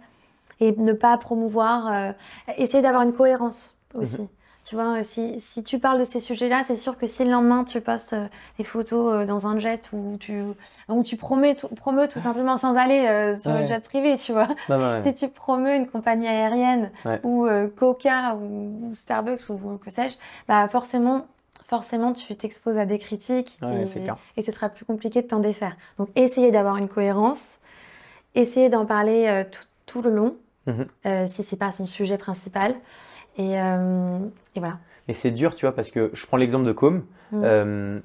et 0.60 0.72
ne 0.76 0.92
pas 0.92 1.16
promouvoir, 1.18 1.86
euh, 1.92 2.12
essayer 2.56 2.82
d'avoir 2.82 3.02
une 3.02 3.12
cohérence 3.12 3.76
aussi. 3.94 4.28
Tu 4.68 4.74
vois, 4.74 4.98
euh, 4.98 5.02
si, 5.02 5.40
si 5.40 5.64
tu 5.64 5.78
parles 5.78 5.98
de 5.98 6.04
ces 6.04 6.20
sujets-là, 6.20 6.62
c'est 6.62 6.76
sûr 6.76 6.98
que 6.98 7.06
si 7.06 7.24
le 7.24 7.30
lendemain 7.30 7.64
tu 7.64 7.80
postes 7.80 8.12
euh, 8.12 8.26
des 8.58 8.64
photos 8.64 9.14
euh, 9.14 9.24
dans 9.24 9.46
un 9.46 9.58
jet 9.58 9.88
où 9.94 10.18
tu, 10.20 10.42
où 10.90 11.02
tu 11.02 11.16
promets 11.16 11.54
tout, 11.54 11.68
simplement 12.20 12.58
sans 12.58 12.76
aller 12.76 13.34
sur 13.40 13.52
Ouais. 13.52 13.62
le 13.62 13.66
jet 13.66 13.82
privé, 13.82 14.18
tu 14.18 14.32
vois. 14.32 14.48
Non, 14.68 14.76
non, 14.76 14.92
ouais. 14.92 15.00
Si 15.00 15.14
tu 15.14 15.28
promeus 15.28 15.74
une 15.74 15.86
compagnie 15.88 16.28
aérienne 16.28 16.90
Ouais. 17.06 17.18
ou 17.24 17.48
Coca 17.76 18.34
ou, 18.34 18.90
ou 18.90 18.94
Starbucks 18.94 19.48
ou 19.48 19.78
que 19.78 19.90
sais-je, 19.90 20.16
bah 20.48 20.68
forcément, 20.68 21.26
forcément 21.66 22.12
tu 22.12 22.36
t'exposes 22.36 22.76
à 22.76 22.84
des 22.84 22.98
critiques 22.98 23.58
Ouais, 23.62 23.84
et, 24.36 24.42
ce 24.42 24.52
sera 24.52 24.68
plus 24.68 24.84
compliqué 24.84 25.22
de 25.22 25.28
t'en 25.28 25.38
défaire. 25.38 25.76
Donc 25.98 26.10
essayez 26.14 26.50
d'avoir 26.50 26.76
une 26.76 26.88
cohérence, 26.88 27.56
essayez 28.34 28.68
d'en 28.68 28.84
parler 28.84 29.26
euh, 29.28 29.44
tout, 29.50 29.64
tout 29.86 30.02
le 30.02 30.10
long, 30.10 30.36
euh, 31.06 31.26
si 31.26 31.42
c'est 31.42 31.56
pas 31.56 31.72
son 31.72 31.86
sujet 31.86 32.18
principal. 32.18 32.74
Et, 33.38 33.60
euh, 33.60 34.18
et 34.54 34.60
voilà. 34.60 34.78
Mais 35.06 35.14
c'est 35.14 35.30
dur, 35.30 35.54
tu 35.54 35.64
vois, 35.64 35.74
parce 35.74 35.90
que 35.90 36.10
je 36.12 36.26
prends 36.26 36.36
l'exemple 36.36 36.66
de 36.66 36.72
Com. 36.72 37.04
Mm. 37.32 37.40
Euh, 37.44 38.00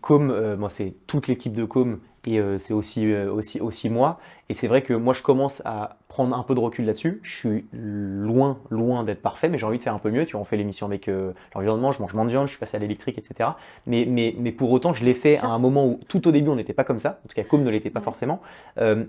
Com, 0.00 0.30
euh, 0.30 0.56
moi, 0.56 0.70
c'est 0.70 0.94
toute 1.06 1.28
l'équipe 1.28 1.52
de 1.52 1.64
Com 1.64 1.98
et 2.26 2.40
c'est 2.58 2.74
aussi, 2.74 3.14
aussi, 3.14 3.60
aussi 3.60 3.88
moi. 3.88 4.18
Et 4.48 4.54
c'est 4.54 4.66
vrai 4.66 4.82
que 4.82 4.92
moi, 4.92 5.14
je 5.14 5.22
commence 5.22 5.62
à 5.64 5.96
prendre 6.08 6.36
un 6.36 6.42
peu 6.42 6.54
de 6.54 6.60
recul 6.60 6.84
là-dessus. 6.86 7.20
Je 7.22 7.36
suis 7.36 7.66
loin, 7.72 8.58
loin 8.70 9.04
d'être 9.04 9.22
parfait, 9.22 9.48
mais 9.48 9.58
j'ai 9.58 9.66
envie 9.66 9.78
de 9.78 9.82
faire 9.82 9.94
un 9.94 9.98
peu 9.98 10.10
mieux. 10.10 10.24
Tu 10.24 10.32
vois, 10.32 10.40
on 10.40 10.44
fait 10.44 10.56
l'émission 10.56 10.86
avec 10.86 11.08
euh, 11.08 11.32
l'environnement, 11.54 11.92
je 11.92 12.00
mange 12.00 12.14
moins 12.14 12.24
de 12.24 12.30
viande, 12.30 12.46
je 12.46 12.52
suis 12.52 12.58
passé 12.58 12.76
à 12.76 12.80
l'électrique, 12.80 13.18
etc. 13.18 13.50
Mais, 13.86 14.06
mais, 14.08 14.34
mais 14.38 14.50
pour 14.50 14.70
autant, 14.70 14.94
je 14.94 15.04
l'ai 15.04 15.14
fait 15.14 15.38
à 15.38 15.46
un 15.46 15.58
moment 15.58 15.86
où 15.86 16.00
tout 16.08 16.26
au 16.26 16.32
début, 16.32 16.48
on 16.48 16.56
n'était 16.56 16.72
pas 16.72 16.84
comme 16.84 16.98
ça. 16.98 17.20
En 17.24 17.28
tout 17.28 17.34
cas, 17.34 17.44
Com 17.44 17.62
ne 17.62 17.70
l'était 17.70 17.90
pas 17.90 18.00
forcément. 18.00 18.40
Euh, 18.78 19.04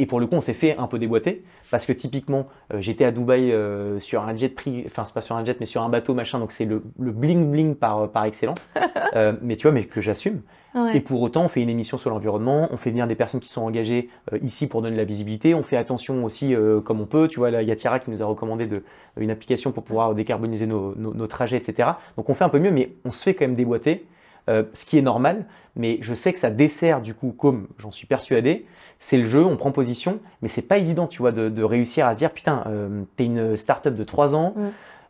et 0.00 0.06
pour 0.06 0.18
le 0.18 0.26
coup, 0.26 0.34
on 0.36 0.40
s'est 0.40 0.52
fait 0.54 0.76
un 0.76 0.86
peu 0.88 0.98
déboîter 0.98 1.44
parce 1.70 1.86
que 1.86 1.92
typiquement, 1.92 2.48
euh, 2.74 2.80
j'étais 2.80 3.04
à 3.04 3.12
Dubaï 3.12 3.52
euh, 3.52 4.00
sur 4.00 4.22
un 4.22 4.34
jet 4.34 4.48
privé, 4.48 4.84
enfin 4.86 5.04
c'est 5.04 5.14
pas 5.14 5.20
sur 5.20 5.36
un 5.36 5.44
jet, 5.44 5.58
mais 5.60 5.66
sur 5.66 5.82
un 5.82 5.88
bateau 5.88 6.14
machin, 6.14 6.38
donc 6.38 6.50
c'est 6.52 6.64
le, 6.64 6.82
le 6.98 7.12
bling 7.12 7.50
bling 7.50 7.74
par, 7.76 8.10
par 8.10 8.24
excellence. 8.24 8.68
Euh, 9.16 9.32
mais 9.42 9.56
tu 9.56 9.62
vois, 9.62 9.72
mais 9.72 9.84
que 9.86 10.00
j'assume. 10.00 10.42
Ouais. 10.72 10.96
Et 10.98 11.00
pour 11.00 11.20
autant, 11.20 11.42
on 11.44 11.48
fait 11.48 11.62
une 11.62 11.68
émission 11.68 11.98
sur 11.98 12.10
l'environnement, 12.10 12.68
on 12.70 12.76
fait 12.76 12.90
venir 12.90 13.08
des 13.08 13.16
personnes 13.16 13.40
qui 13.40 13.48
sont 13.48 13.62
engagées 13.62 14.08
euh, 14.32 14.38
ici 14.40 14.68
pour 14.68 14.82
donner 14.82 14.94
de 14.94 15.00
la 15.00 15.04
visibilité, 15.04 15.52
on 15.52 15.64
fait 15.64 15.76
attention 15.76 16.24
aussi 16.24 16.54
euh, 16.54 16.80
comme 16.80 17.00
on 17.00 17.06
peut. 17.06 17.26
Tu 17.26 17.40
vois, 17.40 17.50
il 17.50 17.66
y 17.68 17.72
a 17.72 17.76
Tiara 17.76 17.98
qui 17.98 18.08
nous 18.12 18.22
a 18.22 18.26
recommandé 18.26 18.68
de, 18.68 18.84
une 19.16 19.32
application 19.32 19.72
pour 19.72 19.82
pouvoir 19.82 20.14
décarboniser 20.14 20.66
nos, 20.66 20.94
nos- 20.94 21.12
nos 21.12 21.26
trajets, 21.26 21.56
etc. 21.56 21.88
Donc 22.16 22.30
on 22.30 22.34
fait 22.34 22.44
un 22.44 22.48
peu 22.50 22.60
mieux, 22.60 22.70
mais 22.70 22.92
on 23.04 23.10
se 23.10 23.20
fait 23.24 23.34
quand 23.34 23.46
même 23.46 23.56
déboîter, 23.56 24.06
euh, 24.48 24.64
ce 24.74 24.86
qui 24.86 24.98
est 24.98 25.02
normal. 25.02 25.44
Mais 25.76 25.98
je 26.02 26.14
sais 26.14 26.32
que 26.32 26.38
ça 26.38 26.50
dessert 26.50 27.00
du 27.00 27.14
coup, 27.14 27.32
comme 27.36 27.68
j'en 27.78 27.90
suis 27.90 28.06
persuadé, 28.06 28.66
c'est 28.98 29.16
le 29.18 29.26
jeu, 29.26 29.44
on 29.44 29.56
prend 29.56 29.72
position, 29.72 30.18
mais 30.42 30.48
c'est 30.48 30.62
pas 30.62 30.78
évident, 30.78 31.06
tu 31.06 31.22
vois, 31.22 31.32
de, 31.32 31.48
de 31.48 31.62
réussir 31.62 32.06
à 32.06 32.12
se 32.14 32.18
dire, 32.18 32.32
putain, 32.32 32.64
euh, 32.66 33.02
t'es 33.16 33.24
une 33.26 33.56
start-up 33.56 33.94
de 33.94 34.04
3 34.04 34.34
ans, 34.34 34.54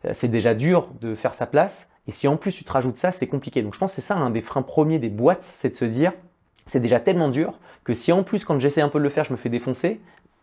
euh, 0.05 0.11
c'est 0.13 0.27
déjà 0.29 0.53
dur 0.53 0.89
de 1.01 1.15
faire 1.15 1.33
sa 1.35 1.45
place. 1.47 1.89
Et 2.07 2.11
si 2.11 2.27
en 2.27 2.37
plus 2.37 2.53
tu 2.53 2.63
te 2.63 2.71
rajoutes 2.71 2.97
ça, 2.97 3.11
c'est 3.11 3.27
compliqué. 3.27 3.61
Donc 3.61 3.73
je 3.73 3.79
pense 3.79 3.91
que 3.91 3.95
c'est 3.95 4.07
ça 4.07 4.15
un 4.17 4.29
des 4.29 4.41
freins 4.41 4.61
premiers 4.61 4.97
des 4.99 5.09
boîtes, 5.09 5.43
c'est 5.43 5.69
de 5.69 5.75
se 5.75 5.85
dire, 5.85 6.13
c'est 6.65 6.79
déjà 6.79 6.99
tellement 6.99 7.29
dur 7.29 7.59
que 7.83 7.93
si 7.93 8.11
en 8.11 8.23
plus 8.23 8.45
quand 8.45 8.59
j'essaie 8.59 8.81
un 8.81 8.89
peu 8.89 8.99
de 8.99 9.03
le 9.03 9.09
faire, 9.09 9.25
je 9.25 9.31
me 9.33 9.37
fais 9.37 9.49
défoncer, 9.49 9.99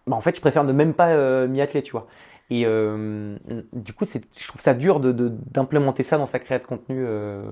bah 0.07 0.16
en 0.16 0.20
fait 0.20 0.35
je 0.37 0.40
préfère 0.40 0.64
ne 0.64 0.72
même 0.72 0.92
pas 0.94 1.09
euh, 1.11 1.46
m'y 1.48 1.61
atteler, 1.61 1.83
tu 1.83 1.92
vois. 1.92 2.07
Et 2.51 2.64
euh, 2.66 3.37
du 3.72 3.92
coup, 3.92 4.05
je 4.05 4.48
trouve 4.48 4.61
ça 4.61 4.74
dur 4.74 5.01
de- 5.01 5.12
de- 5.12 5.33
d'implémenter 5.51 6.03
ça 6.03 6.16
dans 6.18 6.27
sa 6.27 6.38
création 6.38 6.64
de 6.64 6.68
contenu. 6.79 7.05
euh, 7.07 7.42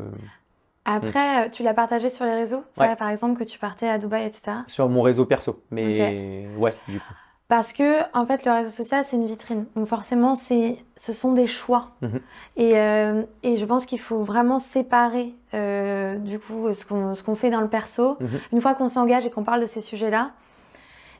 Après, 0.87 1.47
euh, 1.47 1.49
tu 1.51 1.63
l'as 1.63 1.75
partagé 1.75 2.09
sur 2.09 2.25
les 2.25 2.35
réseaux, 2.35 2.63
ça, 2.73 2.85
Ouais. 2.89 2.97
par 2.97 3.11
exemple, 3.11 3.39
que 3.39 3.45
tu 3.45 3.59
partais 3.59 3.89
à 3.89 3.99
Dubaï, 3.99 4.25
etc. 4.27 4.59
sur 4.69 4.89
mon 4.89 5.03
réseau 5.03 5.27
perso. 5.27 5.61
Mais 5.71 6.47
ouais, 6.57 6.75
du 6.89 6.99
coup. 7.01 7.15
Parce 7.49 7.73
que, 7.73 8.01
en 8.13 8.27
fait, 8.27 8.45
le 8.45 8.51
réseau 8.51 8.71
social, 8.71 9.05
c'est 9.05 9.15
une 9.17 9.27
vitrine. 9.27 9.67
Donc, 9.77 9.87
forcément, 9.87 10.35
c'est, 10.35 10.79
ce 10.97 11.13
sont 11.13 11.31
des 11.33 11.47
choix. 11.47 11.91
Mhm. 12.03 12.21
Et, 12.57 12.73
euh, 12.75 13.23
et 13.45 13.57
je 13.57 13.65
pense 13.65 13.87
qu'il 13.87 14.01
faut 14.01 14.19
vraiment 14.25 14.59
séparer, 14.59 15.33
euh, 15.55 16.17
du 16.17 16.41
coup, 16.41 16.73
ce 16.75 16.85
qu'on, 16.85 17.15
ce 17.15 17.23
qu'on 17.23 17.37
fait 17.37 17.51
dans 17.51 17.61
le 17.61 17.69
perso. 17.69 18.17
Mhm. 18.19 18.29
Une 18.55 18.61
fois 18.61 18.75
qu'on 18.75 18.89
s'engage 18.89 19.27
et 19.27 19.31
qu'on 19.31 19.45
parle 19.45 19.61
de 19.61 19.67
ces 19.67 19.81
sujets-là, 19.81 20.33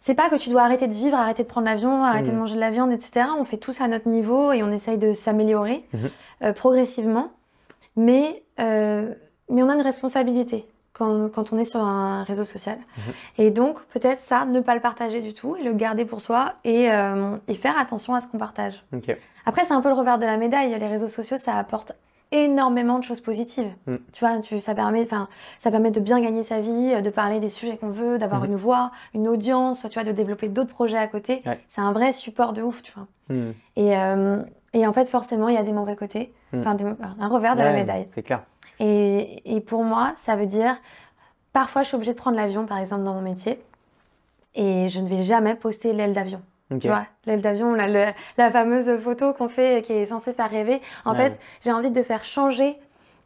c'est 0.01 0.15
pas 0.15 0.29
que 0.29 0.35
tu 0.37 0.51
dois 0.51 0.63
arrêter 0.63 0.89
de 0.89 0.93
vivre, 0.95 1.17
arrêter 1.17 1.45
de 1.45 1.49
prendre 1.49 1.67
l'avion, 1.67 2.03
arrêter 2.03 2.29
Mhm. 2.31 2.35
de 2.35 2.41
manger 2.41 2.55
de 2.57 2.61
la 2.61 2.71
viande, 2.73 2.91
etc. 2.93 3.27
On 3.39 3.45
fait 3.45 3.57
tous 3.57 3.81
à 3.81 3.87
notre 3.87 4.09
niveau 4.09 4.51
et 4.51 4.65
on 4.65 4.73
essaye 4.73 4.99
de 4.99 5.13
s'améliorer 5.13 5.85
Mhm. 5.93 6.11
euh, 6.43 6.53
progressivement. 6.53 7.31
Mais, 7.95 8.43
euh, 8.59 9.15
mais 9.51 9.63
on 9.63 9.69
a 9.69 9.75
une 9.75 9.83
responsabilité 9.83 10.67
quand, 10.93 11.29
quand 11.33 11.53
on 11.53 11.59
est 11.59 11.65
sur 11.65 11.81
un 11.81 12.23
réseau 12.25 12.45
social. 12.45 12.79
Mhm. 12.79 13.13
Et 13.39 13.51
donc, 13.51 13.83
peut-être 13.87 14.19
ça, 14.19 14.45
ne 14.47 14.61
pas 14.61 14.75
le 14.75 14.81
partager 14.81 15.21
du 15.21 15.35
tout 15.35 15.57
et 15.57 15.63
le 15.63 15.73
garder 15.75 16.05
pour 16.05 16.21
soi 16.21 16.55
et, 16.65 16.91
euh, 16.91 17.37
et 17.49 17.55
faire 17.55 17.79
attention 17.79 18.15
à 18.15 18.21
ce 18.21 18.29
qu'on 18.29 18.39
partage. 18.39 18.83
Après, 19.45 19.65
c'est 19.65 19.75
un 19.75 19.81
peu 19.83 19.89
le 19.89 19.95
revers 19.95 20.19
de 20.19 20.25
la 20.25 20.37
médaille. 20.39 20.77
Les 20.79 20.87
réseaux 20.89 21.09
sociaux, 21.09 21.37
ça 21.37 21.57
apporte 21.57 21.93
énormément 22.33 22.99
de 22.99 23.05
choses 23.05 23.21
positives. 23.21 23.71
Mm. 23.87 23.97
Tu 24.13 24.25
vois, 24.25 24.39
tu, 24.41 24.59
ça, 24.59 24.75
permet, 24.75 25.07
ça 25.59 25.71
permet 25.71 25.93
de 25.93 26.01
bien 26.01 26.21
gagner 26.21 26.43
sa 26.43 26.61
vie, 26.61 27.01
de 27.01 27.11
parler 27.11 27.39
des 27.39 27.51
sujets 27.51 27.77
qu'on 27.77 27.91
veut, 27.91 28.19
d'avoir 28.19 28.41
Mhm. 28.43 28.51
une 28.51 28.57
voix, 28.57 28.91
une 29.15 29.29
audience, 29.29 29.87
tu 29.89 29.95
vois, 29.95 30.03
de 30.05 30.11
développer 30.13 30.49
d'autres 30.49 30.71
projets 30.73 30.99
à 30.99 31.07
côté. 31.07 31.41
Ouais. 31.47 31.61
C'est 31.69 31.81
un 31.83 31.93
vrai 31.93 32.13
support 32.13 32.53
de 32.53 32.63
ouf, 32.63 32.83
tu 32.83 32.93
vois. 32.97 33.07
Et, 33.77 33.97
euh, 33.97 34.43
et 34.73 34.87
en 34.87 34.93
fait, 34.93 35.05
forcément, 35.07 35.49
il 35.49 35.55
y 35.55 35.59
a 35.59 35.63
des 35.63 35.73
mauvais 35.73 35.95
côtés, 35.95 36.33
Mm. 36.53 36.61
enfin, 36.61 36.77
un 37.21 37.29
revers 37.29 37.55
de 37.55 37.63
la 37.63 37.73
médaille. 37.73 38.07
C'est 38.09 38.23
clair. 38.23 38.43
Et, 38.81 39.43
et 39.57 39.61
pour 39.61 39.85
moi, 39.85 40.13
ça 40.17 40.37
veut 40.37 40.47
dire, 40.47 40.77
parfois, 41.53 41.83
je 41.83 41.89
suis 41.89 41.95
obligée 41.97 42.13
de 42.13 42.19
prendre 42.19 42.37
l'avion, 42.37 42.67
par 42.67 42.79
exemple, 42.79 43.05
dans 43.05 43.15
mon 43.15 43.23
métier, 43.23 43.59
et 44.55 44.89
je 44.89 45.01
ne 45.01 45.09
vais 45.09 45.23
jamais 45.23 45.55
poster 45.55 45.93
l'aile 45.93 46.13
d'avion. 46.13 46.41
Tu 46.81 46.89
vois, 46.89 47.07
l'aile 47.27 47.43
d'avion, 47.43 47.75
la, 47.75 48.13
fameuse 48.51 48.91
photo 48.99 49.33
qu'on 49.33 49.49
fait 49.49 49.85
qui 49.85 49.93
est 49.93 50.07
censée 50.07 50.33
faire 50.33 50.51
rêver. 50.51 50.81
En 51.05 51.13
Ouais. 51.13 51.17
fait, 51.31 51.41
j'ai 51.63 51.71
envie 51.71 51.93
de 51.93 52.03
faire 52.03 52.25
changer 52.25 52.77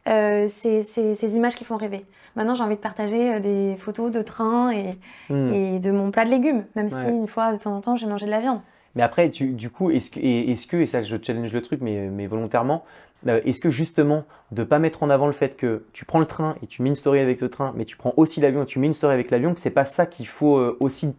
euh, 0.07 0.47
ces, 0.47 0.83
ces- 0.83 1.15
ces 1.15 1.35
images 1.37 1.55
qui 1.55 1.63
font 1.65 1.77
rêver. 1.77 2.05
Maintenant, 2.35 2.53
j'ai 2.55 2.63
envie 2.63 2.75
de 2.75 2.81
partager 2.81 3.33
euh, 3.35 3.39
des 3.39 3.75
photos 3.77 4.11
de 4.11 4.21
train 4.21 4.71
et, 4.71 4.91
Hmm. 5.29 5.53
et 5.53 5.79
de 5.79 5.91
mon 5.91 6.11
plat 6.11 6.23
de 6.25 6.29
légumes, 6.29 6.65
même 6.75 6.87
Ouais. 6.91 7.03
si 7.03 7.09
une 7.09 7.27
fois 7.27 7.51
de 7.53 7.57
temps 7.57 7.75
en 7.75 7.81
temps 7.81 7.95
j'ai 7.95 8.05
mangé 8.07 8.25
de 8.27 8.31
la 8.31 8.39
viande. 8.41 8.61
Mais 8.95 9.03
après, 9.03 9.29
tu, 9.29 9.47
du 9.53 9.69
coup, 9.69 9.89
est-ce 9.91 10.11
que, 10.11 10.19
et- 10.19 10.51
est-ce 10.51 10.67
que, 10.67 10.77
et 10.77 10.85
ça 10.85 11.01
je 11.01 11.17
challenge 11.21 11.51
le 11.53 11.61
truc, 11.61 11.81
mais, 11.81 12.09
mais 12.09 12.27
volontairement, 12.27 12.83
est-ce 13.27 13.61
que 13.61 13.69
justement, 13.69 14.25
de 14.51 14.63
pas 14.63 14.79
mettre 14.79 15.03
en 15.03 15.09
avant 15.09 15.27
le 15.27 15.33
fait 15.33 15.55
que 15.55 15.83
tu 15.93 16.05
prends 16.05 16.19
le 16.19 16.25
train 16.25 16.55
et 16.63 16.67
tu 16.67 16.81
mets 16.81 16.89
une 16.89 16.95
story 16.95 17.19
avec 17.19 17.37
ce 17.37 17.45
train, 17.45 17.73
mais 17.75 17.85
tu 17.85 17.97
prends 17.97 18.13
aussi 18.17 18.39
l'avion 18.41 18.63
et 18.63 18.65
tu 18.65 18.79
mets 18.79 18.87
une 18.87 18.93
story 18.93 19.13
avec 19.13 19.31
l'avion, 19.31 19.53
que 19.53 19.59
c'est 19.59 19.69
pas 19.69 19.85
ça 19.85 20.05
qu'il 20.05 20.27
faut 20.27 20.57
euh, 20.57 20.77
aussi 20.79 21.13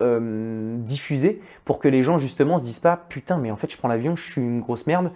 euh, 0.00 0.76
diffuser 0.78 1.40
pour 1.64 1.78
que 1.80 1.88
les 1.88 2.02
gens 2.02 2.18
justement 2.18 2.58
se 2.58 2.64
disent 2.64 2.78
pas 2.78 2.96
putain, 3.08 3.38
mais 3.38 3.50
en 3.50 3.56
fait, 3.56 3.70
je 3.72 3.76
prends 3.76 3.88
l'avion, 3.88 4.14
je 4.16 4.30
suis 4.30 4.40
une 4.40 4.60
grosse 4.60 4.86
merde. 4.86 5.10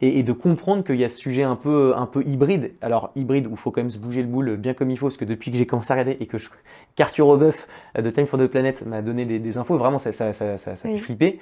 Et, 0.00 0.20
et 0.20 0.22
de 0.22 0.32
comprendre 0.32 0.84
qu'il 0.84 0.94
y 0.94 1.02
a 1.04 1.08
ce 1.08 1.18
sujet 1.18 1.42
un 1.42 1.56
peu, 1.56 1.92
un 1.96 2.06
peu 2.06 2.22
hybride. 2.24 2.70
Alors, 2.82 3.10
hybride 3.16 3.48
où 3.48 3.50
il 3.50 3.56
faut 3.56 3.72
quand 3.72 3.80
même 3.80 3.90
se 3.90 3.98
bouger 3.98 4.22
le 4.22 4.28
boule 4.28 4.56
bien 4.56 4.72
comme 4.72 4.92
il 4.92 4.96
faut, 4.96 5.06
parce 5.06 5.16
que 5.16 5.24
depuis 5.24 5.50
que 5.50 5.56
j'ai 5.56 5.66
commencé 5.66 5.92
à 5.92 5.96
regarder 5.96 6.16
et 6.20 6.26
que 6.26 6.38
je, 6.38 7.22
Robeuf 7.22 7.66
euh, 7.96 8.02
de 8.02 8.08
Time 8.10 8.26
for 8.26 8.38
the 8.38 8.46
Planet 8.46 8.86
m'a 8.86 9.02
donné 9.02 9.24
des, 9.24 9.40
des 9.40 9.58
infos, 9.58 9.76
vraiment, 9.76 9.98
ça, 9.98 10.12
ça, 10.12 10.32
ça, 10.32 10.56
ça, 10.56 10.76
ça 10.76 10.88
Oui. 10.88 10.98
fait 10.98 11.02
flipper. 11.02 11.40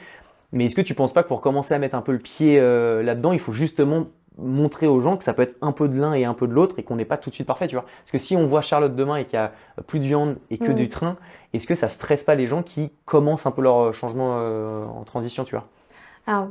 Mais 0.53 0.65
est-ce 0.67 0.75
que 0.75 0.81
tu 0.81 0.95
penses 0.95 1.13
pas 1.13 1.23
que 1.23 1.29
pour 1.29 1.43
commencer 1.43 1.75
à 1.75 1.79
mettre 1.79 1.97
un 1.97 2.01
peu 2.01 2.13
le 2.13 2.19
pied 2.19 2.57
euh, 2.59 3.03
là-dedans, 3.03 3.33
il 3.33 3.41
faut 3.41 3.53
justement 3.53 4.07
montrer 4.39 4.87
aux 4.87 5.01
gens 5.01 5.17
que 5.17 5.25
ça 5.25 5.33
peut 5.33 5.43
être 5.43 5.57
un 5.63 5.73
peu 5.73 5.89
de 5.89 5.99
l'un 5.99 6.13
et 6.13 6.25
un 6.25 6.35
peu 6.35 6.47
de 6.47 6.53
l'autre 6.53 6.79
et 6.79 6.83
qu'on 6.83 6.97
n'est 6.97 7.05
pas 7.05 7.17
tout 7.17 7.31
de 7.31 7.35
suite 7.35 7.47
parfait, 7.47 7.69
tu 7.69 7.75
vois 7.77 7.85
Parce 8.03 8.11
que 8.13 8.19
si 8.19 8.37
on 8.37 8.47
voit 8.47 8.61
Charlotte 8.61 8.95
demain 8.95 9.17
et 9.17 9.25
qu'il 9.25 9.35
y 9.35 9.43
a 9.43 9.53
plus 9.87 9.99
de 9.99 10.05
viande 10.05 10.37
et 10.51 10.59
que 10.59 10.71
Mm. 10.73 10.75
du 10.75 10.89
train, 10.89 11.17
est-ce 11.55 11.67
que 11.67 11.75
ça 11.75 11.89
stresse 11.89 12.23
pas 12.25 12.35
les 12.35 12.47
gens 12.47 12.63
qui 12.63 12.93
commencent 13.07 13.47
un 13.47 13.51
peu 13.51 13.63
leur 13.63 13.79
euh, 13.87 13.93
changement 13.93 14.37
euh, 14.39 14.85
en 14.85 15.05
transition, 15.05 15.45
tu 15.45 15.55
vois? 15.55 15.65
Alors, 16.27 16.49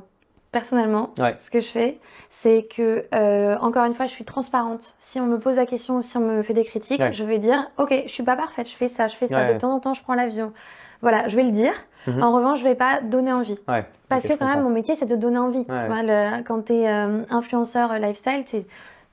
personnellement, 0.51 1.11
Ouais. 1.19 1.35
ce 1.37 1.51
que 1.51 1.59
je 1.59 1.67
fais, 1.67 1.99
c'est 2.29 2.63
que, 2.63 3.05
euh, 3.13 3.57
encore 3.59 3.85
une 3.85 3.93
fois, 3.93 4.05
je 4.07 4.11
suis 4.11 4.23
transparente. 4.25 4.95
Si 4.99 5.19
on 5.19 5.25
me 5.25 5.37
pose 5.37 5.57
la 5.57 5.65
question 5.65 5.97
ou 5.97 6.01
si 6.01 6.15
on 6.17 6.21
me 6.21 6.41
fait 6.41 6.53
des 6.53 6.63
critiques, 6.63 7.01
Ouais. 7.01 7.13
je 7.13 7.23
vais 7.23 7.39
dire, 7.39 7.69
ok, 7.77 7.93
je 8.05 8.11
suis 8.11 8.23
pas 8.23 8.35
parfaite, 8.37 8.69
je 8.69 8.75
fais 8.75 8.87
ça, 8.87 9.07
je 9.09 9.15
fais 9.15 9.27
ça. 9.27 9.43
Ouais. 9.45 9.53
De 9.53 9.59
temps 9.59 9.71
en 9.73 9.79
temps, 9.79 9.93
je 9.93 10.01
prends 10.01 10.15
l'avion. 10.15 10.53
Voilà, 11.01 11.27
je 11.27 11.35
vais 11.35 11.43
le 11.43 11.51
dire. 11.51 11.73
Mhm. 12.07 12.21
En 12.23 12.31
revanche, 12.33 12.59
je 12.59 12.63
vais 12.63 12.75
pas 12.75 13.01
donner 13.01 13.31
envie. 13.33 13.57
Ouais. 13.67 13.85
Parce 14.09 14.25
que 14.27 14.33
quand 14.33 14.45
même, 14.47 14.61
mon 14.63 14.69
métier, 14.69 14.95
c'est 14.95 15.05
de 15.05 15.15
donner 15.15 15.37
envie. 15.39 15.65
Tu 15.65 15.71
Ouais. 15.71 15.87
vois, 15.87 16.03
le- 16.03 16.43
quand 16.43 16.65
tu 16.67 16.73
es 16.73 16.87
influenceur 17.29 17.91
euh, 17.91 17.97
lifestyle, 17.97 18.43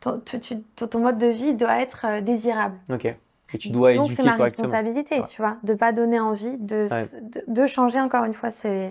ton, 0.01 0.21
tu- 0.25 0.39
ton- 0.77 0.87
ton 0.87 0.99
mode 0.99 1.19
de 1.19 1.27
vie 1.29 1.55
doit 1.55 1.81
être 1.81 2.05
euh, 2.07 2.21
désirable. 2.21 2.75
Ok. 2.93 3.07
Et 3.55 3.59
tu 3.59 3.69
dois 3.71 3.95
Donc, 3.95 4.11
c'est 4.17 4.23
ma 4.23 4.33
responsabilité, 4.37 5.21
Ouais. 5.21 5.27
tu 5.31 5.43
vois, 5.43 5.57
de 5.63 5.75
pas 5.75 5.93
donner 5.93 6.19
envie, 6.19 6.57
de, 6.57 6.87
de 7.49 7.67
changer 7.67 8.01
encore 8.01 8.25
une 8.25 8.33
fois 8.33 8.51
ces, 8.51 8.89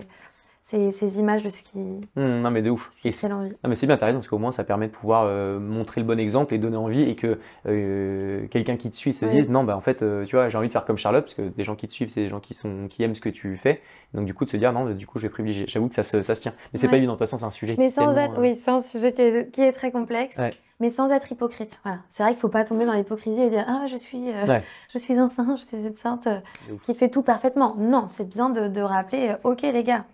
ces, 0.64 0.92
ces 0.92 1.18
images 1.18 1.42
de 1.42 1.48
ce 1.48 1.60
qui, 1.62 1.76
Hum, 2.16 2.40
non, 2.40 2.50
mais 2.52 2.62
de 2.62 2.70
ouf. 2.70 2.86
ce 2.90 3.00
qui 3.02 3.08
Et 3.08 3.12
fait 3.12 3.28
l'envie. 3.28 3.50
Non, 3.50 3.68
mais 3.68 3.74
c'est 3.74 3.86
bien, 3.88 3.96
t'as 3.96 4.06
raison, 4.06 4.18
parce 4.18 4.28
qu'au 4.28 4.38
moins 4.38 4.52
ça 4.52 4.62
permet 4.64 4.86
de 4.86 4.92
pouvoir 4.92 5.24
euh, 5.26 5.58
montrer 5.58 6.00
le 6.00 6.06
bon 6.06 6.18
exemple 6.20 6.54
et 6.54 6.58
donner 6.58 6.76
envie 6.76 7.02
et 7.02 7.16
que 7.16 7.38
euh, 7.66 8.46
quelqu'un 8.48 8.76
qui 8.76 8.90
te 8.90 8.96
suit 8.96 9.12
se 9.12 9.26
Oui. 9.26 9.32
dise 9.32 9.48
non, 9.50 9.64
bah 9.64 9.76
en 9.76 9.80
fait, 9.80 10.02
euh, 10.02 10.24
tu 10.24 10.36
vois, 10.36 10.48
j'ai 10.48 10.58
envie 10.58 10.68
de 10.68 10.72
faire 10.72 10.84
comme 10.84 10.98
Charlotte, 10.98 11.24
parce 11.24 11.34
que 11.34 11.42
des 11.42 11.64
gens 11.64 11.74
qui 11.74 11.86
te 11.86 11.92
suivent, 11.92 12.08
c'est 12.10 12.22
des 12.22 12.28
gens 12.28 12.40
qui, 12.40 12.54
sont, 12.54 12.86
qui 12.88 13.02
aiment 13.02 13.14
ce 13.14 13.20
que 13.20 13.28
tu 13.28 13.56
fais. 13.56 13.80
Donc 14.14 14.24
du 14.24 14.34
coup, 14.34 14.44
de 14.44 14.50
se 14.50 14.56
dire 14.56 14.72
non, 14.72 14.84
bah, 14.84 14.92
du 14.92 15.06
coup, 15.06 15.18
je 15.18 15.24
vais 15.26 15.30
privilégier. 15.30 15.64
J'avoue 15.68 15.88
que 15.88 15.94
ça 15.94 16.02
se, 16.04 16.22
ça 16.22 16.34
se 16.34 16.42
tient. 16.42 16.54
Mais 16.72 16.78
c'est 16.78 16.86
Ouais. 16.86 16.92
pas 16.92 16.96
évident, 16.98 17.14
de 17.14 17.18
toute 17.18 17.26
façon, 17.26 17.38
c'est 17.38 17.44
un 17.44 17.50
sujet 17.50 17.74
Mais 17.78 17.90
sans 17.90 18.14
être, 18.16 18.38
oui, 18.40 18.56
c'est 18.62 18.70
un 18.70 18.82
sujet 18.82 19.12
qui 19.12 19.22
est, 19.22 19.50
qui 19.50 19.62
est 19.62 19.72
très 19.72 19.90
complexe, 19.90 20.36
Ouais. 20.38 20.50
mais 20.80 20.90
sans 20.90 21.10
être 21.10 21.32
hypocrite. 21.32 21.80
Voilà. 21.84 21.98
C'est 22.08 22.22
vrai 22.22 22.32
qu'il 22.32 22.40
faut 22.40 22.48
pas 22.48 22.64
tomber 22.64 22.84
dans 22.86 22.92
l'hypocrisie 22.94 23.40
et 23.42 23.50
dire 23.50 23.64
ah 23.66 23.86
je 23.88 23.96
suis, 23.96 24.30
euh, 24.30 24.46
Ouais. 24.46 24.62
je 24.92 24.98
suis 24.98 25.14
un 25.14 25.28
saint, 25.28 25.56
je 25.56 25.64
suis 25.64 25.76
une 25.78 25.96
sainte 25.96 26.26
euh, 26.28 26.38
qui 26.84 26.94
fait 26.94 27.08
tout 27.08 27.22
parfaitement. 27.22 27.74
Non, 27.78 28.04
c'est 28.08 28.28
bien 28.28 28.48
de, 28.50 28.68
de 28.68 28.80
rappeler 28.80 29.30
euh, 29.30 29.36
ok 29.48 29.62
les 29.62 29.82
gars, 29.84 30.04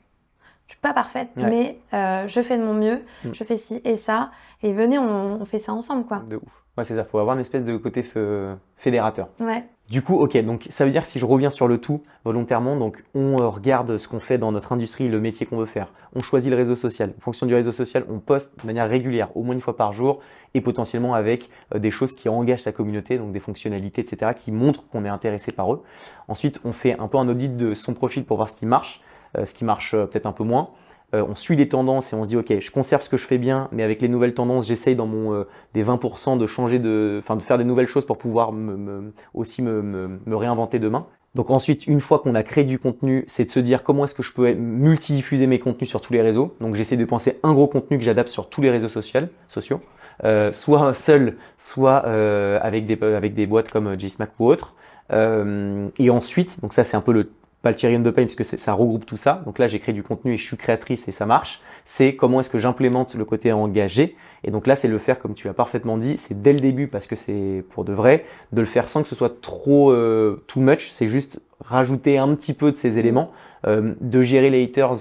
je 0.68 0.74
suis 0.74 0.80
pas 0.80 0.92
parfaite, 0.92 1.28
Ouais. 1.36 1.50
mais 1.50 1.78
euh, 1.94 2.28
je 2.28 2.40
fais 2.40 2.56
de 2.56 2.62
mon 2.62 2.74
mieux, 2.74 3.00
Mm. 3.24 3.30
je 3.32 3.42
fais 3.44 3.56
ci 3.56 3.80
et 3.84 3.96
ça, 3.96 4.30
et 4.62 4.72
venez 4.72 4.98
on, 4.98 5.40
on 5.40 5.44
fait 5.44 5.58
ça 5.58 5.72
ensemble 5.72 6.04
quoi. 6.04 6.18
De 6.28 6.36
ouf. 6.36 6.62
Ouais, 6.76 6.84
c'est 6.84 6.94
ça, 6.94 7.04
faut 7.04 7.18
avoir 7.18 7.34
une 7.34 7.40
espèce 7.40 7.64
de 7.64 7.76
côté 7.76 8.02
fédérateur. 8.76 9.28
Ouais. 9.40 9.64
Du 9.88 10.02
coup, 10.02 10.16
ok, 10.16 10.36
donc 10.44 10.66
ça 10.68 10.84
veut 10.84 10.90
dire 10.90 11.06
si 11.06 11.18
je 11.18 11.24
reviens 11.24 11.48
sur 11.48 11.66
le 11.66 11.78
tout 11.78 12.02
volontairement, 12.24 12.76
donc 12.76 13.02
on 13.14 13.40
euh, 13.40 13.48
regarde 13.48 13.96
ce 13.96 14.06
qu'on 14.06 14.18
fait 14.18 14.36
dans 14.36 14.52
notre 14.52 14.72
industrie, 14.72 15.08
le 15.08 15.18
métier 15.18 15.46
qu'on 15.46 15.56
veut 15.56 15.64
faire, 15.66 15.90
on 16.14 16.20
choisit 16.20 16.50
le 16.50 16.56
réseau 16.58 16.76
social. 16.76 17.14
En 17.16 17.20
fonction 17.22 17.46
du 17.46 17.54
réseau 17.54 17.72
social, 17.72 18.04
on 18.10 18.18
poste 18.18 18.60
de 18.60 18.66
manière 18.66 18.86
régulière, 18.86 19.34
au 19.34 19.42
moins 19.42 19.54
une 19.54 19.62
fois 19.62 19.76
par 19.78 19.92
jour, 19.92 20.20
et 20.52 20.60
potentiellement 20.60 21.14
avec 21.14 21.48
euh, 21.74 21.78
des 21.78 21.90
choses 21.90 22.14
qui 22.14 22.28
engagent 22.28 22.60
sa 22.62 22.72
communauté, 22.72 23.16
donc 23.16 23.32
des 23.32 23.40
fonctionnalités, 23.40 24.02
etc., 24.02 24.32
qui 24.36 24.52
montrent 24.52 24.86
qu'on 24.88 25.06
est 25.06 25.08
intéressé 25.08 25.52
par 25.52 25.72
eux. 25.72 25.82
Ensuite, 26.28 26.60
on 26.64 26.74
fait 26.74 26.98
un 27.00 27.08
peu 27.08 27.16
un 27.16 27.26
audit 27.26 27.56
de 27.56 27.74
son 27.74 27.94
profil 27.94 28.24
pour 28.26 28.36
voir 28.36 28.50
ce 28.50 28.56
qui 28.56 28.66
marche, 28.66 29.00
ce 29.44 29.54
qui 29.54 29.64
marche 29.64 29.94
euh, 29.94 30.06
peut-être 30.06 30.26
un 30.26 30.32
peu 30.32 30.44
moins. 30.44 30.70
Euh, 31.14 31.24
on 31.26 31.34
suit 31.34 31.56
les 31.56 31.68
tendances 31.68 32.12
et 32.12 32.16
on 32.16 32.24
se 32.24 32.28
dit 32.28 32.36
ok, 32.36 32.60
je 32.60 32.70
conserve 32.70 33.00
ce 33.02 33.08
que 33.08 33.16
je 33.16 33.24
fais 33.24 33.38
bien, 33.38 33.68
mais 33.72 33.82
avec 33.82 34.02
les 34.02 34.08
nouvelles 34.08 34.34
tendances, 34.34 34.66
j'essaye 34.66 34.94
dans 34.94 35.06
mon 35.06 35.32
euh, 35.32 35.44
des 35.72 35.82
20% 35.82 36.36
de 36.36 36.46
changer 36.46 36.78
de, 36.78 37.16
enfin 37.18 37.36
de 37.36 37.42
faire 37.42 37.56
des 37.56 37.64
nouvelles 37.64 37.86
choses 37.86 38.04
pour 38.04 38.18
pouvoir 38.18 38.52
me- 38.52 39.12
aussi 39.32 39.62
me, 39.62 40.18
réinventer 40.26 40.78
demain. 40.78 41.06
Donc 41.34 41.50
ensuite, 41.50 41.86
une 41.86 42.00
fois 42.00 42.18
qu'on 42.18 42.34
a 42.34 42.42
créé 42.42 42.64
du 42.64 42.78
contenu, 42.78 43.24
c'est 43.26 43.46
de 43.46 43.50
se 43.50 43.60
dire 43.60 43.82
comment 43.84 44.04
est-ce 44.04 44.14
que 44.14 44.22
je 44.22 44.32
peux 44.34 44.52
multidiffuser 44.52 45.46
mes 45.46 45.58
contenus 45.58 45.88
sur 45.88 46.00
tous 46.02 46.12
les 46.12 46.20
réseaux. 46.20 46.54
Donc 46.60 46.74
j'essaie 46.74 46.96
de 46.96 47.04
penser 47.06 47.38
un 47.42 47.54
gros 47.54 47.68
contenu 47.68 47.96
que 47.96 48.04
j'adapte 48.04 48.30
sur 48.30 48.48
tous 48.50 48.60
les 48.60 48.70
réseaux 48.70 48.88
sociaux, 48.90 49.20
sociaux, 49.46 49.80
euh, 50.24 50.52
soit 50.52 50.92
seul, 50.94 51.36
soit 51.56 52.04
euh, 52.06 52.58
avec 52.62 52.86
des 52.86 53.02
avec 53.02 53.34
des 53.34 53.46
boîtes 53.46 53.70
comme 53.70 53.88
euh, 53.88 53.98
JSmack 53.98 54.30
ou 54.38 54.46
autres. 54.46 54.74
Euh, 55.12 55.88
et 55.98 56.10
ensuite, 56.10 56.60
donc 56.60 56.72
ça 56.74 56.84
c'est 56.84 56.96
un 56.96 57.00
peu 57.00 57.12
le 57.12 57.30
pas 57.68 57.72
le 57.72 57.76
cherry 57.76 57.96
on 57.96 58.02
the 58.02 58.10
pie 58.10 58.22
parce 58.22 58.34
que 58.34 58.44
c'est- 58.44 58.56
ça 58.56 58.72
regroupe 58.72 59.04
tout 59.04 59.16
ça. 59.18 59.42
Donc 59.44 59.58
là 59.58 59.66
j'ai 59.66 59.78
créé 59.78 59.92
du 59.94 60.02
contenu 60.02 60.32
et 60.32 60.36
je 60.38 60.44
suis 60.44 60.56
créatrice 60.56 61.06
et 61.08 61.12
ça 61.12 61.26
marche. 61.26 61.60
C'est 61.84 62.16
comment 62.16 62.40
est-ce 62.40 62.48
que 62.50 62.58
j'implémente 62.58 63.14
le 63.14 63.24
côté 63.24 63.52
engagé. 63.52 64.16
Et 64.44 64.50
donc 64.50 64.66
là 64.66 64.74
c'est 64.76 64.88
le 64.88 64.98
faire 64.98 65.18
comme 65.18 65.34
tu 65.34 65.48
as 65.48 65.54
parfaitement 65.54 65.98
dit, 65.98 66.16
c'est 66.16 66.40
dès 66.40 66.52
le 66.52 66.60
début 66.60 66.86
parce 66.88 67.06
que 67.06 67.16
c'est 67.16 67.62
pour 67.70 67.84
de 67.84 67.92
vrai, 67.92 68.24
de 68.52 68.60
le 68.60 68.66
faire 68.66 68.88
sans 68.88 69.02
que 69.02 69.08
ce 69.08 69.14
soit 69.14 69.40
trop 69.42 69.92
euh, 69.92 70.42
too 70.46 70.60
much. 70.60 70.88
C'est 70.90 71.08
juste 71.08 71.40
rajouter 71.60 72.18
un 72.18 72.34
petit 72.34 72.54
peu 72.54 72.72
de 72.72 72.76
ces 72.76 72.98
éléments, 72.98 73.32
euh, 73.66 73.94
de 74.00 74.22
gérer 74.22 74.48
les 74.50 74.62
haters 74.64 74.96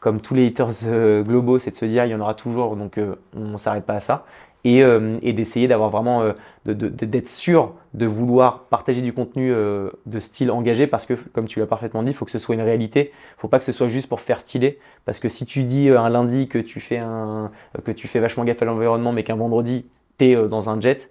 comme 0.00 0.20
tous 0.20 0.34
les 0.34 0.46
haters 0.48 0.68
euh, 0.84 1.22
globaux, 1.22 1.58
c'est 1.58 1.70
de 1.70 1.76
se 1.76 1.86
dire 1.86 2.04
il 2.04 2.10
y 2.10 2.14
en 2.14 2.20
aura 2.20 2.34
toujours, 2.34 2.76
donc 2.76 3.00
on 3.34 3.56
s'arrête 3.56 3.84
pas 3.86 3.94
à 3.94 4.00
ça. 4.00 4.26
Et, 4.66 4.82
euh, 4.82 5.18
et 5.20 5.34
d'essayer 5.34 5.68
d'avoir 5.68 5.90
vraiment 5.90 6.22
euh, 6.22 6.32
d'être 6.64 7.28
sûr 7.28 7.74
de 7.92 8.06
vouloir 8.06 8.60
partager 8.60 9.02
du 9.02 9.12
contenu 9.12 9.52
euh, 9.52 9.90
de 10.06 10.20
style 10.20 10.50
engagé 10.50 10.86
parce 10.86 11.04
que 11.04 11.12
comme 11.12 11.46
tu 11.46 11.60
l'as 11.60 11.66
parfaitement 11.66 12.02
dit, 12.02 12.12
il 12.12 12.14
faut 12.14 12.24
que 12.24 12.30
ce 12.30 12.38
soit 12.38 12.54
une 12.54 12.62
réalité. 12.62 13.12
Il 13.12 13.40
faut 13.40 13.48
pas 13.48 13.58
que 13.58 13.64
ce 13.64 13.72
soit 13.72 13.88
juste 13.88 14.08
pour 14.08 14.20
faire 14.20 14.40
stylé 14.40 14.78
parce 15.04 15.20
que 15.20 15.28
si 15.28 15.44
tu 15.44 15.64
dis 15.64 15.90
un 15.90 16.08
lundi 16.08 16.48
que 16.48 16.58
tu 16.58 16.80
fais 16.80 16.96
un 16.96 17.50
que 17.84 17.92
tu 17.92 18.08
fais 18.08 18.20
vachement 18.20 18.44
gaffe 18.44 18.62
à 18.62 18.64
l'environnement 18.64 19.12
mais 19.12 19.22
qu'un 19.22 19.36
vendredi 19.36 19.84
tu 20.18 20.24
es 20.24 20.48
dans 20.48 20.70
un 20.70 20.80
jet, 20.80 21.10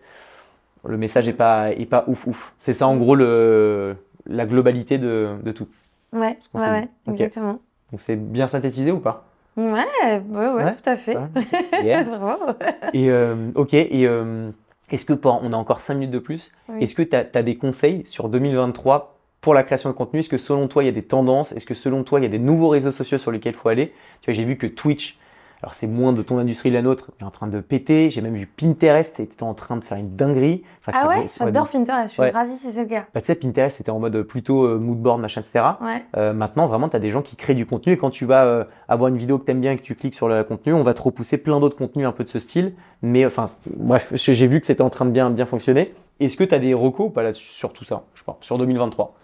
le 0.85 0.97
message 0.97 1.27
est 1.27 1.33
pas 1.33 1.71
est 1.71 1.85
pas 1.85 2.05
ouf 2.07 2.25
ouf. 2.27 2.53
C'est 2.57 2.73
ça 2.73 2.87
en 2.87 2.97
gros 2.97 3.15
le 3.15 3.95
la 4.25 4.45
globalité 4.47 4.97
de, 4.97 5.35
de 5.43 5.51
tout. 5.51 5.67
Ouais, 6.11 6.37
ouais, 6.53 6.61
ouais, 6.61 6.81
dit. 6.81 6.89
Ok. 7.07 7.13
exactement. 7.21 7.59
Donc 7.91 8.01
c'est 8.01 8.15
bien 8.15 8.47
synthétisé 8.47 8.91
ou 8.91 8.99
pas? 8.99 9.25
Ouais, 9.55 9.63
ouais, 9.65 10.21
ouais, 10.29 10.63
Ouais, 10.63 10.75
tout 10.75 10.89
à 10.89 10.95
fait. 10.95 11.15
Ouais. 11.15 11.29
Yeah. 11.83 12.03
Bravo. 12.03 12.45
Et 12.93 13.09
euh, 13.09 13.51
ok, 13.55 13.73
et 13.73 14.07
euh, 14.07 14.49
est-ce 14.89 15.05
que 15.05 15.13
on 15.23 15.51
a 15.51 15.55
encore 15.55 15.81
5 15.81 15.95
minutes 15.95 16.11
de 16.11 16.19
plus, 16.19 16.53
Oui. 16.69 16.83
est-ce 16.83 16.95
que 16.95 17.01
tu 17.01 17.15
as, 17.15 17.43
des 17.43 17.57
conseils 17.57 18.05
sur 18.05 18.29
2023 18.29 19.17
pour 19.41 19.53
la 19.53 19.63
création 19.63 19.89
de 19.89 19.95
contenu? 19.95 20.21
Est-ce 20.21 20.29
que 20.29 20.37
selon 20.37 20.67
toi 20.67 20.83
il 20.83 20.87
y 20.87 20.89
a 20.89 20.93
des 20.93 21.03
tendances? 21.03 21.51
Est-ce 21.51 21.65
que 21.65 21.73
selon 21.73 22.03
toi 22.03 22.19
il 22.19 22.23
y 22.23 22.25
a 22.25 22.29
des 22.29 22.39
nouveaux 22.39 22.69
réseaux 22.69 22.91
sociaux 22.91 23.17
sur 23.17 23.31
lesquels 23.31 23.53
il 23.53 23.57
faut 23.57 23.69
aller? 23.69 23.93
Tu 24.21 24.31
vois, 24.31 24.33
j'ai 24.33 24.45
vu 24.45 24.57
que 24.57 24.67
Twitch, 24.67 25.17
alors 25.63 25.75
c'est 25.75 25.87
moins 25.87 26.11
de 26.11 26.21
ton 26.21 26.37
industrie 26.39 26.69
que 26.69 26.73
la 26.75 26.81
nôtre, 26.81 27.11
est 27.21 27.23
en 27.23 27.31
train 27.31 27.47
de 27.47 27.61
péter. 27.61 28.09
J'ai 28.09 28.19
même 28.19 28.35
vu 28.35 28.45
Pinterest 28.47 29.19
était 29.21 29.43
en 29.43 29.53
train 29.53 29.77
de 29.77 29.83
faire 29.85 29.97
une 29.97 30.13
dinguerie. 30.13 30.61
Enfin, 30.81 30.91
Ah 31.01 31.07
ouais, 31.07 31.25
j'adore 31.39 31.69
Pinterest, 31.69 32.09
je 32.09 32.13
suis 32.13 32.21
Ouais. 32.21 32.31
ravie 32.31 32.53
si 32.53 32.71
c'est 32.73 32.81
le 32.83 32.89
cas. 32.89 33.05
Bah, 33.13 33.21
tu 33.21 33.27
sais, 33.27 33.35
Pinterest 33.35 33.77
c'était 33.77 33.89
en 33.89 33.99
mode 33.99 34.21
plutôt 34.23 34.65
euh, 34.65 34.77
mood 34.77 34.97
board, 34.99 35.21
machin, 35.21 35.39
etc. 35.39 35.63
Ouais, 35.81 36.03
Euh, 36.17 36.33
maintenant, 36.33 36.67
vraiment, 36.67 36.89
tu 36.89 36.97
as 36.97 36.99
des 36.99 37.11
gens 37.11 37.21
qui 37.21 37.37
créent 37.37 37.55
du 37.55 37.65
contenu 37.65 37.93
et 37.93 37.97
quand 37.97 38.09
tu 38.09 38.25
vas 38.25 38.43
euh, 38.43 38.65
avoir 38.89 39.07
une 39.07 39.15
vidéo 39.15 39.39
que 39.39 39.45
tu 39.45 39.51
aimes 39.51 39.61
bien 39.61 39.71
et 39.71 39.77
que 39.77 39.81
tu 39.81 39.95
cliques 39.95 40.15
sur 40.15 40.27
le 40.27 40.43
contenu, 40.43 40.73
on 40.73 40.83
va 40.83 40.93
te 40.93 41.01
repousser 41.01 41.37
plein 41.37 41.61
d'autres 41.61 41.77
contenus 41.77 42.05
un 42.05 42.11
peu 42.11 42.25
de 42.25 42.29
ce 42.29 42.39
style. 42.39 42.73
Mais 43.01 43.25
enfin, 43.25 43.45
bref, 43.75 44.11
j'ai 44.13 44.47
vu 44.47 44.59
que 44.59 44.67
c'était 44.67 44.83
en 44.83 44.89
train 44.89 45.05
de 45.05 45.11
bien, 45.11 45.29
bien 45.29 45.45
fonctionner. 45.45 45.93
Est-ce 46.19 46.35
que 46.35 46.43
tu 46.43 46.53
as 46.53 46.59
des 46.59 46.73
recos 46.73 47.07
ou 47.07 47.09
pas 47.09 47.23
là, 47.23 47.31
sur 47.33 47.71
tout 47.71 47.85
ça 47.85 48.03
Je 48.15 48.23
pas, 48.25 48.37
sur 48.41 48.57
2023. 48.57 49.15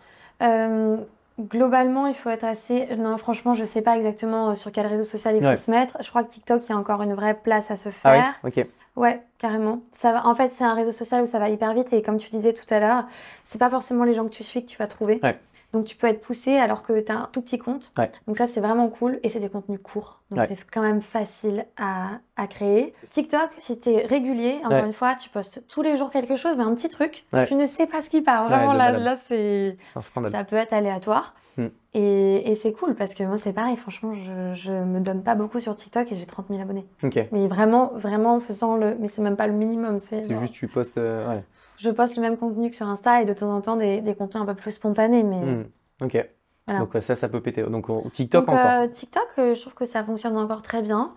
Globalement, 1.39 2.07
il 2.07 2.15
faut 2.15 2.29
être 2.29 2.43
assez. 2.43 2.87
Non, 2.97 3.17
franchement, 3.17 3.53
je 3.53 3.63
sais 3.65 3.81
pas 3.81 3.97
exactement 3.97 4.49
euh, 4.51 4.55
sur 4.55 4.71
quel 4.71 4.85
réseau 4.87 5.03
social 5.05 5.35
il 5.35 5.41
faut 5.41 5.47
Ouais. 5.47 5.55
se 5.55 5.71
mettre. 5.71 5.97
Je 6.03 6.09
crois 6.09 6.23
que 6.23 6.29
TikTok, 6.29 6.63
il 6.65 6.69
y 6.69 6.73
a 6.73 6.77
encore 6.77 7.01
une 7.01 7.13
vraie 7.13 7.33
place 7.35 7.71
à 7.71 7.77
se 7.77 7.89
Ah 7.89 7.91
faire. 7.91 8.39
oui 8.43 8.51
Ok. 8.57 8.67
Ouais, 8.95 9.21
carrément. 9.37 9.79
Ça 9.93 10.11
va... 10.11 10.27
En 10.27 10.35
fait, 10.35 10.49
c'est 10.49 10.65
un 10.65 10.73
réseau 10.73 10.91
social 10.91 11.21
où 11.21 11.25
ça 11.25 11.39
va 11.39 11.47
hyper 11.49 11.73
vite 11.73 11.93
et 11.93 12.01
comme 12.01 12.17
tu 12.17 12.29
disais 12.31 12.51
tout 12.53 12.65
à 12.73 12.79
l'heure, 12.81 13.05
c'est 13.45 13.57
pas 13.59 13.69
forcément 13.69 14.03
les 14.03 14.13
gens 14.13 14.25
que 14.25 14.29
tu 14.33 14.43
suis 14.43 14.65
que 14.65 14.69
tu 14.69 14.77
vas 14.77 14.87
trouver. 14.87 15.19
Ouais. 15.23 15.39
Donc 15.71 15.85
tu 15.85 15.95
peux 15.95 16.07
être 16.07 16.19
poussé 16.19 16.57
alors 16.57 16.81
que 16.83 16.99
tu 16.99 17.11
as 17.11 17.15
un 17.19 17.29
tout 17.31 17.41
petit 17.41 17.59
compte. 17.59 17.93
Ouais. 17.97 18.11
Donc 18.27 18.35
ça, 18.37 18.47
c'est 18.47 18.59
vraiment 18.59 18.89
cool 18.89 19.19
et 19.23 19.29
c'est 19.29 19.39
des 19.39 19.49
contenus 19.49 19.79
courts. 19.81 20.19
Donc 20.31 20.43
c'est 20.47 20.57
quand 20.69 20.81
même 20.81 21.01
facile 21.01 21.65
à, 21.77 22.07
à 22.39 22.47
créer. 22.47 22.93
TikTok, 23.09 23.49
si 23.57 23.79
tu 23.79 23.89
es 23.89 24.05
régulier, 24.05 24.57
encore 24.63 24.79
Ouais. 24.79 24.85
une 24.85 24.93
fois, 24.93 25.15
tu 25.15 25.29
postes 25.29 25.63
tous 25.67 25.81
les 25.81 25.97
jours 25.97 26.11
quelque 26.11 26.35
chose, 26.37 26.55
mais 26.57 26.63
un 26.63 26.73
petit 26.75 26.89
truc, 26.89 27.25
Ouais. 27.33 27.45
tu 27.45 27.55
ne 27.55 27.65
sais 27.65 27.87
pas 27.87 28.01
ce 28.01 28.09
qui 28.09 28.21
part. 28.21 28.47
Vraiment, 28.47 28.73
là, 28.73 28.91
là 28.91 29.15
c'est 29.27 29.77
ça 30.01 30.43
peut 30.43 30.55
être 30.55 30.73
aléatoire. 30.73 31.33
Mm. 31.57 31.67
Et, 31.95 32.51
et 32.51 32.55
c'est 32.55 32.71
cool 32.71 32.95
parce 32.95 33.13
que 33.15 33.23
moi, 33.23 33.37
c'est 33.37 33.51
pareil, 33.51 33.75
franchement, 33.75 34.13
je, 34.13 34.53
je 34.53 34.71
me 34.71 34.99
donne 35.01 35.23
pas 35.23 35.35
beaucoup 35.35 35.59
sur 35.59 35.75
TikTok 35.75 36.09
et 36.11 36.15
j'ai 36.15 36.25
30 36.25 36.45
000 36.49 36.61
abonnés. 36.61 36.85
Mais 37.31 37.47
vraiment, 37.47 37.87
vraiment 37.95 38.35
en 38.35 38.39
faisant 38.39 38.75
le. 38.77 38.95
Mais 38.99 39.07
c'est 39.09 39.21
même 39.21 39.35
pas 39.35 39.47
le 39.47 39.53
minimum. 39.53 39.99
C'est 39.99 40.21
juste 40.39 40.53
tu 40.53 40.67
postes. 40.67 40.97
euh. 40.97 41.39
Je 41.77 41.89
poste 41.89 42.15
le 42.15 42.21
même 42.21 42.37
contenu 42.37 42.69
que 42.69 42.75
sur 42.75 42.87
Insta 42.87 43.21
et 43.21 43.25
de 43.25 43.33
temps 43.33 43.53
en 43.53 43.59
temps 43.61 43.75
des, 43.75 43.99
des 44.01 44.15
contenus 44.15 44.43
un 44.43 44.45
peu 44.45 44.53
plus 44.55 44.71
spontanés. 44.71 45.23
Mais 45.23 45.41
Hmm. 45.43 45.63
Ok. 46.01 46.29
Voilà. 46.69 46.79
Donc 46.85 46.91
ça, 47.01 47.15
ça 47.15 47.27
peut 47.29 47.41
péter. 47.41 47.63
Donc 47.63 47.89
on- 47.89 48.09
TikTok 48.09 48.45
Donc, 48.45 48.55
encore. 48.55 48.71
euh, 48.71 48.87
TikTok, 48.87 49.27
euh, 49.37 49.53
je 49.55 49.61
trouve 49.61 49.73
que 49.73 49.85
ça 49.85 50.03
fonctionne 50.03 50.37
encore 50.37 50.61
très 50.61 50.81
bien. 50.81 51.11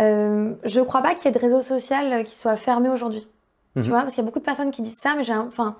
Euh, 0.00 0.54
je 0.64 0.80
crois 0.80 1.02
pas 1.02 1.14
qu'il 1.14 1.24
y 1.26 1.28
ait 1.28 1.32
de 1.32 1.38
réseau 1.38 1.60
social 1.60 2.12
euh, 2.12 2.22
qui 2.22 2.34
soit 2.34 2.56
fermé 2.56 2.88
aujourd'hui. 2.88 3.26
Mhm. 3.76 3.82
Tu 3.82 3.88
vois, 3.90 4.00
parce 4.02 4.14
qu'il 4.14 4.22
y 4.22 4.24
a 4.24 4.26
beaucoup 4.26 4.38
de 4.40 4.44
personnes 4.44 4.70
qui 4.70 4.82
disent 4.82 4.98
ça, 4.98 5.14
mais 5.16 5.24
j'ai 5.24 5.34
enfin, 5.34 5.76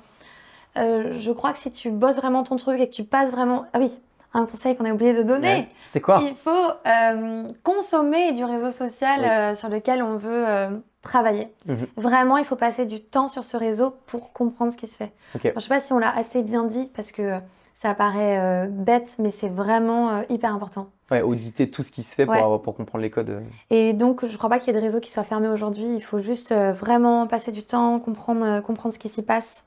euh, 0.79 1.15
je 1.19 1.31
crois 1.33 1.53
que 1.53 1.59
si 1.59 1.71
tu 1.71 1.91
bosses 1.91 2.17
vraiment 2.17 2.43
ton 2.43 2.57
truc 2.57 2.81
et 2.81 2.89
que 2.89 2.95
tu 2.95 3.05
passes 3.05 3.31
vraiment, 3.33 3.65
ah 3.73 3.79
oui, 3.79 3.93
un 4.35 4.47
conseil 4.47 4.77
qu'on 4.77 4.87
a 4.87 4.93
oublié 4.93 5.13
de 5.13 5.23
donner. 5.23 5.49
Ouais. 5.55 5.69
C'est 5.87 6.01
quoi? 6.01 6.21
Il 6.23 6.35
faut 6.35 6.51
euh, 6.87 7.53
consommer 7.63 8.33
du 8.33 8.45
réseau 8.45 8.71
social 8.71 9.21
Oui. 9.21 9.27
euh, 9.29 9.55
sur 9.55 9.69
lequel 9.69 10.03
on 10.03 10.17
veut 10.17 10.49
euh, 10.49 10.71
travailler. 11.03 11.53
Mhm. 11.67 11.87
Vraiment, 11.97 12.39
il 12.39 12.45
faut 12.47 12.57
passer 12.57 12.87
du 12.87 13.01
temps 13.03 13.29
sur 13.29 13.45
ce 13.45 13.57
réseau 13.59 13.95
pour 14.07 14.33
comprendre 14.33 14.73
ce 14.73 14.79
qui 14.79 14.87
se 14.87 14.97
fait. 14.97 15.13
Je 15.43 15.61
sais 15.61 15.69
pas 15.69 15.81
si 15.81 15.93
on 15.93 15.99
l'a 15.99 16.17
assez 16.17 16.43
bien 16.43 16.65
dit 16.65 16.89
parce 16.97 17.13
que 17.13 17.39
ça 17.83 17.95
paraît 17.95 18.39
euh, 18.39 18.67
bête, 18.69 19.17
mais 19.19 19.33
c'est 19.33 19.49
vraiment 19.49 20.11
euh, 20.11 20.23
hyper 20.29 20.55
important. 20.55 20.89
Ouais, 21.11 21.21
auditer 21.21 21.69
tout 21.69 21.83
ce 21.83 21.91
qui 21.91 22.05
se 22.05 22.15
fait 22.15 22.25
pour, 22.27 22.35
Ouais. 22.35 22.41
avoir- 22.41 22.63
pour 22.63 22.77
comprendre 22.77 23.03
les 23.03 23.11
codes. 23.11 23.31
euh. 23.31 23.41
Et 23.71 23.93
donc, 23.93 24.25
je 24.25 24.37
crois 24.39 24.49
pas 24.49 24.61
qu'il 24.61 24.73
y 24.73 24.77
ait 24.77 24.81
de 24.81 24.85
réseau 24.85 25.01
qui 25.01 25.11
soit 25.11 25.25
fermé 25.25 25.49
aujourd'hui. 25.49 25.87
Il 25.97 26.01
faut 26.01 26.21
juste 26.21 26.53
euh, 26.53 26.73
vraiment 26.73 27.27
passer 27.27 27.51
du 27.51 27.65
temps, 27.65 27.99
comprendre, 27.99 28.61
comprendre 28.61 28.95
ce 28.95 29.01
qui 29.01 29.09
s'y 29.09 29.23
passe 29.23 29.65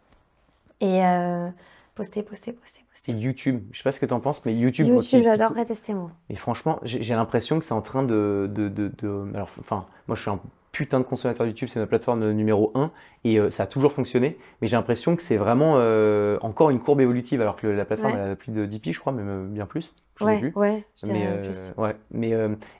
et 0.80 1.06
euh, 1.06 1.50
poster, 1.94 2.24
poster, 2.24 2.54
poster, 2.54 2.80
Et 2.82 2.90
poster. 2.90 3.12
YouTube, 3.12 3.64
je 3.74 3.78
sais 3.80 3.84
pas 3.84 3.92
ce 3.92 4.00
que 4.00 4.06
tu 4.06 4.14
en 4.14 4.22
penses, 4.22 4.44
mais 4.46 4.56
YouTube. 4.56 4.88
YouTube, 4.88 5.22
j'adorerais 5.24 5.66
tester 5.66 5.94
moi. 5.94 6.10
Et 6.30 6.36
franchement, 6.36 6.80
j'ai 6.84 7.04
j'ai 7.04 7.16
l'impression 7.16 7.60
que 7.60 7.66
c'est 7.66 7.74
en 7.74 7.82
train 7.82 8.04
de, 8.04 8.50
de, 8.52 8.70
de- 8.70 8.92
de- 8.98 9.28
Alors, 9.36 9.50
enfin, 9.60 9.86
moi, 10.08 10.16
je 10.16 10.22
suis 10.22 10.32
un 10.32 10.40
putain 10.76 11.00
de 11.00 11.06
consommateur 11.06 11.48
YouTube, 11.48 11.70
c'est 11.72 11.80
ma 11.80 11.88
plateforme 11.88 12.30
numéro 12.32 12.74
1, 12.76 12.92
et 13.24 13.40
euh, 13.40 13.50
ça 13.50 13.64
a 13.64 13.66
toujours 13.66 13.94
fonctionné. 13.94 14.38
Mais 14.62 14.68
j'ai 14.68 14.76
l'impression 14.76 15.16
que 15.16 15.22
c'est 15.22 15.38
vraiment 15.38 15.76
euh, 15.78 16.38
encore 16.42 16.70
une 16.70 16.80
courbe 16.80 17.00
évolutive, 17.00 17.40
alors 17.40 17.56
que 17.56 17.66
la 17.68 17.86
plateforme 17.86 18.14
Ouais. 18.16 18.20
elle 18.22 18.32
a 18.32 18.36
plus 18.36 18.52
de 18.52 18.66
10 18.66 18.80
piges, 18.80 18.96
je 18.96 19.00
crois, 19.00 19.14
même 19.14 19.30
euh, 19.30 19.48
bien 19.48 19.68
plus. 19.68 19.94
Je 20.20 20.26
Ouais, 20.26 20.40
plus. 20.40 20.52
ouais, 20.56 20.86
je 21.02 21.10
Mais, 21.10 21.26
euh, 21.28 21.44
plus. 21.46 21.74
ouais, 21.78 21.96
mais 22.12 22.32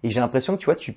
et 0.04 0.10
j'ai 0.10 0.20
l'impression 0.20 0.56
que 0.56 0.60
tu 0.60 0.66
vois, 0.66 0.76
tu, 0.76 0.96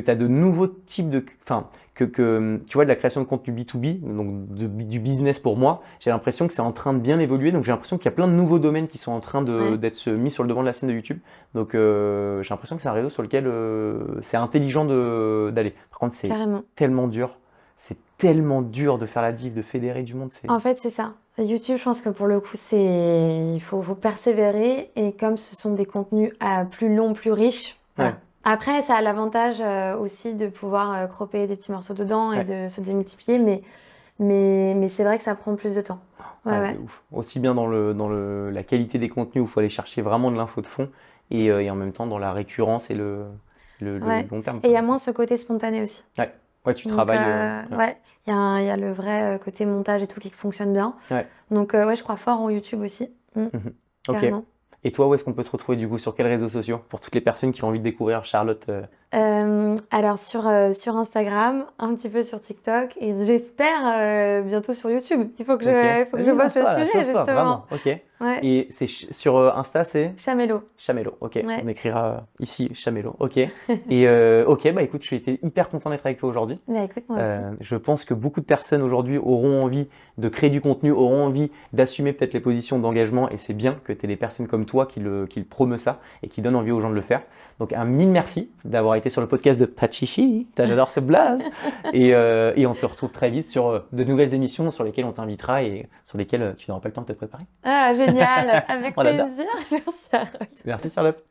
que 0.00 0.04
tu 0.04 0.10
as 0.10 0.14
de 0.14 0.28
nouveaux 0.28 0.66
types 0.68 1.10
de. 1.10 1.24
Enfin, 1.42 1.68
que, 1.94 2.04
que 2.04 2.60
tu 2.68 2.74
vois, 2.76 2.84
de 2.84 2.90
la 2.90 2.96
création 2.96 3.22
de 3.22 3.26
contenu 3.26 3.54
B2B, 3.54 4.00
donc 4.16 4.48
de- 4.54 4.66
du 4.66 5.00
business 5.00 5.40
pour 5.40 5.56
moi, 5.56 5.80
j'ai 5.98 6.10
l'impression 6.10 6.46
que 6.46 6.52
c'est 6.52 6.60
en 6.60 6.72
train 6.72 6.92
de 6.92 6.98
bien 6.98 7.18
évoluer. 7.18 7.52
Donc 7.52 7.64
j'ai 7.64 7.72
l'impression 7.72 7.96
qu'il 7.96 8.04
y 8.04 8.08
a 8.08 8.12
plein 8.12 8.28
de 8.28 8.34
nouveaux 8.34 8.58
domaines 8.58 8.86
qui 8.86 8.98
sont 8.98 9.12
en 9.12 9.20
train 9.20 9.42
Ouais. 9.46 9.78
d'être 9.78 10.06
mis 10.10 10.30
sur 10.30 10.42
le 10.42 10.48
devant 10.50 10.60
de 10.60 10.66
la 10.66 10.74
scène 10.74 10.90
de 10.90 10.94
YouTube. 10.94 11.18
Donc 11.54 11.74
euh, 11.74 12.42
j'ai 12.42 12.50
l'impression 12.50 12.76
que 12.76 12.82
c'est 12.82 12.88
un 12.90 12.92
réseau 12.92 13.08
sur 13.08 13.22
lequel 13.22 13.46
euh, 13.46 14.18
c'est 14.20 14.36
intelligent 14.36 14.84
d'aller. 14.84 15.74
Par 15.90 15.98
contre, 15.98 16.14
c'est 16.14 16.30
tellement 16.74 17.08
dur. 17.08 17.38
C'est 17.78 17.96
tellement 18.18 18.60
dur 18.62 18.98
de 18.98 19.06
faire 19.06 19.22
la 19.22 19.32
div, 19.32 19.54
de 19.54 19.62
fédérer 19.62 20.02
du 20.02 20.14
monde. 20.14 20.28
C'est 20.32 20.50
En 20.50 20.60
fait, 20.60 20.78
c'est 20.78 20.90
ça. 20.90 21.12
YouTube, 21.38 21.76
je 21.78 21.84
pense 21.84 22.00
que 22.00 22.08
pour 22.08 22.26
le 22.26 22.40
coup, 22.40 22.56
c'est 22.56 23.52
il 23.54 23.60
faut, 23.60 23.82
faut 23.82 23.94
persévérer 23.94 24.90
et 24.96 25.12
comme 25.12 25.36
ce 25.36 25.54
sont 25.56 25.72
des 25.74 25.84
contenus 25.84 26.32
à 26.40 26.64
plus 26.64 26.94
longs, 26.94 27.12
plus 27.12 27.32
riches. 27.32 27.76
voilà. 27.96 28.12
Ouais. 28.12 28.16
Après, 28.48 28.80
ça 28.82 28.94
a 28.96 29.02
l'avantage 29.02 29.60
euh, 29.60 29.96
aussi 29.96 30.34
de 30.34 30.46
pouvoir 30.46 30.92
euh, 30.94 31.06
cropper 31.08 31.46
des 31.48 31.56
petits 31.56 31.72
morceaux 31.72 31.94
dedans 31.94 32.32
et 32.32 32.44
de 32.44 32.68
se 32.68 32.80
démultiplier, 32.80 33.38
mais 33.40 33.60
mais, 34.18 34.74
mais 34.76 34.88
c'est 34.88 35.04
vrai 35.04 35.18
que 35.18 35.24
ça 35.24 35.34
prend 35.34 35.56
plus 35.56 35.74
de 35.74 35.80
temps. 35.82 35.98
Ouais, 36.46 36.52
Ouais, 36.52 36.60
ouais. 36.60 36.72
de 36.74 36.78
ouf. 36.78 37.02
Aussi 37.12 37.40
bien 37.40 37.54
dans, 37.54 37.66
le, 37.66 37.92
dans 37.92 38.08
le, 38.08 38.50
la 38.50 38.62
qualité 38.62 38.98
des 38.98 39.08
contenus 39.08 39.42
où 39.42 39.46
il 39.46 39.50
faut 39.50 39.60
aller 39.60 39.68
chercher 39.68 40.00
vraiment 40.00 40.30
de 40.30 40.36
l'info 40.36 40.60
de 40.62 40.66
fond 40.66 40.88
et, 41.30 41.50
euh, 41.50 41.60
et 41.62 41.70
en 41.70 41.74
même 41.74 41.92
temps 41.92 42.06
dans 42.06 42.18
la 42.18 42.32
récurrence 42.32 42.88
et 42.88 42.94
le, 42.94 43.26
le, 43.80 43.98
long 43.98 44.40
terme. 44.42 44.60
Et 44.62 44.68
il 44.68 44.72
y 44.72 44.76
a 44.76 44.82
moins 44.82 44.96
ce 44.98 45.10
côté 45.10 45.36
spontané 45.36 45.82
aussi. 45.82 46.04
Ouais, 46.64 46.74
tu 46.74 46.86
Donc, 46.86 46.96
travailles. 46.96 47.18
euh, 47.20 47.62
euh, 47.72 47.76
ouais, 47.76 47.96
il 48.26 48.32
y, 48.32 48.36
y 48.36 48.70
a 48.70 48.76
le 48.76 48.92
vrai 48.92 49.40
côté 49.44 49.66
montage 49.66 50.02
et 50.02 50.06
tout 50.06 50.18
qui 50.20 50.30
fonctionne 50.30 50.72
bien. 50.72 50.94
Ouais. 51.10 51.26
Donc, 51.50 51.74
euh, 51.74 51.86
ouais, 51.86 51.94
je 51.96 52.02
crois 52.02 52.16
fort 52.16 52.40
en 52.40 52.48
YouTube 52.48 52.80
aussi. 52.82 53.10
Mm, 53.34 53.46
Ok. 54.08 54.32
Et 54.86 54.92
toi, 54.92 55.08
où 55.08 55.14
est-ce 55.14 55.24
qu'on 55.24 55.32
peut 55.32 55.42
te 55.42 55.50
retrouver 55.50 55.76
du 55.76 55.88
coup 55.88 55.98
Sur 55.98 56.14
quels 56.14 56.28
réseaux 56.28 56.48
sociaux 56.48 56.78
Pour 56.88 57.00
toutes 57.00 57.16
les 57.16 57.20
personnes 57.20 57.50
qui 57.50 57.64
ont 57.64 57.68
envie 57.68 57.80
de 57.80 57.84
découvrir 57.84 58.24
Charlotte. 58.24 58.70
Euh, 59.14 59.76
alors 59.92 60.18
sur, 60.18 60.48
euh, 60.48 60.72
sur 60.72 60.96
Instagram, 60.96 61.64
un 61.78 61.94
petit 61.94 62.08
peu 62.08 62.24
sur 62.24 62.40
TikTok 62.40 62.96
et 63.00 63.14
j'espère 63.24 63.86
euh, 63.86 64.42
bientôt 64.42 64.74
sur 64.74 64.90
YouTube. 64.90 65.30
Il 65.38 65.44
faut 65.44 65.56
que 65.56 65.64
je, 65.64 66.04
faut 66.10 66.16
que 66.16 66.24
je 66.24 66.32
bosse 66.32 66.56
le 66.56 66.86
sujet 66.86 67.04
justement. 67.04 67.24
Vraiment, 67.24 67.64
ok. 67.70 68.00
Ouais. 68.18 68.40
Et 68.42 68.68
c'est 68.70 68.86
sur 68.86 69.36
Insta, 69.38 69.84
c'est 69.84 70.14
Chamello. 70.16 70.62
Chamelo. 70.78 71.18
Ok. 71.20 71.34
Ouais. 71.34 71.62
On 71.62 71.66
écrira 71.66 72.26
ici 72.40 72.70
Chamelo. 72.72 73.14
Ok. 73.20 73.36
et 73.90 74.08
ok, 74.46 74.72
bah 74.72 74.82
écoute, 74.82 75.02
j'ai 75.02 75.16
été 75.16 75.38
hyper 75.42 75.68
content 75.68 75.90
d'être 75.90 76.06
avec 76.06 76.18
toi 76.18 76.28
aujourd'hui. 76.28 76.58
Bah 76.66 76.82
écoute, 76.82 77.04
moi 77.08 77.18
aussi. 77.22 77.56
Je 77.60 77.76
pense 77.76 78.04
que 78.04 78.14
beaucoup 78.14 78.40
de 78.40 78.46
personnes 78.46 78.82
aujourd'hui 78.82 79.18
auront 79.18 79.62
envie 79.62 79.88
de 80.18 80.28
créer 80.28 80.50
du 80.50 80.60
contenu, 80.60 80.90
auront 80.90 81.24
envie 81.24 81.50
d'assumer 81.72 82.12
peut-être 82.12 82.32
les 82.32 82.40
positions 82.40 82.78
d'engagement 82.78 83.30
et 83.30 83.36
c'est 83.36 83.54
bien 83.54 83.78
que 83.84 83.92
tu 83.92 84.04
aies 84.04 84.08
des 84.08 84.16
personnes 84.16 84.48
comme 84.48 84.64
toi 84.64 84.86
qui 84.86 84.98
le, 85.00 85.26
qui 85.26 85.38
le 85.38 85.46
promeut 85.46 85.78
ça 85.78 86.00
et 86.22 86.28
qui 86.28 86.40
donnent 86.40 86.56
envie 86.56 86.72
aux 86.72 86.80
gens 86.80 86.90
de 86.90 86.94
le 86.94 87.02
faire. 87.02 87.20
Donc 87.58 87.72
un 87.72 87.84
mille 87.84 88.10
merci 88.10 88.50
d'avoir 88.64 88.96
été 88.96 89.08
sur 89.08 89.20
le 89.20 89.28
podcast 89.28 89.58
de 89.58 89.66
Pachichi, 89.66 90.46
j'adore 90.56 90.90
ce 90.90 91.00
blaze 91.00 91.42
et, 91.92 92.14
euh, 92.14 92.52
et 92.56 92.66
on 92.66 92.74
te 92.74 92.84
retrouve 92.84 93.10
très 93.10 93.30
vite 93.30 93.48
sur 93.48 93.68
euh, 93.68 93.80
de 93.92 94.04
nouvelles 94.04 94.34
émissions 94.34 94.70
sur 94.70 94.84
lesquelles 94.84 95.06
on 95.06 95.12
t'invitera 95.12 95.62
et 95.62 95.88
sur 96.04 96.18
lesquelles 96.18 96.42
euh, 96.42 96.52
tu 96.52 96.70
n'auras 96.70 96.82
pas 96.82 96.88
le 96.88 96.94
temps 96.94 97.02
de 97.02 97.06
te 97.06 97.12
préparer. 97.14 97.44
Ah 97.64 97.94
génial, 97.94 98.64
avec 98.68 98.94
plaisir. 98.94 99.26
Merci. 99.70 100.08
Merci 100.66 100.90
Charlotte. 100.90 101.24